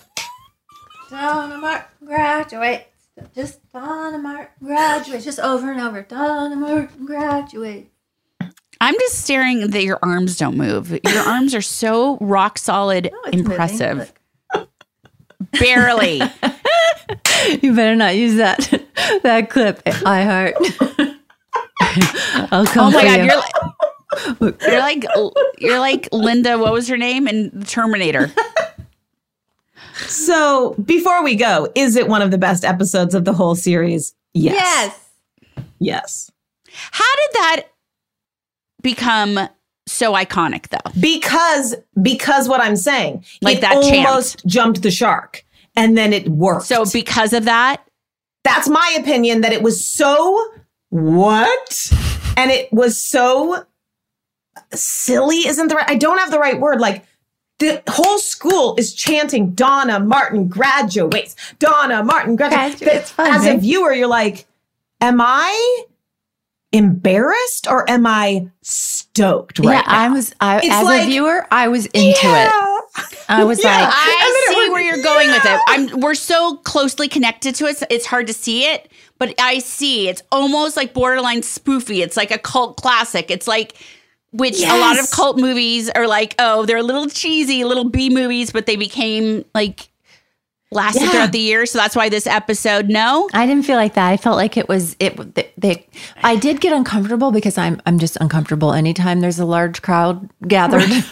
Donna 1.12 1.58
Martin 1.60 2.08
graduates. 2.08 2.86
Just 3.36 3.60
Donna 3.72 4.18
Martin 4.18 4.48
graduates. 4.64 5.24
Just 5.24 5.40
over 5.40 5.72
and 5.72 5.80
over. 5.82 6.02
Donna 6.02 6.56
Martin 6.56 7.06
graduates. 7.06 7.92
I'm 8.82 8.94
just 8.96 9.20
staring 9.20 9.72
that 9.72 9.84
your 9.84 10.00
arms 10.02 10.38
don't 10.38 10.56
move. 10.58 10.92
Your 10.92 11.24
arms 11.28 11.54
are 11.54 11.62
so 11.62 12.18
rock 12.22 12.58
solid, 12.58 13.12
impressive. 13.32 14.12
Barely. 15.60 16.22
You 17.62 17.74
better 17.74 17.96
not 17.96 18.16
use 18.16 18.36
that 18.36 18.60
that 19.24 19.50
clip. 19.50 19.82
I 20.06 20.24
heart. 20.24 20.56
I'll 22.52 22.66
come 22.66 22.88
Oh 22.88 22.92
my 22.92 23.04
god, 23.04 23.20
you. 23.20 23.26
you're 23.26 23.36
like, 24.50 24.62
you're 24.62 24.80
like 24.80 25.06
you're 25.58 25.80
like 25.80 26.10
Linda. 26.12 26.58
What 26.60 26.74
was 26.74 26.88
her 26.90 26.98
name 26.98 27.28
in 27.28 27.64
Terminator? 27.64 28.32
so 29.96 30.76
before 30.86 31.24
we 31.24 31.36
go, 31.36 31.70
is 31.76 31.96
it 31.96 32.08
one 32.08 32.22
of 32.22 32.30
the 32.30 32.38
best 32.38 32.64
episodes 32.66 33.16
of 33.16 33.26
the 33.26 33.34
whole 33.34 33.56
series? 33.56 34.14
Yes. 34.34 34.54
Yes. 34.56 35.64
Yes. 35.80 36.32
How 36.92 37.16
did 37.16 37.34
that 37.34 37.64
become 38.82 39.40
so 39.88 40.14
iconic, 40.14 40.70
though? 40.70 40.92
Because 41.00 41.76
because 42.02 42.48
what 42.48 42.62
I'm 42.62 42.76
saying, 42.76 43.26
Like 43.42 43.62
that 43.62 43.82
chant. 43.84 44.08
almost 44.08 44.46
jumped 44.46 44.82
the 44.82 44.92
shark, 44.92 45.46
and 45.76 45.98
then 45.98 46.14
it 46.14 46.30
worked. 46.30 46.66
So 46.66 46.86
because 46.86 47.34
of 47.34 47.46
that, 47.46 47.84
that's 48.44 48.70
my 48.70 48.98
opinion. 49.00 49.42
That 49.42 49.54
it 49.54 49.62
was 49.64 49.84
so 49.86 50.52
what, 50.90 51.92
and 52.38 52.52
it 52.52 52.72
was 52.72 53.00
so 53.02 53.66
silly. 54.74 55.48
Isn't 55.48 55.68
the 55.68 55.76
right? 55.76 55.90
I 55.90 55.96
don't 55.96 56.20
have 56.20 56.32
the 56.32 56.40
right 56.40 56.60
word. 56.60 56.80
Like 56.80 57.06
the 57.60 57.82
whole 57.90 58.20
school 58.20 58.76
is 58.78 58.94
chanting 58.94 59.52
Donna 59.54 60.00
Martin 60.00 60.48
graduates. 60.48 61.36
Donna 61.60 62.04
Martin 62.04 62.36
graduates. 62.36 62.80
Graduates, 62.80 63.14
As 63.18 63.46
a 63.46 63.58
viewer, 63.58 63.92
you're 63.94 64.08
like, 64.08 64.46
am 65.02 65.20
I 65.20 65.84
embarrassed 66.72 67.68
or 67.70 67.90
am 67.90 68.06
I 68.06 68.48
stoked 68.62 69.60
right 69.60 69.66
yeah, 69.66 69.82
now? 69.82 70.06
I 70.06 70.10
was. 70.10 70.36
I, 70.40 70.58
as 70.58 70.86
like- 70.86 71.04
a 71.04 71.06
viewer, 71.08 71.46
I 71.52 71.68
was 71.68 71.86
into 71.88 72.28
it. 72.28 72.52
I 73.30 73.44
was 73.44 73.64
Yeah. 73.64 73.80
like, 73.82 73.90
I 73.94 74.46
see 74.50 74.70
where 74.72 74.82
you're 74.82 75.04
going 75.04 75.30
with 75.30 75.46
it. 75.46 75.60
I'm 75.68 76.00
we're 76.00 76.16
so 76.16 76.58
closely 76.58 77.08
connected 77.08 77.56
to 77.56 77.66
it, 77.66 77.82
it's 77.90 78.06
hard 78.06 78.28
to 78.28 78.34
see 78.34 78.66
it, 78.66 78.92
but 79.20 79.36
I 79.40 79.60
see 79.60 80.10
it's 80.10 80.24
almost 80.32 80.76
like 80.76 80.94
borderline 80.94 81.42
spoofy. 81.42 82.02
It's 82.04 82.18
like 82.18 82.32
a 82.32 82.40
cult 82.40 82.78
classic. 82.78 83.30
It's 83.30 83.48
like 83.48 83.76
which 84.32 84.62
a 84.62 84.78
lot 84.80 85.00
of 85.00 85.10
cult 85.12 85.38
movies 85.38 85.90
are 85.90 86.08
like, 86.08 86.36
oh, 86.38 86.66
they're 86.66 86.78
a 86.78 86.84
little 86.84 87.08
cheesy, 87.08 87.64
little 87.64 87.90
B 87.90 88.10
movies, 88.10 88.52
but 88.52 88.66
they 88.68 88.76
became 88.76 89.44
like 89.56 89.89
lasted 90.72 91.02
Yeah. 91.02 91.10
throughout 91.12 91.32
the 91.32 91.40
year. 91.40 91.66
So 91.66 91.80
that's 91.80 91.96
why 91.96 92.10
this 92.10 92.28
episode, 92.28 92.90
no. 92.90 93.28
I 93.34 93.48
didn't 93.48 93.66
feel 93.66 93.76
like 93.78 93.96
that. 93.96 94.08
I 94.10 94.18
felt 94.18 94.36
like 94.38 94.56
it 94.56 94.68
was 94.70 94.96
it. 95.00 95.16
They, 95.36 95.52
they 95.58 95.88
I 96.22 96.36
did 96.36 96.62
get 96.62 96.74
uncomfortable 96.74 97.32
because 97.32 97.58
I'm 97.58 97.82
I'm 97.88 97.98
just 97.98 98.18
uncomfortable 98.22 98.74
anytime 98.74 99.20
there's 99.22 99.40
a 99.40 99.46
large 99.46 99.82
crowd 99.82 100.30
gathered 100.48 100.84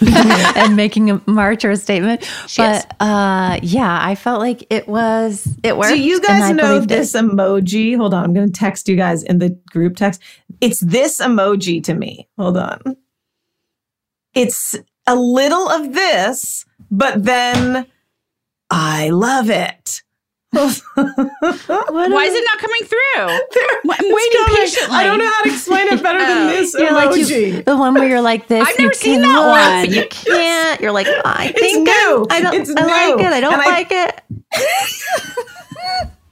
and 0.56 0.76
making 0.76 1.10
a 1.10 1.20
march 1.26 1.64
or 1.64 1.72
a 1.72 1.76
statement. 1.76 2.22
She 2.46 2.62
but 2.62 2.94
uh, 3.00 3.58
yeah, 3.62 3.98
I 4.00 4.14
felt 4.14 4.40
like 4.40 4.64
it 4.70 4.86
was 4.86 5.48
it 5.64 5.76
worked. 5.76 5.92
Do 5.94 6.00
you 6.00 6.20
guys 6.20 6.54
know 6.54 6.62
believed 6.68 6.92
it. 6.92 6.96
this 6.96 7.12
emoji? 7.14 7.96
Hold 7.96 8.14
on, 8.14 8.24
I'm 8.24 8.34
going 8.34 8.46
to 8.50 8.52
text 8.58 8.88
you 8.88 8.94
guys 8.96 9.22
in 9.24 9.38
the 9.38 9.50
group 9.70 9.96
text. 9.96 10.22
It's 10.60 10.80
this 10.80 11.18
emoji 11.20 11.82
to 11.84 11.94
me. 11.94 12.28
Hold 12.38 12.56
on. 12.56 12.96
It's 14.34 14.76
a 15.06 15.16
little 15.16 15.68
of 15.68 15.94
this, 15.94 16.64
but 16.90 17.24
then 17.24 17.86
I 18.70 19.10
love 19.10 19.50
it. 19.50 20.02
Why 20.50 20.64
is 20.70 22.34
it 22.34 22.44
not 22.44 22.58
coming 22.58 22.82
through? 22.84 22.98
I'm 23.18 24.14
waiting 24.14 24.40
coming. 24.46 24.56
patiently. 24.56 24.96
I 24.96 25.04
don't 25.04 25.18
know 25.18 25.30
how 25.30 25.42
to 25.42 25.50
explain 25.50 25.88
it 25.88 26.02
better 26.02 26.18
than 26.20 26.38
Oh. 26.48 26.50
this 26.50 26.74
You're 26.74 26.92
like 26.92 27.10
emoji. 27.10 27.52
you, 27.56 27.62
the 27.62 27.76
one 27.76 27.92
where 27.94 28.08
you're 28.08 28.22
like 28.22 28.48
this. 28.48 28.66
I've 28.66 28.78
you 28.78 28.84
never 28.86 28.94
seen 28.94 29.20
can 29.20 29.22
that 29.22 29.84
look, 29.84 29.90
one. 29.90 29.94
You 29.94 30.08
can't. 30.08 30.80
You're 30.80 30.92
like 30.92 31.06
I 31.24 31.52
It's 31.54 31.60
think 31.60 31.86
new. 31.86 32.26
I, 32.30 32.36
I 32.36 32.40
don't. 32.40 32.54
It's 32.54 32.70
I 32.76 32.84
like 33.14 33.20
it. 33.26 33.32
I 33.32 33.40
don't 33.40 33.52
And 33.52 33.62
I- 33.62 33.66
like 33.66 33.88
it. 33.90 34.22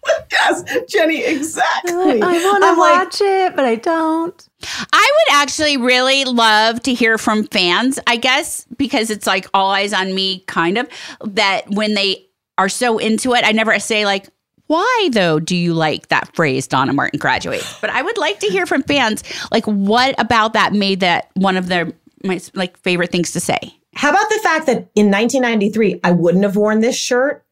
yes, 0.33 0.65
Jennie, 0.89 1.25
exactly. 1.25 1.93
I 1.95 2.45
want 2.45 2.63
to 2.63 2.69
I'm 2.69 2.79
like, 2.79 3.05
watch 3.05 3.21
it, 3.21 3.57
but 3.57 3.65
I 3.65 3.77
don't. 3.77 4.49
I 4.93 5.13
would 5.13 5.37
actually 5.37 5.77
really 5.77 6.25
love 6.25 6.83
to 6.83 6.95
hear 6.95 7.19
from 7.19 7.45
fans, 7.49 7.99
I 8.07 8.17
guess, 8.17 8.67
because 8.77 9.11
it's 9.11 9.27
like 9.27 9.47
all 9.55 9.71
eyes 9.71 9.93
on 9.93 10.15
me, 10.15 10.41
kind 10.47 10.79
of, 10.79 10.89
that 11.25 11.69
when 11.71 11.95
they 11.95 12.27
are 12.59 12.69
so 12.69 12.99
into 12.99 13.35
it, 13.35 13.45
I 13.45 13.53
never 13.53 13.79
say, 13.79 14.05
like, 14.05 14.29
why 14.67 15.09
though 15.13 15.39
do 15.39 15.55
you 15.55 15.75
like 15.75 16.09
that 16.09 16.35
phrase 16.35 16.67
Donna 16.67 16.93
Martin 16.93 17.19
graduates? 17.19 17.79
But 17.81 17.91
I 17.91 18.03
would 18.03 18.19
like 18.19 18.41
to 18.41 18.47
hear 18.49 18.67
from 18.67 18.83
fans, 18.83 19.23
like, 19.53 19.65
what 19.67 20.15
about 20.19 20.55
that 20.55 20.73
made 20.73 21.01
that 21.01 21.31
one 21.35 21.57
of 21.57 21.69
their 21.69 21.93
my 22.25 22.41
like 22.55 22.77
favorite 22.79 23.13
things 23.13 23.33
to 23.33 23.41
say? 23.41 23.59
How 23.95 24.11
about 24.11 24.29
the 24.29 24.41
fact 24.43 24.67
that 24.67 24.89
in 24.95 25.11
1993, 25.11 26.01
I 26.05 26.11
wouldn't 26.11 26.45
have 26.45 26.57
worn 26.57 26.81
this 26.81 26.97
shirt, 26.97 27.45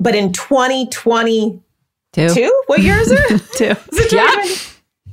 but 0.00 0.14
in 0.14 0.32
2022, 0.32 1.62
Two. 2.34 2.62
what 2.66 2.80
year 2.80 2.96
is 2.98 3.10
it? 3.10 3.28
Two. 3.56 3.64
Is 3.64 3.98
it 4.06 4.10
2020? 4.10 4.54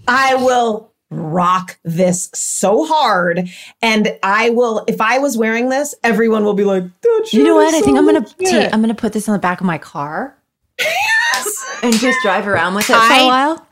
I 0.07 0.35
will 0.35 0.91
rock 1.09 1.77
this 1.83 2.29
so 2.33 2.85
hard. 2.85 3.47
And 3.81 4.17
I 4.23 4.49
will, 4.49 4.83
if 4.87 4.99
I 4.99 5.19
was 5.19 5.37
wearing 5.37 5.69
this, 5.69 5.93
everyone 6.03 6.43
will 6.43 6.53
be 6.55 6.63
like, 6.63 6.83
that 7.01 7.29
You 7.33 7.43
know 7.43 7.55
what? 7.55 7.65
what? 7.65 7.73
is 7.75 7.81
I 7.81 7.85
think 7.85 7.97
I'm 7.97 8.05
gonna 8.05 8.25
legit." 8.39 8.69
ta- 8.69 8.73
I'm 8.73 8.81
gonna 8.81 8.95
put 8.95 9.13
this 9.13 9.29
on 9.29 9.33
the 9.33 9.39
back 9.39 9.59
of 9.61 9.67
my 9.67 9.77
car 9.77 10.35
and 11.83 11.93
just 11.95 12.19
drive 12.23 12.47
around 12.47 12.73
with 12.75 12.89
it 12.89 12.93
for 12.93 12.99
a 12.99 12.99
I- 12.99 13.25
while. 13.25 13.67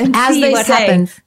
And 0.00 0.14
As 0.14 0.34
see 0.34 0.40
they 0.42 0.52
what 0.52 0.64
say, 0.66 0.72
happens. 0.86 1.20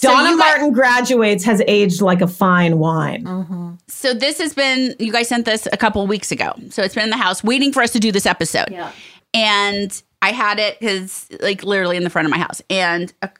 Donna 0.00 0.30
you 0.30 0.36
got- 0.38 0.46
Martin 0.48 0.72
graduates 0.72 1.44
has 1.44 1.62
aged 1.68 2.00
like 2.00 2.20
a 2.22 2.26
fine 2.26 2.78
wine. 2.78 3.24
Mm-hmm. 3.24 3.70
So 3.88 4.14
this 4.14 4.38
has 4.38 4.54
been 4.54 4.94
you 4.98 5.12
guys 5.12 5.28
sent 5.28 5.44
this 5.44 5.68
a 5.72 5.76
couple 5.76 6.06
weeks 6.06 6.32
ago. 6.32 6.52
So 6.70 6.82
it's 6.82 6.94
been 6.94 7.04
in 7.04 7.10
the 7.10 7.16
house 7.16 7.44
waiting 7.44 7.72
for 7.72 7.82
us 7.82 7.90
to 7.92 8.00
do 8.00 8.10
this 8.10 8.26
episode. 8.26 8.68
Yeah. 8.70 8.90
And 9.34 10.02
I 10.22 10.32
had 10.32 10.58
it 10.58 10.78
cuz 10.80 11.28
like 11.40 11.64
literally 11.64 11.96
in 11.96 12.04
the 12.04 12.10
front 12.10 12.26
of 12.26 12.30
my 12.30 12.38
house. 12.38 12.60
And 12.68 13.12
a 13.22 13.30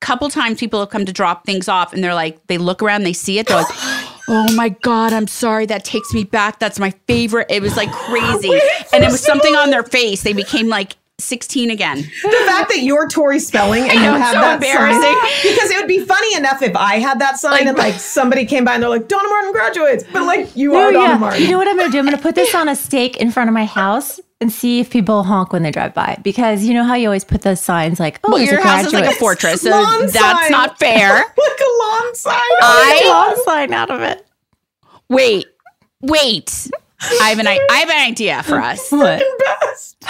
couple 0.00 0.28
times 0.30 0.60
people 0.60 0.80
have 0.80 0.90
come 0.90 1.04
to 1.04 1.12
drop 1.12 1.44
things 1.44 1.68
off 1.68 1.92
and 1.92 2.02
they're 2.02 2.14
like 2.14 2.46
they 2.46 2.58
look 2.58 2.82
around, 2.82 3.02
they 3.02 3.12
see 3.12 3.38
it, 3.38 3.46
they're 3.46 3.58
like 3.58 3.66
Oh 4.30 4.52
my 4.52 4.68
God, 4.68 5.14
I'm 5.14 5.26
sorry. 5.26 5.64
That 5.64 5.86
takes 5.86 6.12
me 6.12 6.22
back. 6.22 6.58
That's 6.58 6.78
my 6.78 6.90
favorite. 7.06 7.46
It 7.48 7.62
was 7.62 7.76
like 7.78 7.90
crazy. 8.06 8.52
and 8.92 9.02
it 9.02 9.10
was 9.10 9.22
something 9.22 9.54
on 9.56 9.70
their 9.70 9.82
face. 9.82 10.22
They 10.22 10.34
became 10.34 10.68
like 10.68 10.96
16 11.20 11.70
again. 11.70 11.96
The 12.22 12.42
fact 12.46 12.68
that 12.70 12.80
you're 12.82 13.08
Tori 13.08 13.40
Spelling 13.40 13.82
and 13.88 13.98
I 13.98 14.04
you 14.04 14.10
have 14.20 14.34
so 14.34 14.40
that 14.40 14.54
embarrassing. 14.54 15.02
sign, 15.02 15.14
because 15.52 15.70
it 15.70 15.76
would 15.76 15.88
be 15.88 15.98
funny 16.04 16.36
enough 16.36 16.62
if 16.62 16.76
I 16.76 17.00
had 17.00 17.18
that 17.20 17.38
sign 17.38 17.66
and 17.66 17.76
like 17.76 17.94
somebody 17.94 18.44
came 18.46 18.64
by 18.64 18.74
and 18.74 18.82
they're 18.82 18.88
like, 18.90 19.08
Donna 19.08 19.28
Martin 19.28 19.52
graduates, 19.52 20.04
but 20.12 20.22
like 20.24 20.54
you 20.56 20.72
No, 20.72 20.78
are 20.78 20.92
Donna 20.92 21.08
yeah. 21.08 21.18
Martin. 21.18 21.42
You 21.42 21.50
know 21.50 21.58
what 21.58 21.66
I'm 21.68 21.76
gonna 21.76 21.90
do? 21.90 21.98
I'm 21.98 22.04
gonna 22.04 22.18
put 22.18 22.36
this 22.36 22.54
on 22.54 22.68
a 22.68 22.76
stake 22.76 23.16
in 23.16 23.32
front 23.32 23.48
of 23.50 23.54
my 23.54 23.64
house 23.64 24.20
and 24.40 24.52
see 24.52 24.78
if 24.78 24.90
people 24.90 25.24
honk 25.24 25.52
when 25.52 25.64
they 25.64 25.72
drive 25.72 25.92
by. 25.92 26.16
Because 26.22 26.64
you 26.64 26.72
know 26.72 26.84
how 26.84 26.94
you 26.94 27.08
always 27.08 27.24
put 27.24 27.42
those 27.42 27.60
signs 27.60 27.98
like, 27.98 28.20
"Oh, 28.22 28.28
Well, 28.30 28.38
there's 28.38 28.52
your 28.52 28.60
a 28.60 28.62
house 28.66 28.86
is 28.86 28.92
like 28.92 29.10
a 29.10 29.18
fortress, 29.18 29.62
so 29.62 29.70
that's 29.70 30.12
sign. 30.14 30.50
not 30.52 30.78
fair. 30.78 31.14
like 31.16 31.26
a 31.36 31.82
lawn 31.82 32.14
sign. 32.14 32.34
I- 32.62 33.02
lawn 33.08 33.44
sign 33.44 33.72
out 33.72 33.90
of 33.90 34.00
it. 34.02 34.24
Wait, 35.08 35.46
wait. 36.00 36.70
I 37.00 37.28
have 37.30 37.38
an 37.38 37.46
I, 37.46 37.58
I 37.70 37.78
have 37.78 37.90
an 37.90 38.06
idea 38.08 38.42
for 38.42 38.60
us. 38.60 38.90
What? 38.90 39.22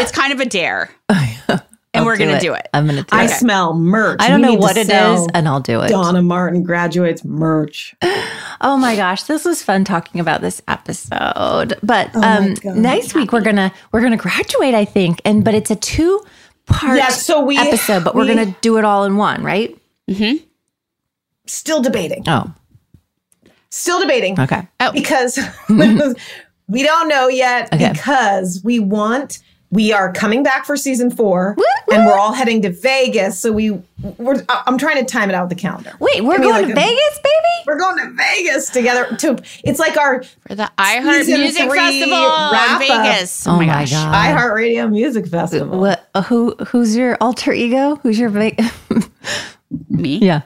It's 0.01 0.13
kind 0.13 0.33
of 0.33 0.41
a 0.41 0.47
dare, 0.47 0.91
and 1.09 1.63
I'll 1.95 2.05
we're 2.05 2.17
do 2.17 2.25
gonna 2.25 2.37
it. 2.39 2.41
do 2.41 2.55
it. 2.55 2.69
I'm 2.73 2.87
gonna 2.87 3.03
do 3.03 3.09
I 3.13 3.25
it. 3.25 3.31
smell 3.31 3.75
merch. 3.75 4.19
I 4.21 4.29
don't 4.29 4.41
We 4.41 4.49
know 4.49 4.55
what 4.55 4.77
it 4.77 4.89
is, 4.91 5.27
and 5.35 5.47
I'll 5.49 5.61
do 5.61 5.81
it. 5.83 5.89
Donna 5.89 6.23
Martin 6.23 6.63
graduates 6.63 7.25
merch. 7.25 7.95
Oh 8.61 8.77
my 8.77 8.97
gosh, 8.97 9.23
this 9.23 9.45
was 9.45 9.63
fun 9.63 9.85
talking 9.85 10.21
about 10.21 10.41
this 10.41 10.61
episode. 10.67 11.79
But 11.81 12.11
Oh 12.17 12.21
um, 12.25 12.55
God. 12.55 12.75
next 12.75 13.15
week 13.15 13.33
we're 13.33 13.41
gonna 13.43 13.73
we're 13.93 14.01
gonna 14.01 14.17
graduate, 14.17 14.75
I 14.75 14.85
think, 14.85 15.21
and 15.25 15.45
but 15.45 15.55
it's 15.55 15.71
a 15.71 15.77
two 15.77 16.21
part 16.67 16.97
Yeah, 16.99 17.07
so 17.11 17.45
we- 17.45 17.57
episode, 17.57 18.03
but 18.03 18.17
we're 18.17 18.27
gonna 18.27 18.57
do 18.61 18.77
it 18.79 18.85
all 18.85 19.05
in 19.05 19.17
one, 19.17 19.45
right? 19.45 19.79
Mm-hmm. 20.11 20.45
Still 21.47 21.81
debating. 21.83 22.25
Oh, 22.27 22.53
Still 23.71 24.01
debating. 24.01 24.41
okay. 24.41 24.67
Oh, 24.81 24.91
because 24.91 25.39
we 26.69 26.83
don't 26.83 27.09
know 27.09 27.29
yet 27.29 27.73
Okay. 27.73 27.93
because 27.93 28.61
we 28.65 28.79
want 28.79 29.39
we 29.71 29.93
are 29.93 30.11
coming 30.13 30.43
back 30.43 30.65
for 30.65 30.79
season 30.79 31.11
four 31.11 31.55
and 31.93 32.07
we're 32.07 32.17
all 32.19 32.33
heading 32.33 32.63
to 32.63 32.71
Vegas 32.73 33.39
so 33.39 33.53
we 33.53 33.71
we're 34.17 34.43
I- 34.49 34.63
I'm 34.67 34.79
trying 34.79 34.97
to 34.97 35.05
time 35.05 35.29
it 35.29 35.35
out 35.35 35.49
with 35.49 35.59
the 35.59 35.61
calendar. 35.61 35.93
Wait, 36.01 36.25
we're 36.25 36.39
going 36.39 36.53
like 36.53 36.67
to 36.67 36.73
a- 36.73 36.75
Vegas, 36.75 37.21
baby. 37.23 37.35
We're 37.67 37.79
going 37.79 37.99
to 37.99 38.15
Vegas 38.17 38.71
together 38.71 39.15
to 39.17 39.37
it's 39.65 39.79
like 39.79 39.99
our 39.99 40.23
for 40.47 40.55
the 40.55 40.71
iHeart 40.79 41.25
Season 41.25 41.41
Music 41.43 41.71
Festival 41.71 42.17
in 42.17 42.53
wrap-up. 42.53 42.79
Vegas. 42.81 43.47
Oh 43.47 43.57
my 43.57 43.67
gosh. 43.67 43.93
iHeartRadio 43.93 44.91
Music 44.91 45.27
Festival. 45.27 45.79
What? 45.79 46.09
uh, 46.15 46.23
Who? 46.23 46.55
Who's 46.69 46.97
your 46.97 47.19
alter 47.21 47.53
ego? 47.53 47.97
Who's 47.97 48.19
your 48.19 48.31
Ve- 48.31 48.57
Me, 49.91 50.17
yeah? 50.17 50.43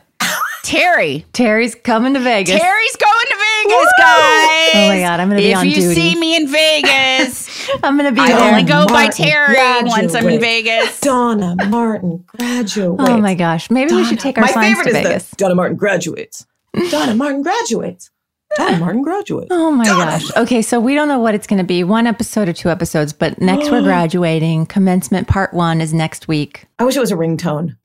Terry. 0.64 1.26
Terry's 1.32 1.74
coming 1.74 2.14
to 2.14 2.20
Vegas. 2.20 2.58
Terry's 2.60 2.96
going 2.96 3.26
to 3.28 3.36
Vegas, 3.68 3.92
guys. 3.98 4.70
Oh 4.74 4.88
my 4.88 5.00
God, 5.00 5.20
I'm 5.20 5.28
gonna 5.28 5.40
be 5.40 5.50
if 5.50 5.58
on 5.58 5.64
duty. 5.66 5.78
If 5.80 5.84
you 5.84 5.94
see 5.94 6.18
me 6.18 6.36
in 6.36 6.48
Vegas, 6.48 7.70
I'm 7.82 7.96
gonna 7.96 8.12
be 8.12 8.20
I 8.20 8.28
there. 8.28 8.40
only 8.50 8.62
go 8.62 8.86
by 8.86 9.04
Martin 9.04 9.24
Terry 9.24 9.56
once 9.84 10.14
I'm 10.14 10.28
in. 10.28 10.40
Vegas. 10.40 11.00
Donna 11.00 11.56
Martin 11.68 12.24
graduates. 12.26 13.02
Oh 13.08 13.18
my 13.18 13.34
gosh, 13.34 13.70
maybe 13.70 13.94
we 13.94 14.04
should 14.04 14.20
take 14.20 14.38
our 14.38 14.42
My 14.42 14.50
signs 14.50 14.76
favorite 14.78 14.92
to 14.92 14.98
is 14.98 15.06
Vegas. 15.06 15.30
the 15.30 15.36
Donna 15.36 15.54
Martin 15.54 15.76
graduates. 15.76 16.46
Donna 16.90 17.14
Martin 17.14 17.42
graduates. 17.42 18.10
Donna 18.56 18.76
Martin 18.78 19.02
graduates. 19.02 19.48
Oh 19.50 19.70
my 19.70 19.84
gosh. 19.84 20.34
Okay, 20.36 20.60
so 20.60 20.78
we 20.78 20.94
don't 20.94 21.08
know 21.08 21.18
what 21.18 21.34
it's 21.34 21.46
going 21.46 21.58
to 21.58 21.64
be 21.64 21.84
one 21.84 22.06
episode 22.06 22.50
or 22.50 22.52
two 22.52 22.68
episodes, 22.68 23.12
but 23.14 23.40
next 23.40 23.70
we're 23.70 23.82
graduating. 23.82 24.66
Commencement 24.66 25.26
part 25.26 25.54
one 25.54 25.80
is 25.80 25.94
next 25.94 26.28
week. 26.28 26.66
I 26.78 26.84
wish 26.84 26.94
it 26.94 27.00
was 27.00 27.10
a 27.10 27.16
ringtone. 27.16 27.76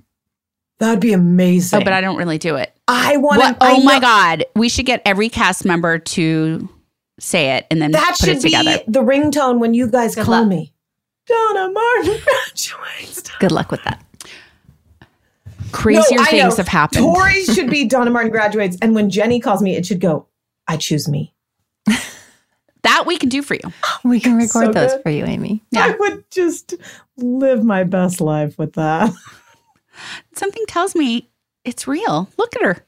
That'd 0.79 0.99
be 0.99 1.13
amazing. 1.13 1.79
Oh, 1.79 1.83
but 1.83 1.93
I 1.93 2.01
don't 2.01 2.17
really 2.17 2.37
do 2.37 2.57
it. 2.57 2.76
I 2.87 3.17
want 3.17 3.41
to. 3.41 3.57
Oh 3.61 3.83
my 3.83 3.99
God. 3.99 4.45
We 4.55 4.69
should 4.69 4.85
get 4.85 5.01
every 5.05 5.29
cast 5.29 5.65
member 5.65 5.99
to 5.99 6.69
say 7.19 7.57
it 7.57 7.65
and 7.71 7.81
then 7.81 7.91
That 7.91 8.15
put 8.19 8.27
should 8.29 8.37
it 8.37 8.43
be 8.43 8.49
together. 8.51 8.83
the 8.87 9.01
ringtone 9.01 9.59
when 9.59 9.73
you 9.73 9.89
guys 9.89 10.15
call 10.15 10.25
luck. 10.41 10.47
me. 10.47 10.73
Donna 11.25 11.69
Martin 11.71 12.17
graduates. 12.23 13.23
Good 13.39 13.51
luck 13.51 13.71
with 13.71 13.83
that. 13.83 14.03
Crazier 15.73 16.17
No, 16.17 16.23
things 16.25 16.51
know. 16.51 16.55
have 16.57 16.67
happened. 16.67 17.03
Tori 17.03 17.43
should 17.53 17.69
be 17.69 17.85
Donna 17.85 18.09
Martin 18.09 18.31
graduates, 18.31 18.77
and 18.81 18.95
when 18.95 19.09
Jennie 19.09 19.39
calls 19.41 19.61
me, 19.61 19.75
it 19.75 19.85
should 19.85 19.99
go. 19.99 20.27
I 20.67 20.77
choose 20.77 21.07
me. 21.09 21.33
that 22.83 23.03
we 23.05 23.17
can 23.17 23.29
do 23.29 23.41
for 23.41 23.55
you. 23.55 23.61
We 24.05 24.19
can 24.21 24.35
record 24.37 24.67
So 24.67 24.71
those 24.71 24.91
good. 24.93 25.03
for 25.03 25.09
you, 25.09 25.25
Amy. 25.25 25.61
I 25.75 25.91
would 25.99 26.23
just 26.31 26.75
live 27.17 27.63
my 27.65 27.83
best 27.83 28.21
life 28.21 28.57
with 28.57 28.73
that. 28.73 29.11
Something 30.33 30.63
tells 30.67 30.95
me 30.95 31.29
it's 31.67 31.87
real. 31.87 32.29
Look 32.37 32.55
at 32.55 32.61
her. 32.61 32.83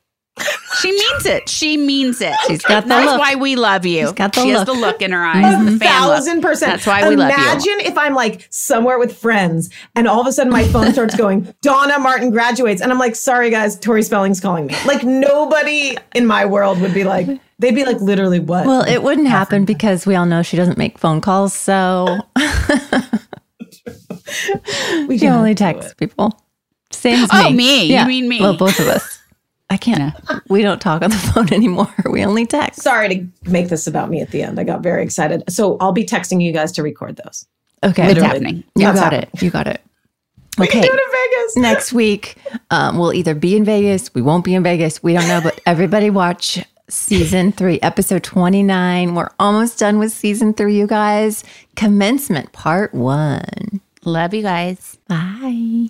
She 0.79 0.91
means 0.93 1.25
it. 1.25 1.49
She 1.49 1.75
means 1.75 2.21
it. 2.21 2.33
She's 2.47 2.61
got 2.61 2.83
the 2.83 2.89
That's 2.89 3.11
look. 3.11 3.19
why 3.19 3.35
we 3.35 3.57
love 3.57 3.85
you. 3.85 4.01
She's 4.07 4.11
got 4.13 4.33
the 4.33 4.41
she 4.41 4.49
has 4.49 4.59
look. 4.59 4.67
the 4.67 4.81
look 4.81 5.01
in 5.01 5.11
her 5.11 5.23
eyes. 5.23 5.53
A 5.53 5.65
the 5.65 5.77
fan 5.77 5.79
thousand 5.79 6.41
percent. 6.41 6.71
That's 6.71 6.87
why 6.87 7.07
we 7.09 7.15
love 7.17 7.29
you. 7.29 7.35
Imagine 7.35 7.79
if 7.81 7.97
I'm 7.97 8.13
like 8.13 8.47
somewhere 8.49 8.97
with 8.97 9.17
friends 9.17 9.69
and 9.95 10.07
all 10.07 10.21
of 10.21 10.27
a 10.27 10.31
sudden 10.31 10.51
my 10.51 10.63
phone 10.69 10.93
starts 10.93 11.15
going, 11.17 11.53
Donna 11.61 11.99
Martin 11.99 12.31
graduates. 12.31 12.81
And 12.81 12.89
I'm 12.91 12.99
like, 12.99 13.15
sorry 13.15 13.49
guys, 13.49 13.77
Tori 13.77 14.01
Spelling's 14.01 14.39
calling 14.39 14.67
me. 14.67 14.75
Like 14.85 15.03
nobody 15.03 15.97
in 16.15 16.25
my 16.25 16.45
world 16.45 16.79
would 16.79 16.93
be 16.93 17.03
like, 17.03 17.27
they'd 17.59 17.75
be 17.75 17.83
like, 17.83 17.99
literally 17.99 18.39
what? 18.39 18.65
Well, 18.65 18.83
it 18.87 19.03
wouldn't 19.03 19.27
happen 19.27 19.65
because 19.65 20.05
we 20.05 20.15
all 20.15 20.25
know 20.25 20.41
she 20.41 20.55
doesn't 20.55 20.77
make 20.77 20.97
phone 20.97 21.19
calls, 21.19 21.53
so 21.53 22.17
we 25.07 25.17
she 25.17 25.27
only 25.27 25.53
texts 25.55 25.93
people. 25.95 26.39
Same 26.91 27.23
as 27.23 27.31
me. 27.31 27.39
Oh, 27.39 27.49
me. 27.51 27.97
You 27.99 28.05
mean 28.05 28.27
me. 28.27 28.39
Well, 28.41 28.57
both 28.57 28.79
of 28.79 28.87
us. 28.87 29.19
I 29.71 29.77
can't. 29.77 30.13
We 30.49 30.63
don't 30.63 30.81
talk 30.81 31.03
on 31.03 31.11
the 31.11 31.15
phone 31.33 31.53
anymore. 31.53 31.93
We 32.09 32.25
only 32.25 32.45
text. 32.47 32.81
sorry 32.81 33.09
to 33.09 33.49
make 33.51 33.69
this 33.69 33.85
about 33.85 34.09
me 34.09 34.19
at 34.21 34.31
the 34.31 34.41
end. 34.41 34.59
I 34.59 34.63
got 34.63 34.81
very 34.81 35.03
excited. 35.03 35.43
So 35.47 35.77
I'll 35.79 35.91
be 35.91 36.05
texting 36.05 36.41
you 36.41 36.51
guys 36.51 36.71
to 36.73 36.83
record 36.83 37.19
those. 37.23 37.45
Okay, 37.83 38.11
It's 38.11 38.19
happening. 38.21 38.63
You 38.75 38.85
That's 38.85 38.99
got 38.99 39.13
happening. 39.13 39.29
it. 39.33 39.41
You 39.43 39.51
got 39.51 39.67
it. 39.67 39.81
We 40.57 40.67
can 40.67 40.79
Okay. 40.79 40.87
do 40.87 40.93
it 40.93 40.99
in 40.99 41.11
Vegas. 41.11 41.55
Next 41.57 41.93
week, 41.93 42.35
um, 42.71 42.97
we'll 42.97 43.13
either 43.13 43.35
be 43.35 43.55
in 43.55 43.63
Vegas, 43.63 44.11
we 44.13 44.21
won't 44.23 44.43
be 44.43 44.55
in 44.55 44.63
Vegas. 44.63 45.01
We 45.03 45.13
don't 45.13 45.27
know, 45.27 45.39
but 45.41 45.61
everybody 45.67 46.09
watch 46.09 46.59
season 46.89 47.51
three, 47.51 47.79
episode 47.81 48.23
29. 48.23 49.13
We're 49.13 49.29
almost 49.39 49.77
done 49.79 49.99
with 49.99 50.11
season 50.11 50.55
three, 50.55 50.75
you 50.75 50.87
guys. 50.87 51.43
Commencement 51.75 52.51
part 52.51 52.93
one. 52.95 53.79
Love 54.03 54.33
you 54.33 54.41
guys. 54.41 54.97
Bye. 55.07 55.89